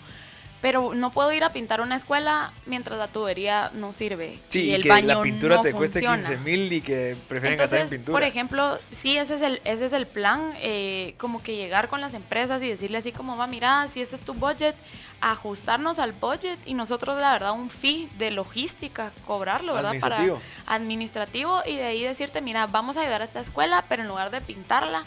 pero 0.68 0.94
no 0.94 1.12
puedo 1.12 1.32
ir 1.32 1.46
a 1.46 1.50
pintar 1.52 1.80
una 1.80 1.96
escuela 1.96 2.52
mientras 2.66 3.00
la 3.00 3.08
tubería 3.08 3.72
no 3.74 3.94
sirve. 3.94 4.38
Sí, 4.50 4.64
y, 4.66 4.74
el 4.74 4.84
que 4.84 5.02
la 5.02 5.22
pintura 5.22 5.62
te 5.62 5.72
cueste 5.72 6.02
15 6.02 6.36
mil 6.40 6.74
y 6.74 6.82
que 6.82 7.16
prefieren 7.30 7.58
gastar 7.58 7.80
en 7.80 7.90
pintura. 7.90 8.14
Por 8.14 8.24
ejemplo, 8.24 8.78
sí, 8.92 9.16
ese 9.16 9.36
es 9.36 9.42
el, 9.42 9.62
ese 9.64 9.86
es 9.86 9.94
el 9.94 10.08
plan, 10.08 10.52
eh, 10.58 11.16
como 11.20 11.42
que 11.42 11.56
llegar 11.56 11.88
con 11.88 12.02
las 12.02 12.14
empresas 12.14 12.62
y 12.64 12.68
decirle 12.68 12.98
así 12.98 13.14
como, 13.14 13.38
va, 13.38 13.48
mira, 13.48 13.88
si 13.88 14.02
este 14.02 14.18
es 14.18 14.22
tu 14.24 14.34
budget, 14.34 14.76
ajustarnos 15.22 16.00
al 16.00 16.12
budget 16.12 16.60
y 16.66 16.74
nosotros, 16.74 17.18
la 17.18 17.32
verdad, 17.32 17.54
un 17.54 17.70
fee 17.70 18.10
de 18.18 18.32
logística, 18.32 19.14
cobrarlo, 19.26 19.74
¿verdad? 19.74 19.92
Administrativo. 19.92 20.42
Para 20.66 20.76
administrativo 20.76 21.62
y 21.66 21.78
de 21.78 21.86
ahí 21.86 22.04
decirte, 22.04 22.42
mira, 22.42 22.68
vamos 22.68 22.98
a 22.98 23.04
ayudar 23.04 23.22
a 23.22 23.24
esta 23.24 23.40
escuela, 23.40 23.86
pero 23.88 24.02
en 24.02 24.10
lugar 24.10 24.32
de 24.32 24.42
pintarla, 24.42 25.06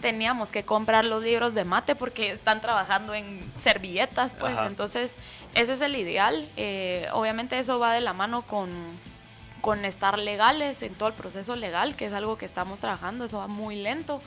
teníamos 0.00 0.50
que 0.50 0.64
comprar 0.64 1.04
los 1.04 1.22
libros 1.22 1.54
de 1.54 1.64
mate 1.64 1.94
porque 1.94 2.32
están 2.32 2.60
trabajando 2.60 3.14
en 3.14 3.40
servilletas, 3.60 4.34
pues 4.34 4.56
entonces 4.66 5.16
ese 5.54 5.72
es 5.74 5.80
el 5.80 5.96
ideal. 5.96 6.48
Eh, 6.56 7.08
obviamente 7.12 7.58
eso 7.58 7.78
va 7.78 7.92
de 7.94 8.00
la 8.00 8.12
mano 8.12 8.42
con, 8.42 8.70
con 9.60 9.84
estar 9.84 10.18
legales 10.18 10.82
en 10.82 10.94
todo 10.94 11.08
el 11.08 11.14
proceso 11.14 11.56
legal, 11.56 11.96
que 11.96 12.06
es 12.06 12.12
algo 12.12 12.36
que 12.36 12.44
estamos 12.44 12.80
trabajando, 12.80 13.24
eso 13.24 13.38
va 13.38 13.46
muy 13.46 13.76
lento. 13.76 14.20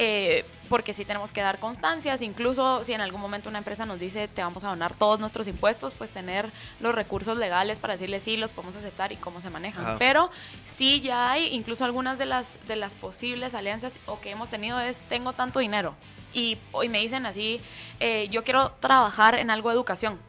Eh, 0.00 0.44
porque 0.68 0.94
sí 0.94 1.04
tenemos 1.04 1.32
que 1.32 1.40
dar 1.40 1.58
constancias, 1.58 2.22
incluso 2.22 2.84
si 2.84 2.92
en 2.92 3.00
algún 3.00 3.20
momento 3.20 3.48
una 3.48 3.58
empresa 3.58 3.84
nos 3.84 3.98
dice 3.98 4.28
te 4.28 4.42
vamos 4.42 4.62
a 4.62 4.68
donar 4.68 4.94
todos 4.94 5.18
nuestros 5.18 5.48
impuestos, 5.48 5.92
pues 5.94 6.08
tener 6.10 6.52
los 6.78 6.94
recursos 6.94 7.36
legales 7.36 7.80
para 7.80 7.94
decirle 7.94 8.20
sí, 8.20 8.36
los 8.36 8.52
podemos 8.52 8.76
aceptar 8.76 9.10
y 9.10 9.16
cómo 9.16 9.40
se 9.40 9.50
manejan. 9.50 9.98
Pero 9.98 10.30
sí 10.64 11.00
ya 11.00 11.32
hay, 11.32 11.48
incluso 11.48 11.84
algunas 11.84 12.16
de 12.16 12.26
las, 12.26 12.64
de 12.68 12.76
las 12.76 12.94
posibles 12.94 13.54
alianzas 13.54 13.94
o 14.06 14.20
que 14.20 14.30
hemos 14.30 14.50
tenido 14.50 14.78
es 14.78 14.98
tengo 15.08 15.32
tanto 15.32 15.58
dinero 15.58 15.96
y 16.32 16.58
hoy 16.70 16.88
me 16.88 17.00
dicen 17.00 17.26
así, 17.26 17.60
eh, 17.98 18.28
yo 18.30 18.44
quiero 18.44 18.70
trabajar 18.78 19.34
en 19.34 19.50
algo 19.50 19.70
de 19.70 19.74
educación 19.74 20.27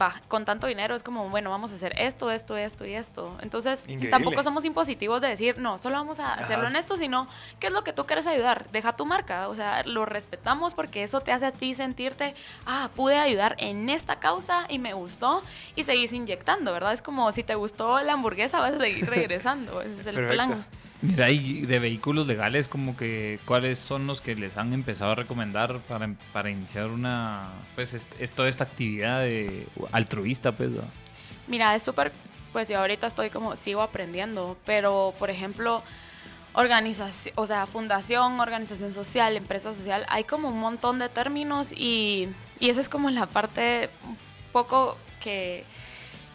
va, 0.00 0.20
con 0.28 0.44
tanto 0.44 0.66
dinero 0.66 0.94
es 0.94 1.02
como, 1.02 1.28
bueno, 1.28 1.50
vamos 1.50 1.72
a 1.72 1.74
hacer 1.74 1.94
esto, 1.98 2.30
esto, 2.30 2.56
esto 2.56 2.86
y 2.86 2.94
esto. 2.94 3.36
Entonces, 3.40 3.84
tampoco 4.10 4.42
somos 4.42 4.64
impositivos 4.64 5.20
de 5.20 5.28
decir, 5.28 5.58
no, 5.58 5.78
solo 5.78 5.96
vamos 5.96 6.20
a 6.20 6.34
hacerlo 6.34 6.68
en 6.68 6.76
esto, 6.76 6.96
sino, 6.96 7.28
¿qué 7.58 7.68
es 7.68 7.72
lo 7.72 7.84
que 7.84 7.92
tú 7.92 8.06
quieres 8.06 8.26
ayudar? 8.26 8.66
Deja 8.70 8.96
tu 8.96 9.06
marca, 9.06 9.48
o 9.48 9.54
sea, 9.54 9.82
lo 9.84 10.06
respetamos 10.06 10.74
porque 10.74 11.02
eso 11.02 11.20
te 11.20 11.32
hace 11.32 11.46
a 11.46 11.52
ti 11.52 11.74
sentirte, 11.74 12.34
ah, 12.66 12.90
pude 12.94 13.18
ayudar 13.18 13.56
en 13.58 13.88
esta 13.88 14.16
causa 14.16 14.66
y 14.68 14.78
me 14.78 14.92
gustó 14.92 15.42
y 15.76 15.84
seguís 15.84 16.12
inyectando, 16.12 16.72
¿verdad? 16.72 16.92
Es 16.92 17.02
como 17.02 17.30
si 17.32 17.42
te 17.42 17.54
gustó 17.54 18.00
la 18.00 18.12
hamburguesa, 18.12 18.60
vas 18.60 18.74
a 18.74 18.78
seguir 18.78 19.06
regresando, 19.10 19.80
ese 19.82 20.00
es 20.00 20.06
el 20.06 20.26
plan. 20.26 20.64
Mira, 21.02 21.30
y 21.30 21.62
de 21.62 21.78
vehículos 21.78 22.26
legales, 22.26 22.68
como 22.68 22.94
que, 22.96 23.40
¿cuáles 23.46 23.78
son 23.78 24.06
los 24.06 24.20
que 24.20 24.34
les 24.34 24.58
han 24.58 24.74
empezado 24.74 25.12
a 25.12 25.14
recomendar 25.14 25.78
para, 25.80 26.14
para 26.32 26.50
iniciar 26.50 26.88
una, 26.88 27.48
pues, 27.74 27.94
es, 27.94 28.30
toda 28.30 28.48
esta 28.48 28.64
actividad 28.64 29.20
de 29.20 29.66
altruista, 29.92 30.52
pues? 30.52 30.70
Mira, 31.48 31.74
es 31.74 31.82
súper, 31.82 32.12
pues 32.52 32.68
yo 32.68 32.78
ahorita 32.78 33.06
estoy 33.06 33.30
como, 33.30 33.56
sigo 33.56 33.80
aprendiendo, 33.80 34.58
pero, 34.66 35.14
por 35.18 35.30
ejemplo, 35.30 35.82
organización, 36.52 37.32
o 37.36 37.46
sea, 37.46 37.64
fundación, 37.64 38.38
organización 38.38 38.92
social, 38.92 39.38
empresa 39.38 39.72
social, 39.72 40.04
hay 40.08 40.24
como 40.24 40.48
un 40.48 40.60
montón 40.60 40.98
de 40.98 41.08
términos 41.08 41.72
y, 41.72 42.28
y 42.58 42.68
esa 42.68 42.80
es 42.80 42.90
como 42.90 43.08
la 43.08 43.24
parte 43.24 43.88
poco 44.52 44.98
que 45.20 45.64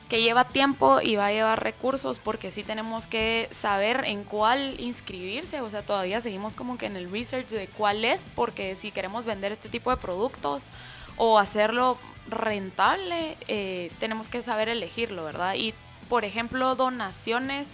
que 0.09 0.21
lleva 0.21 0.45
tiempo 0.45 0.99
y 1.01 1.15
va 1.15 1.27
a 1.27 1.31
llevar 1.31 1.63
recursos 1.63 2.19
porque 2.19 2.51
sí 2.51 2.63
tenemos 2.63 3.07
que 3.07 3.49
saber 3.51 4.03
en 4.05 4.23
cuál 4.23 4.79
inscribirse, 4.79 5.61
o 5.61 5.69
sea, 5.69 5.83
todavía 5.83 6.21
seguimos 6.21 6.53
como 6.53 6.77
que 6.77 6.85
en 6.85 6.95
el 6.95 7.11
research 7.11 7.47
de 7.47 7.67
cuál 7.67 8.05
es, 8.05 8.25
porque 8.35 8.75
si 8.75 8.91
queremos 8.91 9.25
vender 9.25 9.51
este 9.51 9.69
tipo 9.69 9.89
de 9.89 9.97
productos 9.97 10.69
o 11.17 11.39
hacerlo 11.39 11.97
rentable, 12.27 13.37
eh, 13.47 13.91
tenemos 13.99 14.29
que 14.29 14.41
saber 14.41 14.69
elegirlo, 14.69 15.23
¿verdad? 15.23 15.55
Y, 15.55 15.73
por 16.09 16.23
ejemplo, 16.23 16.75
donaciones 16.75 17.73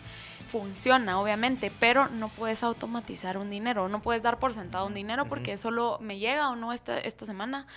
funciona, 0.49 1.19
obviamente, 1.19 1.71
pero 1.79 2.07
no 2.07 2.29
puedes 2.29 2.63
automatizar 2.63 3.38
un 3.38 3.49
dinero, 3.49 3.89
no 3.89 4.01
puedes 4.01 4.21
dar 4.21 4.39
por 4.39 4.53
sentado 4.53 4.86
un 4.86 4.93
dinero 4.93 5.25
porque 5.25 5.57
solo 5.57 5.97
me 6.01 6.19
llega 6.19 6.49
o 6.49 6.55
no 6.55 6.73
esta, 6.73 6.97
esta 6.99 7.25
semana. 7.25 7.67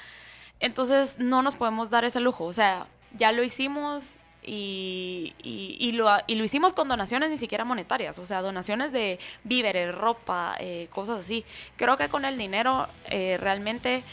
Entonces, 0.60 1.18
no 1.18 1.42
nos 1.42 1.56
podemos 1.56 1.90
dar 1.90 2.04
ese 2.04 2.20
lujo, 2.20 2.44
o 2.44 2.52
sea, 2.52 2.86
ya 3.16 3.32
lo 3.32 3.42
hicimos, 3.42 4.16
y, 4.44 5.34
y, 5.42 5.92
lo, 5.92 6.08
y, 6.26 6.34
lo, 6.34 6.44
hicimos 6.44 6.72
con 6.72 6.88
donaciones 6.88 7.30
ni 7.30 7.38
siquiera 7.38 7.64
monetarias, 7.64 8.18
o 8.18 8.26
sea, 8.26 8.42
donaciones 8.42 8.92
de 8.92 9.18
víveres, 9.42 9.94
ropa, 9.94 10.56
eh, 10.60 10.88
cosas 10.90 11.20
así. 11.20 11.44
Creo 11.76 11.96
que 11.96 12.08
con 12.08 12.24
el 12.24 12.36
dinero 12.36 12.88
eh, 13.10 13.38
realmente 13.40 14.04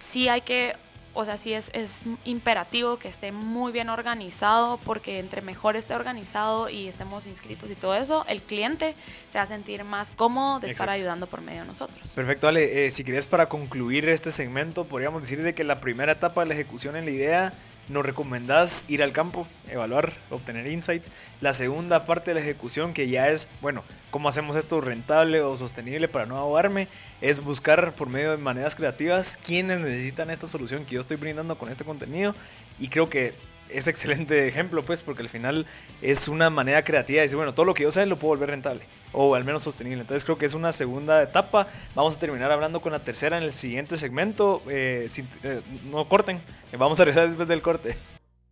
sí 0.00 0.28
hay 0.28 0.40
que, 0.40 0.74
o 1.14 1.24
sea, 1.24 1.36
sí 1.36 1.52
es, 1.52 1.70
es 1.74 2.00
imperativo 2.24 2.98
que 2.98 3.08
esté 3.08 3.30
muy 3.30 3.70
bien 3.70 3.88
organizado, 3.88 4.78
porque 4.78 5.20
entre 5.20 5.42
mejor 5.42 5.76
esté 5.76 5.94
organizado 5.94 6.68
y 6.68 6.88
estemos 6.88 7.26
inscritos 7.26 7.70
y 7.70 7.76
todo 7.76 7.94
eso, 7.94 8.24
el 8.28 8.42
cliente 8.42 8.96
se 9.30 9.38
va 9.38 9.44
a 9.44 9.46
sentir 9.46 9.84
más 9.84 10.10
cómodo 10.12 10.58
de 10.58 10.68
estar 10.68 10.90
ayudando 10.90 11.28
por 11.28 11.40
medio 11.40 11.60
de 11.60 11.68
nosotros. 11.68 12.10
Perfecto, 12.12 12.48
Ale. 12.48 12.86
Eh, 12.86 12.90
si 12.90 13.04
querías 13.04 13.28
para 13.28 13.48
concluir 13.48 14.08
este 14.08 14.32
segmento, 14.32 14.84
podríamos 14.84 15.22
decir 15.22 15.42
de 15.42 15.54
que 15.54 15.62
la 15.62 15.80
primera 15.80 16.12
etapa 16.12 16.40
de 16.40 16.48
la 16.48 16.54
ejecución 16.54 16.96
en 16.96 17.04
la 17.04 17.10
idea 17.12 17.52
nos 17.88 18.04
recomendás 18.04 18.84
ir 18.88 19.02
al 19.02 19.12
campo, 19.12 19.46
evaluar, 19.68 20.14
obtener 20.30 20.66
insights. 20.66 21.10
La 21.40 21.54
segunda 21.54 22.04
parte 22.04 22.30
de 22.30 22.34
la 22.36 22.40
ejecución, 22.40 22.94
que 22.94 23.08
ya 23.08 23.28
es, 23.28 23.48
bueno, 23.60 23.84
cómo 24.10 24.28
hacemos 24.28 24.56
esto 24.56 24.80
rentable 24.80 25.40
o 25.40 25.56
sostenible 25.56 26.08
para 26.08 26.26
no 26.26 26.36
ahogarme, 26.36 26.88
es 27.20 27.42
buscar 27.42 27.94
por 27.94 28.08
medio 28.08 28.30
de 28.30 28.36
maneras 28.36 28.74
creativas 28.74 29.38
quiénes 29.44 29.80
necesitan 29.80 30.30
esta 30.30 30.46
solución 30.46 30.84
que 30.84 30.94
yo 30.94 31.00
estoy 31.00 31.16
brindando 31.16 31.58
con 31.58 31.70
este 31.70 31.84
contenido. 31.84 32.34
Y 32.78 32.88
creo 32.88 33.08
que 33.08 33.34
es 33.68 33.88
excelente 33.88 34.46
ejemplo, 34.46 34.84
pues, 34.84 35.02
porque 35.02 35.22
al 35.22 35.28
final 35.28 35.66
es 36.02 36.28
una 36.28 36.50
manera 36.50 36.84
creativa 36.84 37.18
de 37.18 37.22
decir, 37.22 37.36
bueno, 37.36 37.54
todo 37.54 37.66
lo 37.66 37.74
que 37.74 37.84
yo 37.84 37.90
sé 37.90 38.06
lo 38.06 38.18
puedo 38.18 38.34
volver 38.34 38.50
rentable 38.50 38.84
o 39.14 39.34
al 39.34 39.44
menos 39.44 39.62
sostenible. 39.62 40.02
Entonces 40.02 40.24
creo 40.24 40.36
que 40.36 40.46
es 40.46 40.54
una 40.54 40.72
segunda 40.72 41.22
etapa. 41.22 41.68
Vamos 41.94 42.16
a 42.16 42.18
terminar 42.18 42.50
hablando 42.50 42.80
con 42.80 42.92
la 42.92 42.98
tercera 42.98 43.38
en 43.38 43.44
el 43.44 43.52
siguiente 43.52 43.96
segmento. 43.96 44.62
Eh, 44.68 45.08
eh, 45.42 45.62
no 45.90 46.08
corten, 46.08 46.40
vamos 46.76 47.00
a 47.00 47.04
regresar 47.04 47.28
después 47.28 47.48
del 47.48 47.62
corte. 47.62 47.96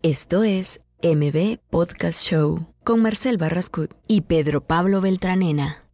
Esto 0.03 0.43
es 0.43 0.81
MB 1.03 1.59
Podcast 1.71 2.21
Show 2.21 2.67
con 2.85 3.03
Marcel 3.03 3.37
Barrascut 3.37 3.93
y 4.07 4.23
Pedro 4.23 4.63
Pablo 4.63 5.01
Beltranena. 5.01 5.85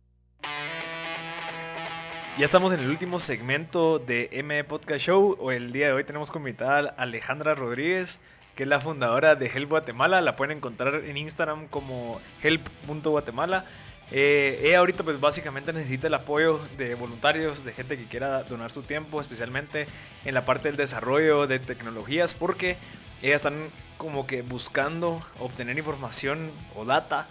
Ya 2.39 2.45
estamos 2.45 2.73
en 2.73 2.81
el 2.81 2.89
último 2.89 3.19
segmento 3.19 3.99
de 3.99 4.31
MB 4.45 4.69
Podcast 4.69 5.05
Show. 5.05 5.51
El 5.51 5.73
día 5.73 5.89
de 5.89 5.93
hoy 5.95 6.05
tenemos 6.05 6.31
como 6.31 6.47
invitada 6.47 6.95
a 6.97 7.03
Alejandra 7.03 7.55
Rodríguez 7.57 8.21
que 8.59 8.65
es 8.65 8.69
la 8.69 8.81
fundadora 8.81 9.37
de 9.37 9.47
Help 9.47 9.71
Guatemala. 9.71 10.21
La 10.21 10.35
pueden 10.35 10.57
encontrar 10.57 10.97
en 10.97 11.17
Instagram 11.17 11.69
como 11.69 12.21
help.guatemala. 12.43 13.65
Eh, 14.11 14.61
ella 14.65 14.79
ahorita 14.79 15.05
pues 15.05 15.21
básicamente 15.21 15.73
necesita 15.73 16.07
el 16.07 16.15
apoyo 16.15 16.61
de 16.79 16.95
voluntarios, 16.95 17.65
de 17.65 17.73
gente 17.73 17.99
que 17.99 18.07
quiera 18.07 18.43
donar 18.45 18.71
su 18.71 18.83
tiempo, 18.83 19.21
especialmente 19.21 19.87
en 20.25 20.35
la 20.35 20.45
parte 20.45 20.69
del 20.69 20.77
desarrollo 20.77 21.47
de 21.47 21.59
tecnologías, 21.59 22.35
porque 22.35 22.77
ellas 23.21 23.37
están 23.37 23.71
como 23.99 24.27
que 24.27 24.43
buscando 24.43 25.21
obtener 25.39 25.77
información 25.77 26.51
o 26.75 26.85
data 26.85 27.27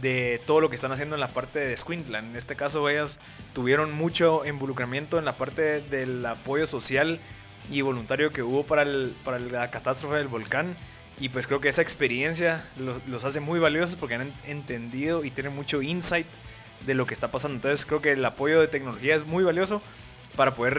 de 0.00 0.40
todo 0.46 0.60
lo 0.60 0.68
que 0.68 0.76
están 0.76 0.92
haciendo 0.92 1.16
en 1.16 1.20
la 1.20 1.28
parte 1.28 1.58
de 1.58 1.76
Squintland. 1.76 2.30
En 2.30 2.36
este 2.36 2.56
caso 2.56 2.88
ellas 2.88 3.18
tuvieron 3.52 3.92
mucho 3.92 4.46
involucramiento 4.46 5.18
en 5.18 5.24
la 5.24 5.36
parte 5.36 5.80
del 5.80 6.24
apoyo 6.24 6.66
social 6.66 7.20
y 7.70 7.80
voluntario 7.80 8.30
que 8.30 8.42
hubo 8.42 8.64
para, 8.64 8.82
el, 8.82 9.14
para 9.24 9.38
la 9.38 9.70
catástrofe 9.70 10.16
del 10.16 10.28
volcán 10.28 10.76
y 11.20 11.28
pues 11.28 11.46
creo 11.46 11.60
que 11.60 11.68
esa 11.68 11.82
experiencia 11.82 12.64
los, 13.06 13.24
hace 13.24 13.40
muy 13.40 13.60
valiosos 13.60 13.94
porque 13.94 14.14
han 14.14 14.32
entendido 14.46 15.22
y 15.22 15.30
tienen 15.30 15.54
mucho 15.54 15.82
insight 15.82 16.26
de 16.86 16.94
lo 16.94 17.06
que 17.06 17.12
está 17.12 17.30
pasando. 17.30 17.56
Entonces 17.56 17.84
creo 17.84 18.00
que 18.00 18.12
el 18.12 18.24
apoyo 18.24 18.58
de 18.58 18.68
tecnología 18.68 19.14
es 19.14 19.26
muy 19.26 19.44
valioso 19.44 19.82
para 20.34 20.54
poder 20.54 20.74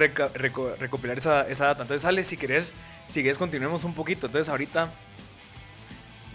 recopilar 0.80 1.20
esa, 1.20 1.48
esa, 1.48 1.68
data. 1.68 1.84
Entonces, 1.84 2.06
Ale, 2.06 2.24
si 2.24 2.38
querés, 2.38 2.74
si 3.08 3.24
continuemos 3.34 3.84
un 3.84 3.94
poquito. 3.94 4.26
Entonces, 4.26 4.50
ahorita, 4.50 4.92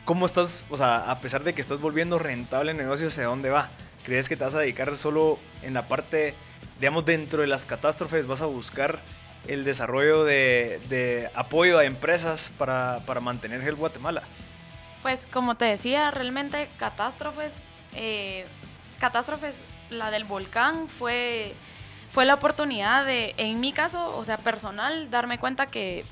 ¿cómo 0.04 0.26
estás? 0.26 0.64
O 0.70 0.76
sea, 0.76 1.10
a 1.10 1.20
pesar 1.20 1.42
de 1.42 1.52
que 1.52 1.60
estás 1.60 1.80
volviendo 1.80 2.20
rentable 2.20 2.70
el 2.70 2.76
negocio, 2.76 3.08
¿hacia 3.08 3.24
dónde 3.24 3.50
va? 3.50 3.70
¿Crees 4.04 4.28
que 4.28 4.36
te 4.36 4.44
vas 4.44 4.54
a 4.54 4.60
dedicar 4.60 4.96
solo 4.98 5.40
en 5.62 5.74
la 5.74 5.88
parte, 5.88 6.34
digamos, 6.78 7.04
dentro 7.04 7.40
de 7.40 7.48
las 7.48 7.66
catástrofes? 7.66 8.28
¿Vas 8.28 8.40
a 8.40 8.46
buscar 8.46 9.00
el 9.48 9.64
desarrollo 9.64 10.24
de, 10.24 11.30
apoyo 11.34 11.78
a 11.78 11.84
empresas 11.84 12.52
para, 12.58 13.00
mantener 13.20 13.62
el 13.62 13.74
Guatemala? 13.74 14.22
Pues 15.02 15.26
como 15.26 15.56
te 15.56 15.66
decía, 15.66 16.10
realmente 16.10 16.68
catástrofes, 16.78 17.52
eh, 17.94 18.46
catástrofes, 18.98 19.54
la 19.90 20.10
del 20.10 20.24
volcán 20.24 20.88
fue, 20.88 21.54
fue 22.12 22.24
la 22.24 22.34
oportunidad 22.34 23.04
de, 23.04 23.34
en 23.36 23.60
mi 23.60 23.72
caso, 23.72 24.16
o 24.16 24.24
sea, 24.24 24.36
personal, 24.36 25.10
darme 25.10 25.38
cuenta 25.38 25.66
que, 25.66 26.04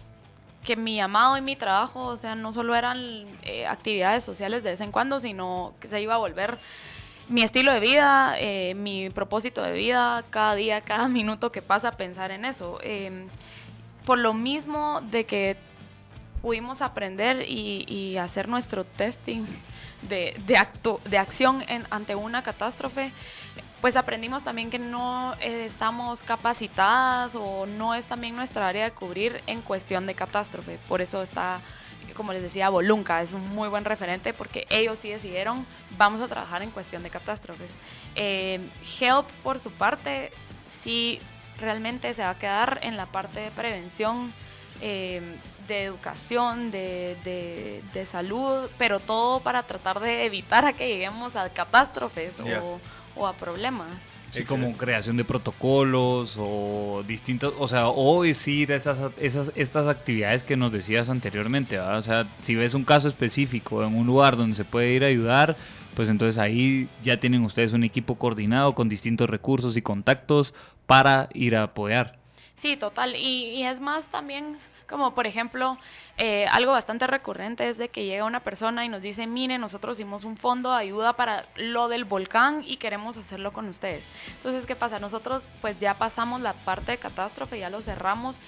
que 0.65 0.77
mi 0.77 1.01
amado 1.01 1.37
y 1.37 1.41
mi 1.41 1.57
trabajo, 1.57 2.07
o 2.07 2.17
sea, 2.17 2.35
no 2.35 2.53
solo 2.53 2.75
eran 2.75 3.27
eh, 3.43 3.67
actividades 3.67 4.25
sociales 4.25 4.63
de 4.63 4.71
vez 4.71 4.81
en 4.81 4.93
cuando, 4.93 5.19
sino 5.19 5.75
que 5.81 5.89
se 5.89 6.01
iba 6.01 6.15
a 6.15 6.19
volver 6.19 6.59
mi 7.29 7.43
estilo 7.43 7.73
de 7.73 7.81
vida, 7.81 8.35
eh, 8.39 8.75
mi 8.75 9.11
propósito 9.11 9.63
de 9.63 9.73
vida, 9.73 10.25
cada 10.31 10.55
día, 10.55 10.81
cada 10.81 11.09
minuto 11.21 11.53
que 11.53 11.63
pasa, 11.63 11.93
pensar 11.93 12.31
en 12.31 12.45
eso. 12.45 12.79
Em, 12.83 13.29
por 14.05 14.19
lo 14.19 14.35
mismo 14.35 15.01
de 15.03 15.25
que 15.25 15.57
pudimos 16.43 16.83
aprender 16.83 17.47
y, 17.49 18.19
hacer 18.19 18.49
nuestro 18.49 18.85
testing 18.85 19.47
de, 20.03 20.37
de, 20.47 21.19
acción 21.19 21.65
ante 21.89 22.15
una 22.15 22.43
catástrofe, 22.43 23.13
pues 23.81 23.97
aprendimos 23.97 24.43
también 24.43 24.71
que 24.71 24.79
no 24.79 25.35
eh, 25.41 25.65
estamos 25.65 26.23
capacitadas 26.23 27.35
o 27.35 27.67
no 27.67 27.95
es 27.95 28.05
también 28.05 28.37
nuestra 28.37 28.69
área 28.69 28.85
de 28.85 28.91
cubrir 28.93 29.43
en 29.47 29.63
cuestión 29.63 30.07
de 30.07 30.15
catástrofe. 30.15 30.79
Por 30.89 31.01
eso 31.01 31.23
está 31.23 31.61
como 32.13 32.33
les 32.33 32.43
decía, 32.43 32.69
Bolunca 32.69 33.23
es 33.23 33.33
un 33.33 33.49
muy 33.55 33.69
buen 33.69 33.85
referente 33.85 34.33
porque 34.33 34.67
ellos 34.71 34.99
sí 35.01 35.11
decidieron, 35.11 35.67
vamos 35.97 36.21
a 36.21 36.29
trabajar 36.29 36.63
en 36.63 36.71
cuestión 36.71 37.03
de 37.03 37.11
catástrofes. 37.11 37.77
Eh, 38.15 38.61
Help, 39.01 39.27
por 39.43 39.59
su 39.59 39.71
parte, 39.71 40.33
sí 40.83 41.19
realmente 41.59 42.13
se 42.15 42.23
va 42.23 42.31
a 42.31 42.39
quedar 42.39 42.81
en 42.83 42.97
la 42.97 43.07
parte 43.07 43.41
de 43.41 43.51
prevención, 43.51 44.33
eh, 44.81 45.39
de 45.69 45.85
educación, 45.85 46.71
de, 46.71 47.17
de, 47.93 48.07
salud, 48.07 48.69
pero 48.77 49.01
todo 49.01 49.41
para 49.41 49.63
tratar 49.63 49.99
de 50.01 50.27
evitar 50.27 50.65
a 50.67 50.75
que 50.75 50.89
lleguemos 50.89 51.37
a 51.37 51.49
catástrofes 51.49 52.35
o, 52.41 52.81
o 53.17 53.27
a 53.27 53.33
problemas 53.33 53.89
como 54.43 54.73
creación 54.73 55.17
de 55.17 55.25
protocolos 55.25 56.37
o 56.39 57.05
distintos, 57.07 57.55
o 57.59 57.69
sea, 57.69 57.89
o 57.89 58.23
decir 58.23 58.73
esas, 58.73 59.13
esas, 59.19 59.53
estas 59.55 59.87
actividades 59.87 60.43
que 60.43 60.57
nos 60.57 60.73
decías 60.73 61.09
anteriormente, 61.09 61.79
o 61.79 62.03
sea, 62.03 62.29
si 62.43 62.55
ves 62.55 62.75
un 62.75 62.85
caso 62.85 63.09
específico 63.09 63.83
en 63.85 63.95
un 63.95 64.07
lugar 64.07 64.37
donde 64.37 64.55
se 64.55 64.65
puede 64.65 64.93
ir 64.93 65.05
a 65.05 65.09
ayudar, 65.09 65.57
pues 65.95 66.09
entonces 66.09 66.39
ahí 66.39 66.89
ya 67.03 67.21
tienen 67.21 67.45
ustedes 67.45 67.73
un 67.73 67.85
equipo 67.85 68.17
coordinado 68.17 68.75
con 68.75 68.89
distintos 68.89 69.31
recursos 69.31 69.77
y 69.77 69.83
contactos 69.83 70.55
para 70.87 71.29
ir 71.33 71.57
a 71.57 71.65
apoyar. 71.65 72.19
Sí, 72.57 72.77
total, 72.77 73.15
y, 73.17 73.51
y 73.57 73.65
es 73.65 73.81
más 73.81 74.09
también 74.09 74.59
como 74.89 75.15
por 75.15 75.27
ejemplo, 75.27 75.79
eh, 76.19 76.47
algo 76.51 76.73
bastante 76.73 77.07
recurrente 77.07 77.69
es 77.69 77.79
de 77.79 77.89
que 77.89 78.05
llega 78.05 78.25
una 78.25 78.41
persona 78.41 78.85
y 78.85 78.89
nos 78.89 79.03
dice, 79.03 79.27
mire, 79.27 79.59
nosotros 79.59 79.99
hicimos 79.99 80.25
un 80.25 80.37
fondo 80.37 80.71
de 80.73 80.79
ayuda 80.79 81.15
para 81.15 81.47
lo 81.57 81.89
del 81.89 82.05
volcán 82.05 82.63
y 82.67 82.77
queremos 82.77 83.17
hacerlo 83.17 83.53
con 83.53 83.69
ustedes. 83.69 84.07
Entonces, 84.37 84.67
¿qué 84.67 84.77
pasa? 84.77 84.99
Nosotros 84.99 85.53
pues 85.61 85.79
ya 85.81 85.95
pasamos 85.95 86.41
la 86.41 86.53
parte 86.53 86.93
de 86.93 86.99
catástrofe, 86.99 87.59
ya 87.59 87.71
lo 87.71 87.81
cerramos. 87.81 88.39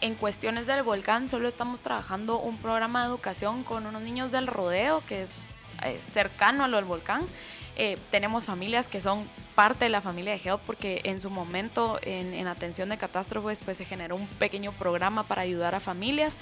En 0.00 0.14
cuestiones 0.16 0.66
del 0.66 0.82
volcán 0.82 1.28
solo 1.28 1.48
estamos 1.48 1.80
trabajando 1.80 2.38
un 2.38 2.58
programa 2.58 3.02
de 3.02 3.08
educación 3.08 3.64
con 3.64 3.86
unos 3.86 4.02
niños 4.02 4.32
del 4.32 4.46
rodeo 4.46 5.02
que 5.06 5.22
es 5.22 5.38
eh, 5.82 5.98
cercano 5.98 6.64
a 6.64 6.68
lo 6.68 6.76
del 6.76 6.84
volcán. 6.84 7.26
Eh, 7.76 7.98
tenemos 8.10 8.46
familias 8.46 8.86
que 8.86 9.00
son 9.00 9.26
parte 9.56 9.86
de 9.86 9.88
la 9.88 10.00
familia 10.00 10.32
de 10.32 10.40
Help 10.48 10.60
porque 10.64 11.00
en 11.04 11.20
su 11.20 11.28
momento 11.28 11.98
en, 12.02 12.46
atención 12.46 12.88
de 12.88 12.96
catástrofes 12.98 13.62
pues 13.64 13.78
se 13.78 13.84
generó 13.84 14.14
un 14.14 14.28
pequeño 14.28 14.72
programa 14.72 15.24
para 15.24 15.42
ayudar 15.42 15.74
a 15.74 15.80
familias. 15.80 16.38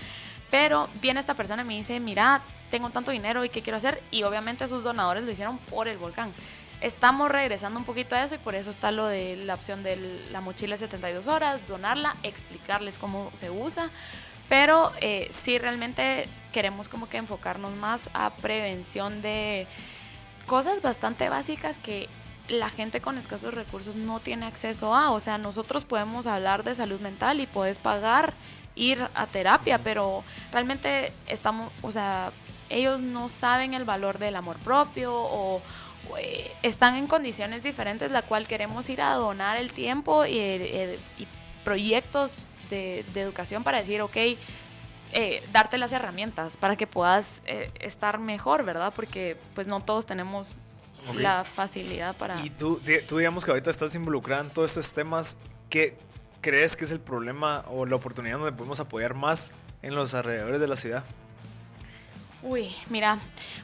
Pero 0.51 0.89
viene 1.01 1.19
esta 1.19 1.33
persona 1.33 1.63
y 1.63 1.65
me 1.65 1.77
dice, 1.77 1.99
mira, 1.99 2.43
tengo 2.71 2.91
tanto 2.91 3.11
dinero 3.11 3.43
y 3.45 3.49
qué 3.49 3.63
quiero 3.63 3.79
hacer. 3.79 4.03
Y 4.11 4.23
obviamente 4.25 4.67
sus 4.67 4.83
donadores 4.83 5.25
lo 5.25 5.31
hicieron 5.31 5.57
por 5.57 5.89
el 5.89 5.97
volcán. 5.97 6.35
Estamos 6.83 7.31
regresando 7.31 7.79
un 7.79 7.87
poquito 7.87 8.17
a 8.17 8.25
eso 8.25 8.35
y 8.35 8.39
por 8.39 8.55
eso 8.55 8.69
está 8.69 8.91
lo 8.91 9.07
de 9.07 9.37
la 9.37 9.55
opción 9.55 9.83
de 9.83 10.27
la 10.31 10.41
mochila 10.41 10.77
72 10.77 11.29
horas, 11.29 11.61
donarla, 11.69 12.17
explicarles 12.25 12.99
cómo 12.99 13.31
se 13.35 13.51
usa 13.51 13.89
Pero 14.49 14.91
eh, 15.01 15.29
sí 15.31 15.59
realmente 15.59 16.27
queremos 16.53 16.89
como 16.89 17.09
que 17.09 17.19
enfocarnos 17.19 17.71
más 17.71 18.11
a 18.13 18.31
prevención 18.31 19.23
de 19.23 19.69
cosas 20.47 20.83
bastante 20.83 21.29
básicas 21.29 21.79
que 21.79 22.09
la 22.49 22.71
gente 22.71 23.01
con 23.01 23.19
escasos 23.19 23.55
recursos 23.55 23.97
no 23.97 24.21
tiene 24.21 24.47
acceso 24.47 24.95
a. 24.95 25.11
O 25.11 25.21
sea, 25.21 25.39
nosotros 25.39 25.85
podemos 25.85 26.27
hablar 26.27 26.65
de 26.65 26.75
salud 26.75 27.01
mental 27.01 27.41
y 27.41 27.47
puedes 27.47 27.79
pagar 27.79 28.33
ir 28.75 29.07
a 29.15 29.27
terapia, 29.27 29.79
pero 29.79 30.25
realmente 30.51 31.13
estamos, 31.27 31.73
o 31.83 31.93
sea, 31.93 32.33
ellos 32.71 33.01
no 33.01 33.29
saben 33.29 33.75
el 33.75 33.85
valor 33.85 34.19
del 34.19 34.35
amor 34.37 34.57
propio 34.59 35.13
o, 35.15 35.61
eh, 36.19 36.53
están 36.63 36.97
en 36.97 37.07
condiciones 37.07 37.63
diferentes, 37.63 38.11
la 38.11 38.23
cual 38.23 38.47
queremos 38.49 38.89
ir 38.89 39.03
a 39.03 39.15
donar 39.15 39.57
el 39.57 39.73
tiempo 39.73 40.25
y, 40.27 40.97
proyectos 41.65 42.47
de, 42.71 43.05
educación 43.15 43.63
para 43.63 43.79
decir, 43.79 44.01
ok, 44.01 44.17
eh, 45.13 45.47
darte 45.53 45.79
las 45.79 45.93
herramientas 45.93 46.57
para 46.57 46.77
que 46.77 46.87
puedas 46.87 47.43
eh, 47.47 47.71
estar 47.81 48.19
mejor, 48.19 48.65
¿verdad? 48.65 48.93
Porque 48.95 49.37
pues 49.55 49.67
no 49.67 49.81
todos 49.81 50.07
tenemos 50.07 50.55
la 51.15 51.45
facilidad 51.45 52.17
para... 52.17 52.41
Y 52.45 52.51
tú, 52.51 52.81
tú 53.09 53.19
digamos 53.19 53.45
que 53.45 53.51
ahorita 53.51 53.71
estás 53.71 53.95
involucrada 53.95 54.43
en 54.43 54.51
todos 54.51 54.71
estos 54.71 54.93
temas, 54.93 55.37
¿qué 55.69 55.97
crees 56.41 56.77
que 56.77 56.85
es 56.85 56.91
el 56.93 57.01
problema 57.01 57.65
o 57.71 57.87
la 57.87 57.97
oportunidad 57.97 58.39
donde 58.39 58.53
podemos 58.53 58.81
apoyar 58.81 59.15
más 59.15 59.53
en 59.83 59.95
los 59.95 60.15
alrededores 60.15 60.61
de 60.61 60.69
la 60.69 60.77
ciudad? 60.77 61.05
Uy, 62.43 62.75
mira, 62.89 63.19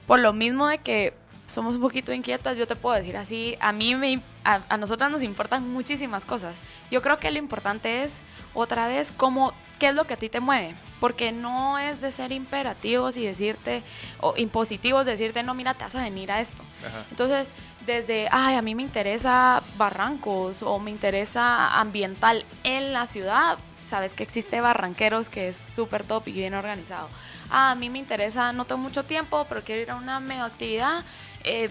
por 0.07 0.21
lo 0.21 0.33
mismo 0.33 0.67
de 0.67 0.79
que 0.79 1.15
somos 1.47 1.77
un 1.77 1.81
poquito 1.81 2.13
inquietas, 2.13 2.59
yo 2.59 2.67
te 2.67 2.77
puedo 2.77 2.95
decir 2.95 3.17
así, 3.17 3.57
a 3.61 3.73
mí 3.73 3.95
me, 3.95 4.21
a, 4.45 4.63
a, 4.69 4.77
nosotras 4.77 5.11
nos 5.11 5.23
importan 5.23 5.69
muchísimas 5.69 6.25
cosas. 6.25 6.61
Yo 6.91 7.01
creo 7.03 7.19
que 7.19 7.31
lo 7.31 7.39
importante 7.39 8.05
es, 8.05 8.21
otra 8.55 8.87
vez, 8.87 9.13
cómo, 9.17 9.55
qué 9.79 9.89
es 9.89 9.95
lo 9.95 10.07
que 10.07 10.15
a 10.15 10.17
ti 10.17 10.29
te 10.29 10.41
mueve, 10.41 10.75
porque 11.01 11.33
no 11.33 11.79
es 11.79 12.01
de 12.01 12.11
ser 12.11 12.33
imperativos 12.33 13.17
y 13.17 13.25
decirte, 13.25 13.83
o 14.21 14.35
impositivos, 14.37 15.07
decirte, 15.07 15.43
no, 15.43 15.55
mira, 15.55 15.75
te 15.75 15.85
vas 15.85 15.95
a 15.95 16.03
venir 16.03 16.31
a 16.33 16.41
esto. 16.41 16.63
Entonces, 17.11 17.55
desde, 17.87 18.29
ay, 18.31 18.57
a 18.57 18.63
mí 18.63 18.75
me 18.75 18.83
interesa 18.83 19.63
barrancos 19.77 20.63
o 20.63 20.79
me 20.79 20.91
interesa 20.91 21.79
ambiental 21.79 22.45
en 22.65 22.93
la 22.93 23.07
ciudad, 23.07 23.59
sabes 23.89 24.13
que 24.13 24.23
existe 24.23 24.61
Barranqueros, 24.61 25.29
que 25.29 25.49
es 25.49 25.57
súper 25.57 26.05
top 26.05 26.29
y 26.29 26.33
bien 26.33 26.55
organizado. 26.55 27.09
Ah, 27.51 27.73
a 27.73 27.75
mí 27.75 27.89
me 27.89 27.99
interesa, 27.99 28.53
no 28.53 28.67
tengo 28.67 28.81
mucho 28.81 29.05
tiempo, 29.05 29.47
pero 29.49 29.63
quiero 29.63 29.81
ir 29.81 29.91
a 29.91 29.97
una 29.97 30.21
mega 30.21 30.45
actividad. 30.45 31.05
Eh, 31.45 31.71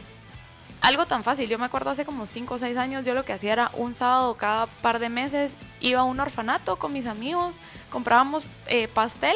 algo 0.82 1.06
tan 1.06 1.24
fácil, 1.24 1.50
yo 1.50 1.58
me 1.58 1.66
acuerdo 1.66 1.90
hace 1.90 2.06
como 2.06 2.26
5 2.26 2.54
o 2.54 2.58
6 2.58 2.78
años, 2.78 3.06
yo 3.06 3.14
lo 3.14 3.26
que 3.26 3.34
hacía 3.34 3.54
era 3.54 3.72
un 3.74 3.96
sábado 3.96 4.36
cada 4.36 4.68
par 4.68 5.00
de 5.00 5.10
meses, 5.10 5.58
iba 5.82 6.02
a 6.02 6.04
un 6.04 6.20
orfanato 6.20 6.78
con 6.78 6.94
mis 6.94 7.08
amigos, 7.08 7.58
comprábamos 7.90 8.44
eh, 8.68 8.88
pastel, 8.88 9.36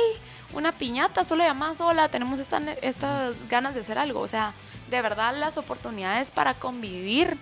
una 0.53 0.71
piñata, 0.73 1.23
solo 1.23 1.43
llamás, 1.43 1.81
hola, 1.81 2.09
tenemos 2.09 2.39
estas 2.39 3.35
ganas 3.49 3.73
de 3.73 3.79
hacer 3.79 3.97
algo. 3.97 4.19
O 4.19 4.27
sea, 4.27 4.53
de 4.89 5.01
verdad 5.01 5.33
las 5.37 5.57
oportunidades 5.57 6.31
para 6.31 6.55
convivir 6.55 7.37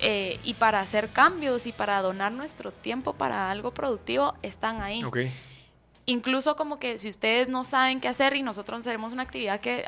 eh, 0.00 0.38
y 0.44 0.54
para 0.54 0.80
hacer 0.80 1.08
cambios 1.08 1.66
y 1.66 1.72
para 1.72 2.00
donar 2.02 2.32
nuestro 2.32 2.72
tiempo 2.72 3.14
para 3.14 3.50
algo 3.50 3.72
productivo 3.72 4.34
están 4.42 4.82
ahí. 4.82 5.02
Incluso 6.06 6.56
como 6.56 6.78
que 6.78 6.96
si 6.96 7.08
ustedes 7.08 7.48
no 7.48 7.64
saben 7.64 8.00
qué 8.00 8.08
hacer 8.08 8.34
y 8.34 8.42
nosotros 8.42 8.86
haremos 8.86 9.12
una 9.12 9.24
actividad 9.24 9.60
que 9.60 9.84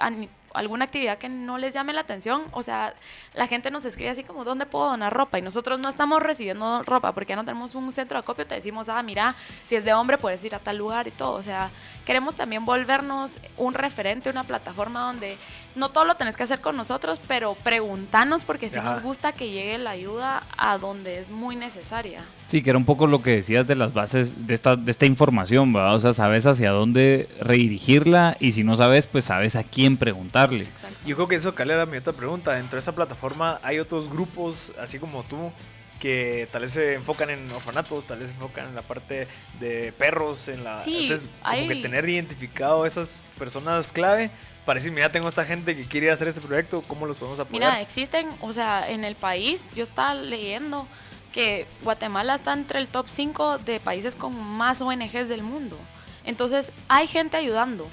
alguna 0.55 0.85
actividad 0.87 1.19
que 1.19 1.29
no 1.29 1.59
les 1.59 1.75
llame 1.75 1.93
la 1.93 2.01
atención, 2.01 2.45
o 2.53 2.63
sea, 2.63 2.95
la 3.35 3.47
gente 3.47 3.71
nos 3.71 3.85
escribe 3.85 4.11
así 4.11 4.25
como, 4.25 4.45
¿dónde 4.45 4.67
puedo 4.67 4.87
donar 4.87 5.13
ropa? 5.13 5.39
Y 5.39 5.43
nosotros 5.43 5.79
no 5.79 5.89
estamos 5.89 6.23
recibiendo 6.23 6.83
ropa 6.83 7.13
porque 7.13 7.31
ya 7.31 7.37
no 7.37 7.45
tenemos 7.45 7.75
un 7.75 7.93
centro 7.93 8.17
de 8.17 8.21
acopio, 8.21 8.47
te 8.47 8.57
decimos, 8.57 8.89
ah, 8.89 9.03
mira, 9.03 9.35
si 9.65 9.77
es 9.77 9.85
de 9.85 9.93
hombre 9.93 10.19
puedes 10.19 10.45
ir 10.45 10.55
a 10.55 10.59
tal 10.59 10.77
lugar 10.77 11.07
y 11.07 11.11
todo, 11.13 11.33
o 11.33 11.43
sea, 11.43 11.71
queremos 12.05 12.35
también 12.35 12.65
volvernos 12.65 13.39
un 13.57 13.75
referente, 13.75 14.31
una 14.31 14.45
plataforma 14.45 15.01
donde 15.01 15.39
no 15.75 15.91
todo 15.91 16.05
lo 16.05 16.15
tenés 16.17 16.37
que 16.37 16.43
hacer 16.43 16.61
con 16.61 16.77
nosotros, 16.77 17.21
pero 17.29 17.55
preguntanos 17.55 18.45
porque 18.45 18.69
si 18.69 18.81
nos 18.81 19.03
gusta 19.03 19.33
que 19.33 19.51
llegue 19.51 19.79
la 19.79 19.91
ayuda 19.91 20.43
a 20.57 20.79
donde 20.79 21.21
es 21.21 21.31
muy 21.31 21.57
necesaria. 21.57 22.23
Sí, 22.51 22.63
que 22.63 22.71
era 22.71 22.79
un 22.79 22.85
poco 22.85 23.07
lo 23.07 23.23
que 23.23 23.31
decías 23.31 23.65
de 23.69 23.77
las 23.77 23.95
bases 23.95 24.49
de 24.49 24.55
esta, 24.55 24.75
de 24.75 24.91
esta 24.91 25.07
información, 25.07 25.73
¿verdad? 25.73 25.95
O 25.95 26.01
sea, 26.01 26.15
sabes 26.15 26.47
hacia 26.47 26.73
dónde 26.73 27.29
redirigirla 27.39 28.37
y 28.41 28.51
si 28.51 28.65
no 28.65 28.75
sabes, 28.75 29.07
pues 29.07 29.27
sabes 29.27 29.55
a 29.55 29.63
quién 29.63 29.97
preguntarle. 29.97 30.67
Yo 31.07 31.15
creo 31.15 31.29
que 31.29 31.37
eso, 31.37 31.55
Cale, 31.55 31.75
era 31.75 31.87
mi 31.87 31.99
otra 31.99 32.13
pregunta. 32.13 32.55
Dentro 32.55 32.73
de 32.73 32.81
esta 32.81 32.91
plataforma 32.91 33.61
hay 33.63 33.79
otros 33.79 34.11
grupos, 34.11 34.73
así 34.81 34.99
como 34.99 35.23
tú, 35.23 35.53
que 36.01 36.49
tal 36.51 36.63
vez 36.63 36.73
se 36.73 36.95
enfocan 36.95 37.31
en 37.31 37.53
orfanatos, 37.53 38.05
tal 38.05 38.19
vez 38.19 38.31
se 38.31 38.35
enfocan 38.35 38.67
en 38.67 38.75
la 38.75 38.83
parte 38.83 39.29
de 39.61 39.93
perros, 39.93 40.49
en 40.49 40.65
la... 40.65 40.77
Sí, 40.79 41.05
Entonces, 41.05 41.31
como 41.45 41.69
que 41.69 41.77
tener 41.77 42.09
identificado 42.09 42.85
esas 42.85 43.29
personas 43.39 43.93
clave 43.93 44.33
para 44.67 44.81
decir, 44.81 44.91
mira, 44.91 45.13
tengo 45.13 45.29
esta 45.29 45.45
gente 45.45 45.77
que 45.77 45.85
quiere 45.85 46.11
hacer 46.11 46.27
este 46.27 46.41
proyecto, 46.41 46.83
¿cómo 46.83 47.07
los 47.07 47.17
podemos 47.17 47.39
apoyar? 47.39 47.75
Mira, 47.75 47.81
existen, 47.81 48.29
o 48.41 48.53
sea, 48.53 48.91
en 48.91 49.05
el 49.05 49.15
país, 49.15 49.71
yo 49.77 49.85
estaba 49.85 50.15
leyendo 50.15 50.89
que 51.33 51.67
Guatemala 51.83 52.35
está 52.35 52.53
entre 52.53 52.81
el 52.81 52.89
top 52.89 53.07
5 53.09 53.59
de 53.59 53.81
países 53.81 54.17
con 54.17 54.35
más 54.35 54.81
ONGs 54.81 55.29
del 55.29 55.43
mundo. 55.43 55.77
Entonces, 56.25 56.73
hay 56.89 57.07
gente 57.07 57.37
ayudando. 57.37 57.89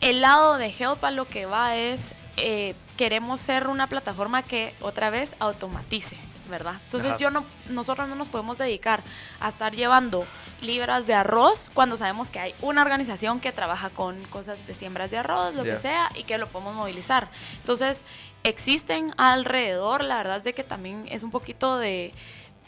El 0.00 0.20
lado 0.20 0.58
de 0.58 0.66
Help 0.66 1.04
a 1.04 1.10
lo 1.10 1.26
que 1.26 1.46
va 1.46 1.76
es, 1.76 2.14
eh, 2.36 2.74
queremos 2.96 3.40
ser 3.40 3.66
una 3.66 3.88
plataforma 3.88 4.42
que 4.42 4.74
otra 4.80 5.10
vez 5.10 5.34
automatice. 5.38 6.16
¿Verdad? 6.48 6.74
Entonces 6.84 7.16
yo 7.18 7.30
no, 7.30 7.44
nosotros 7.68 8.08
no 8.08 8.14
nos 8.14 8.28
podemos 8.28 8.58
dedicar 8.58 9.02
a 9.40 9.48
estar 9.48 9.74
llevando 9.74 10.26
libras 10.60 11.06
de 11.06 11.14
arroz 11.14 11.70
cuando 11.74 11.96
sabemos 11.96 12.30
que 12.30 12.38
hay 12.38 12.54
una 12.60 12.82
organización 12.82 13.40
que 13.40 13.52
trabaja 13.52 13.90
con 13.90 14.22
cosas 14.24 14.58
de 14.66 14.74
siembras 14.74 15.10
de 15.10 15.18
arroz, 15.18 15.54
lo 15.54 15.64
que 15.64 15.78
sea, 15.78 16.08
y 16.14 16.24
que 16.24 16.38
lo 16.38 16.48
podemos 16.48 16.74
movilizar. 16.74 17.28
Entonces, 17.60 18.04
existen 18.44 19.12
alrededor, 19.16 20.02
la 20.02 20.16
verdad 20.16 20.38
es 20.38 20.44
de 20.44 20.54
que 20.54 20.64
también 20.64 21.06
es 21.10 21.22
un 21.22 21.30
poquito 21.30 21.78
de 21.78 22.12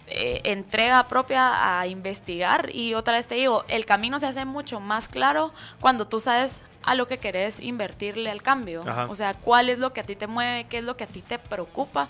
eh, 0.06 0.40
entrega 0.44 1.06
propia 1.06 1.78
a 1.78 1.86
investigar 1.86 2.74
y 2.74 2.94
otra 2.94 3.14
vez 3.14 3.28
te 3.28 3.36
digo, 3.36 3.64
el 3.68 3.86
camino 3.86 4.18
se 4.18 4.26
hace 4.26 4.44
mucho 4.44 4.80
más 4.80 5.06
claro 5.06 5.52
cuando 5.80 6.08
tú 6.08 6.18
sabes 6.18 6.62
a 6.82 6.94
lo 6.94 7.06
que 7.06 7.18
querés 7.18 7.60
invertirle 7.60 8.30
al 8.30 8.42
cambio. 8.42 8.82
O 9.08 9.14
sea, 9.14 9.34
cuál 9.34 9.68
es 9.68 9.78
lo 9.78 9.92
que 9.92 10.00
a 10.00 10.04
ti 10.04 10.16
te 10.16 10.26
mueve, 10.26 10.64
qué 10.64 10.78
es 10.78 10.84
lo 10.84 10.96
que 10.96 11.04
a 11.04 11.06
ti 11.06 11.22
te 11.22 11.38
preocupa 11.38 12.08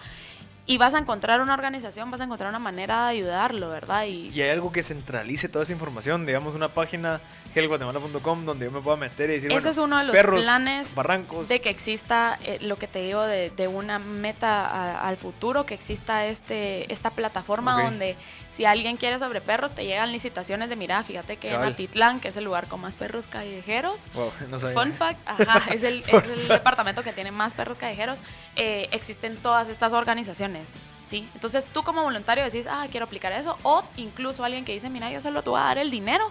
y 0.70 0.78
vas 0.78 0.94
a 0.94 0.98
encontrar 0.98 1.40
una 1.40 1.54
organización, 1.54 2.12
vas 2.12 2.20
a 2.20 2.24
encontrar 2.24 2.48
una 2.48 2.60
manera 2.60 3.06
de 3.06 3.10
ayudarlo, 3.10 3.70
¿verdad? 3.70 4.04
Y, 4.04 4.28
y 4.28 4.40
hay 4.40 4.50
algo 4.50 4.70
que 4.70 4.84
centralice 4.84 5.48
toda 5.48 5.64
esa 5.64 5.72
información, 5.72 6.24
digamos 6.24 6.54
una 6.54 6.68
página 6.68 7.20
gelguatemala.com 7.54 8.44
donde 8.44 8.66
yo 8.66 8.70
me 8.72 8.80
pueda 8.80 8.96
meter 8.96 9.30
y 9.30 9.34
decir, 9.34 9.52
Ese 9.52 9.70
es 9.70 9.78
uno 9.78 9.98
de 9.98 10.04
los 10.04 10.12
perros, 10.14 10.42
planes 10.42 10.94
barrancos. 10.94 11.48
de 11.48 11.60
que 11.60 11.70
exista 11.70 12.38
eh, 12.44 12.58
lo 12.60 12.76
que 12.76 12.86
te 12.86 13.00
digo 13.00 13.22
de, 13.22 13.50
de 13.50 13.68
una 13.68 13.98
meta 13.98 15.00
al 15.00 15.16
futuro, 15.16 15.66
que 15.66 15.74
exista 15.74 16.26
este 16.26 16.92
esta 16.92 17.10
plataforma 17.10 17.82
donde 17.82 18.16
si 18.52 18.64
alguien 18.64 18.96
quiere 18.96 19.18
sobre 19.18 19.40
perros, 19.40 19.74
te 19.74 19.84
llegan 19.84 20.12
licitaciones 20.12 20.68
de, 20.68 20.76
mira, 20.76 21.02
fíjate 21.04 21.36
que 21.36 21.52
en 21.54 21.62
Atitlán, 21.62 22.20
que 22.20 22.28
es 22.28 22.36
el 22.36 22.44
lugar 22.44 22.68
con 22.68 22.80
más 22.80 22.96
perros 22.96 23.26
callejeros, 23.26 24.10
fun 24.74 24.92
fact, 24.92 25.18
ajá, 25.26 25.62
es, 25.72 25.82
el, 25.82 26.02
es 26.06 26.24
el 26.24 26.48
departamento 26.48 27.02
que 27.02 27.12
tiene 27.12 27.30
más 27.30 27.54
perros 27.54 27.78
callejeros, 27.78 28.18
eh, 28.56 28.88
existen 28.92 29.36
todas 29.36 29.68
estas 29.68 29.92
organizaciones, 29.92 30.74
¿sí? 31.04 31.28
Entonces 31.34 31.68
tú 31.72 31.82
como 31.82 32.02
voluntario 32.02 32.44
decís, 32.44 32.66
ah, 32.68 32.86
quiero 32.90 33.06
aplicar 33.06 33.32
eso, 33.32 33.56
o 33.62 33.84
incluso 33.96 34.44
alguien 34.44 34.64
que 34.64 34.72
dice, 34.72 34.90
mira, 34.90 35.10
yo 35.10 35.20
solo 35.20 35.42
te 35.42 35.50
voy 35.50 35.60
a 35.60 35.64
dar 35.64 35.78
el 35.78 35.90
dinero, 35.90 36.30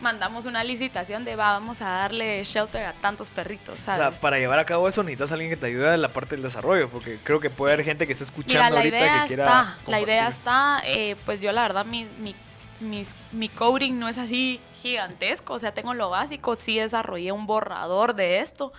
mandamos 0.00 0.46
una 0.46 0.64
licitación 0.64 1.24
de 1.24 1.36
vamos 1.36 1.80
a 1.80 1.86
darle 1.86 2.42
shelter 2.44 2.84
a 2.84 2.92
tantos 2.94 3.30
perritos, 3.30 3.80
¿sabes? 3.80 4.00
O 4.00 4.02
sea, 4.12 4.20
para 4.20 4.38
llevar 4.38 4.58
a 4.58 4.66
cabo 4.66 4.88
eso 4.88 5.02
necesitas 5.02 5.32
alguien 5.32 5.50
que 5.50 5.56
te 5.56 5.66
ayude 5.66 5.94
en 5.94 6.02
la 6.02 6.12
parte 6.12 6.36
del 6.36 6.42
desarrollo, 6.42 6.88
porque 6.90 7.18
creo 7.22 7.40
que 7.40 7.50
puede 7.50 7.72
haber 7.74 7.84
gente 7.84 8.06
que 8.06 8.12
esté 8.12 8.24
escuchando 8.24 8.76
ahorita 8.76 8.98
que 8.98 9.26
quiera. 9.28 9.44
Está, 9.44 9.78
la 9.86 10.00
idea 10.00 10.28
está, 10.28 10.82
eh, 10.84 11.16
pues 11.24 11.40
yo 11.40 11.52
la 11.52 11.62
verdad 11.62 11.84
mi, 11.84 12.08
mi, 12.18 13.04
mi 13.32 13.48
coding 13.48 13.98
no 13.98 14.08
es 14.08 14.18
así 14.18 14.60
gigantesco, 14.82 15.54
o 15.54 15.58
sea, 15.58 15.72
tengo 15.72 15.94
lo 15.94 16.10
básico, 16.10 16.56
sí 16.56 16.78
desarrollé 16.78 17.32
un 17.32 17.46
borrador 17.46 18.14
de 18.14 18.40
esto 18.40 18.72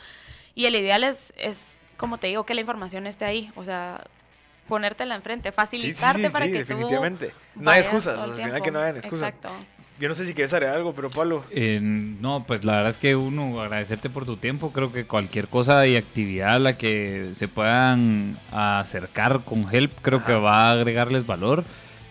y 0.54 0.66
el 0.66 0.76
ideal 0.76 1.04
es, 1.04 1.34
es 1.38 1.66
como 1.98 2.18
te 2.18 2.28
digo, 2.28 2.46
que 2.46 2.54
la 2.54 2.62
información 2.62 3.08
esté 3.08 3.26
ahí, 3.26 3.52
o 3.56 3.64
sea, 3.64 4.04
ponértela 4.68 5.16
enfrente, 5.16 5.52
facilitarte 5.52 6.30
para 6.30 6.46
que 6.46 6.60
definitivamente. 6.60 7.34
no 7.56 7.72
hay 7.72 7.80
excusas, 7.80 8.22
al 8.22 8.36
final 8.36 8.62
que 8.62 8.72
no 8.72 8.80
hay 8.80 8.92
excusas. 8.92 9.30
Exacto. 9.30 9.50
Yo 10.00 10.10
no 10.10 10.14
sé 10.14 10.26
si 10.26 10.34
quieres 10.34 10.54
agregar 10.54 10.76
algo, 10.76 10.94
pero 10.94 11.10
Pablo. 11.10 11.46
Eh, 11.52 11.80
no, 11.82 12.44
pues 12.46 12.66
la 12.66 12.74
verdad 12.74 12.90
es 12.90 12.98
que 12.98 13.16
uno, 13.16 13.62
agradecerte 13.62 14.10
por 14.10 14.26
tu 14.26 14.36
tiempo. 14.36 14.72
Creo 14.72 14.92
que 14.92 15.06
cualquier 15.06 15.48
cosa 15.48 15.88
y 15.88 15.96
actividad 15.96 16.56
a 16.56 16.60
la 16.60 16.78
que 16.78 17.32
se 17.34 17.48
puedan 17.48 18.38
acercar 18.52 19.46
con 19.46 19.74
Help, 19.74 19.94
creo 20.02 20.24
que 20.24 20.34
va 20.34 20.70
a 20.70 20.72
agregarles 20.74 21.26
valor. 21.26 21.64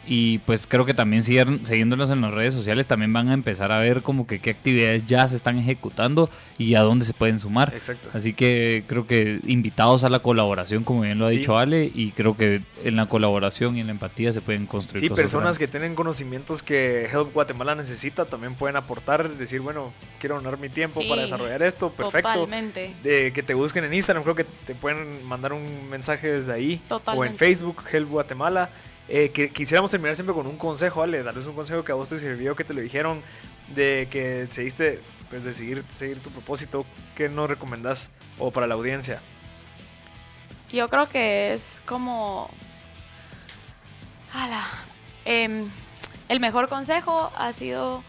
Y 0.07 0.39
pues 0.39 0.67
creo 0.67 0.85
que 0.85 0.93
también 0.95 1.23
siguen, 1.25 1.65
siguiéndolos 1.65 2.11
en 2.11 2.21
las 2.21 2.33
redes 2.33 2.53
sociales 2.53 2.87
también 2.87 3.13
van 3.13 3.29
a 3.29 3.35
empezar 3.35 3.73
a 3.73 3.79
ver 3.81 4.03
como 4.03 4.27
que 4.27 4.39
qué 4.39 4.51
actividades 4.51 5.07
ya 5.07 5.27
se 5.29 5.37
están 5.37 5.59
ejecutando 5.59 6.29
y 6.59 6.75
a 6.75 6.81
dónde 6.81 7.07
se 7.07 7.15
pueden 7.15 7.41
sumar. 7.41 7.73
Exacto. 7.75 8.11
Así 8.13 8.35
que 8.35 8.85
creo 8.87 9.07
que 9.07 9.41
invitados 9.47 10.05
a 10.05 10.11
la 10.11 10.19
colaboración, 10.19 10.85
como 10.85 11.01
bien 11.03 11.19
lo 11.19 11.27
ha 11.27 11.31
Sí. 11.31 11.39
dicho 11.39 11.57
Ale, 11.59 11.91
y 11.95 12.11
creo 12.13 12.37
que 12.37 12.61
en 12.85 12.97
la 12.97 13.07
colaboración 13.07 13.77
y 13.77 13.81
en 13.81 13.87
la 13.87 13.93
empatía 13.93 14.33
se 14.33 14.41
pueden 14.41 14.67
construir 14.67 15.01
Sí, 15.01 15.09
cosas 15.09 15.23
personas 15.25 15.59
que 15.59 15.69
tienen 15.69 15.95
conocimientos 15.95 16.63
que 16.63 17.05
Help 17.11 17.33
Guatemala 17.33 17.75
necesita 17.75 18.27
también 18.27 18.55
pueden 18.55 18.77
aportar, 18.77 19.31
decir, 19.31 19.61
bueno, 19.61 19.93
quiero 20.21 20.37
donar 20.37 20.59
mi 20.59 20.69
tiempo 20.69 21.01
Sí, 21.01 21.09
para 21.09 21.23
desarrollar 21.23 21.63
esto, 21.63 21.91
perfecto. 21.91 22.29
Totalmente. 22.29 22.93
De 23.03 23.33
que 23.33 23.43
te 23.43 23.55
busquen 23.55 23.85
en 23.85 23.95
Instagram, 23.95 24.23
creo 24.23 24.35
que 24.35 24.45
te 24.45 24.75
pueden 24.75 25.25
mandar 25.25 25.53
un 25.53 25.89
mensaje 25.89 26.31
desde 26.31 26.53
ahí. 26.53 26.73
O 26.75 26.83
en 26.83 26.89
Totalmente. 26.89 27.39
Facebook, 27.39 27.83
Help 27.91 28.11
Guatemala. 28.11 28.71
Eh, 29.09 29.31
que 29.31 29.51
quisiéramos 29.51 29.91
terminar 29.91 30.17
siempre 30.17 30.35
con 30.35 30.47
un 30.47 30.57
consejo, 30.57 31.03
Ale, 31.03 31.23
darles 31.23 31.47
un 31.47 31.55
consejo 31.55 31.85
que 31.85 31.93
a 31.93 31.95
vos 31.95 32.09
te 32.09 32.17
sirvió, 32.17 32.57
que 32.57 32.65
te 32.65 32.73
lo 32.73 32.81
dijeron, 32.81 33.23
de 33.75 34.09
que 34.11 34.47
seguiste, 34.51 35.01
pues 35.29 35.45
de 35.45 35.53
seguir, 35.53 35.85
tu 36.23 36.31
propósito. 36.31 36.87
¿Qué 37.15 37.29
nos 37.29 37.49
recomendás? 37.49 38.09
O 38.39 38.51
para 38.51 38.67
la 38.67 38.75
audiencia. 38.75 39.21
Yo 40.73 40.89
creo 40.89 41.09
que 41.09 41.55
es 41.55 41.83
como... 41.87 42.51
Ala, 44.33 44.67
em, 45.25 45.71
el 46.29 46.41
mejor 46.41 46.69
consejo 46.69 47.31
ha 47.37 47.53
sido 47.53 48.03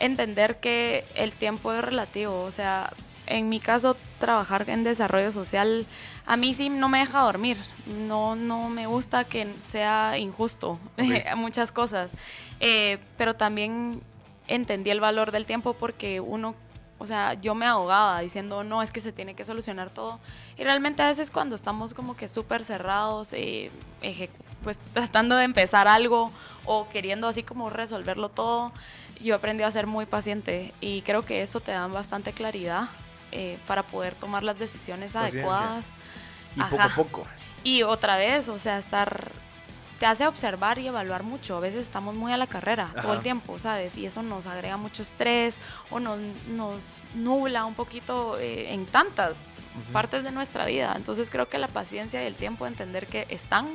entender 0.00 0.60
que 0.60 1.04
el 1.14 1.32
tiempo 1.32 1.72
es 1.72 1.82
relativo. 1.84 2.44
O 2.44 2.50
sea, 2.50 2.92
en 3.26 3.48
mi 3.48 3.60
caso, 3.60 3.96
trabajar 4.18 4.68
en 4.68 4.84
desarrollo 4.84 5.30
social 5.32 5.86
a 6.26 6.36
mí 6.36 6.54
sí 6.54 6.68
no 6.68 6.88
me 6.88 6.98
deja 6.98 7.20
dormir. 7.20 7.58
No, 7.86 8.36
no 8.36 8.68
me 8.68 8.86
gusta 8.86 9.24
que 9.24 9.48
sea 9.66 10.18
injusto 10.18 10.78
Ok. 10.98 11.36
muchas 11.36 11.72
cosas. 11.72 12.12
Eh, 12.60 12.98
pero 13.18 13.34
también 13.34 14.00
entendí 14.46 14.90
el 14.90 15.00
valor 15.00 15.32
del 15.32 15.46
tiempo 15.46 15.74
porque 15.74 16.20
uno, 16.20 16.54
o 16.98 17.06
sea, 17.06 17.34
yo 17.34 17.54
me 17.54 17.66
ahogaba 17.66 18.20
diciendo, 18.20 18.62
no, 18.62 18.82
es 18.82 18.92
que 18.92 19.00
se 19.00 19.12
tiene 19.12 19.34
que 19.34 19.44
solucionar 19.44 19.90
todo. 19.90 20.20
Y 20.56 20.62
realmente 20.64 21.02
a 21.02 21.08
veces 21.08 21.30
cuando 21.30 21.56
estamos 21.56 21.92
como 21.92 22.16
que 22.16 22.28
súper 22.28 22.64
cerrados, 22.64 23.32
eh, 23.32 23.70
pues 24.62 24.78
tratando 24.92 25.36
de 25.36 25.44
empezar 25.44 25.88
algo 25.88 26.30
o 26.64 26.88
queriendo 26.88 27.26
así 27.26 27.42
como 27.42 27.68
resolverlo 27.68 28.28
todo, 28.28 28.72
yo 29.20 29.34
aprendí 29.34 29.64
a 29.64 29.70
ser 29.70 29.86
muy 29.86 30.06
paciente 30.06 30.72
y 30.80 31.02
creo 31.02 31.22
que 31.22 31.42
eso 31.42 31.60
te 31.60 31.72
da 31.72 31.86
bastante 31.88 32.32
claridad 32.32 32.88
eh, 33.32 33.58
para 33.66 33.82
poder 33.82 34.14
tomar 34.14 34.42
las 34.42 34.58
decisiones 34.58 35.12
Paciencia. 35.12 35.40
adecuadas. 35.40 35.92
Y 36.54 36.62
poco 36.62 36.82
a 36.82 36.88
poco. 36.94 37.26
Y 37.64 37.82
otra 37.82 38.16
vez, 38.16 38.48
o 38.48 38.58
sea, 38.58 38.78
estar 38.78 39.32
te 40.02 40.06
hace 40.06 40.26
observar 40.26 40.80
y 40.80 40.88
evaluar 40.88 41.22
mucho. 41.22 41.56
A 41.56 41.60
veces 41.60 41.84
estamos 41.84 42.16
muy 42.16 42.32
a 42.32 42.36
la 42.36 42.48
carrera 42.48 42.92
todo 43.00 43.12
el 43.12 43.22
tiempo, 43.22 43.60
¿sabes? 43.60 43.96
Y 43.96 44.04
eso 44.04 44.20
nos 44.20 44.48
agrega 44.48 44.76
mucho 44.76 45.00
estrés 45.00 45.56
o 45.90 46.00
nos, 46.00 46.18
nos 46.48 46.78
nubla 47.14 47.64
un 47.64 47.74
poquito 47.74 48.36
eh, 48.40 48.72
en 48.74 48.84
tantas 48.84 49.36
partes 49.92 50.24
de 50.24 50.32
nuestra 50.32 50.66
vida. 50.66 50.92
Entonces 50.96 51.30
creo 51.30 51.48
que 51.48 51.56
la 51.56 51.68
paciencia 51.68 52.20
y 52.20 52.26
el 52.26 52.34
tiempo 52.34 52.64
de 52.64 52.72
entender 52.72 53.06
que 53.06 53.28
están, 53.28 53.68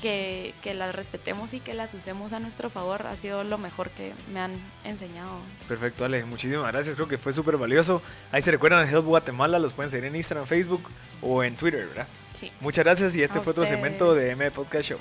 que, 0.00 0.54
que 0.62 0.74
las 0.74 0.94
respetemos 0.94 1.52
y 1.54 1.60
que 1.60 1.74
las 1.74 1.92
usemos 1.94 2.32
a 2.32 2.40
nuestro 2.40 2.70
favor 2.70 3.06
ha 3.06 3.16
sido 3.16 3.44
lo 3.44 3.58
mejor 3.58 3.90
que 3.90 4.12
me 4.32 4.40
han 4.40 4.52
enseñado. 4.84 5.40
Perfecto, 5.68 6.04
Ale. 6.04 6.24
Muchísimas 6.24 6.70
gracias. 6.72 6.94
Creo 6.94 7.08
que 7.08 7.18
fue 7.18 7.32
súper 7.32 7.56
valioso. 7.56 8.02
Ahí 8.32 8.42
se 8.42 8.50
recuerdan 8.50 8.88
Help 8.88 9.04
Guatemala. 9.04 9.58
Los 9.58 9.72
pueden 9.72 9.90
seguir 9.90 10.06
en 10.06 10.16
Instagram, 10.16 10.46
Facebook 10.46 10.82
o 11.20 11.42
en 11.42 11.56
Twitter, 11.56 11.86
¿verdad? 11.86 12.06
Sí. 12.34 12.52
Muchas 12.60 12.84
gracias 12.84 13.16
y 13.16 13.22
este 13.22 13.38
A 13.38 13.42
fue 13.42 13.52
otro 13.52 13.64
segmento 13.64 14.14
de 14.14 14.30
M 14.30 14.50
Podcast 14.50 14.88
Show. 14.90 14.98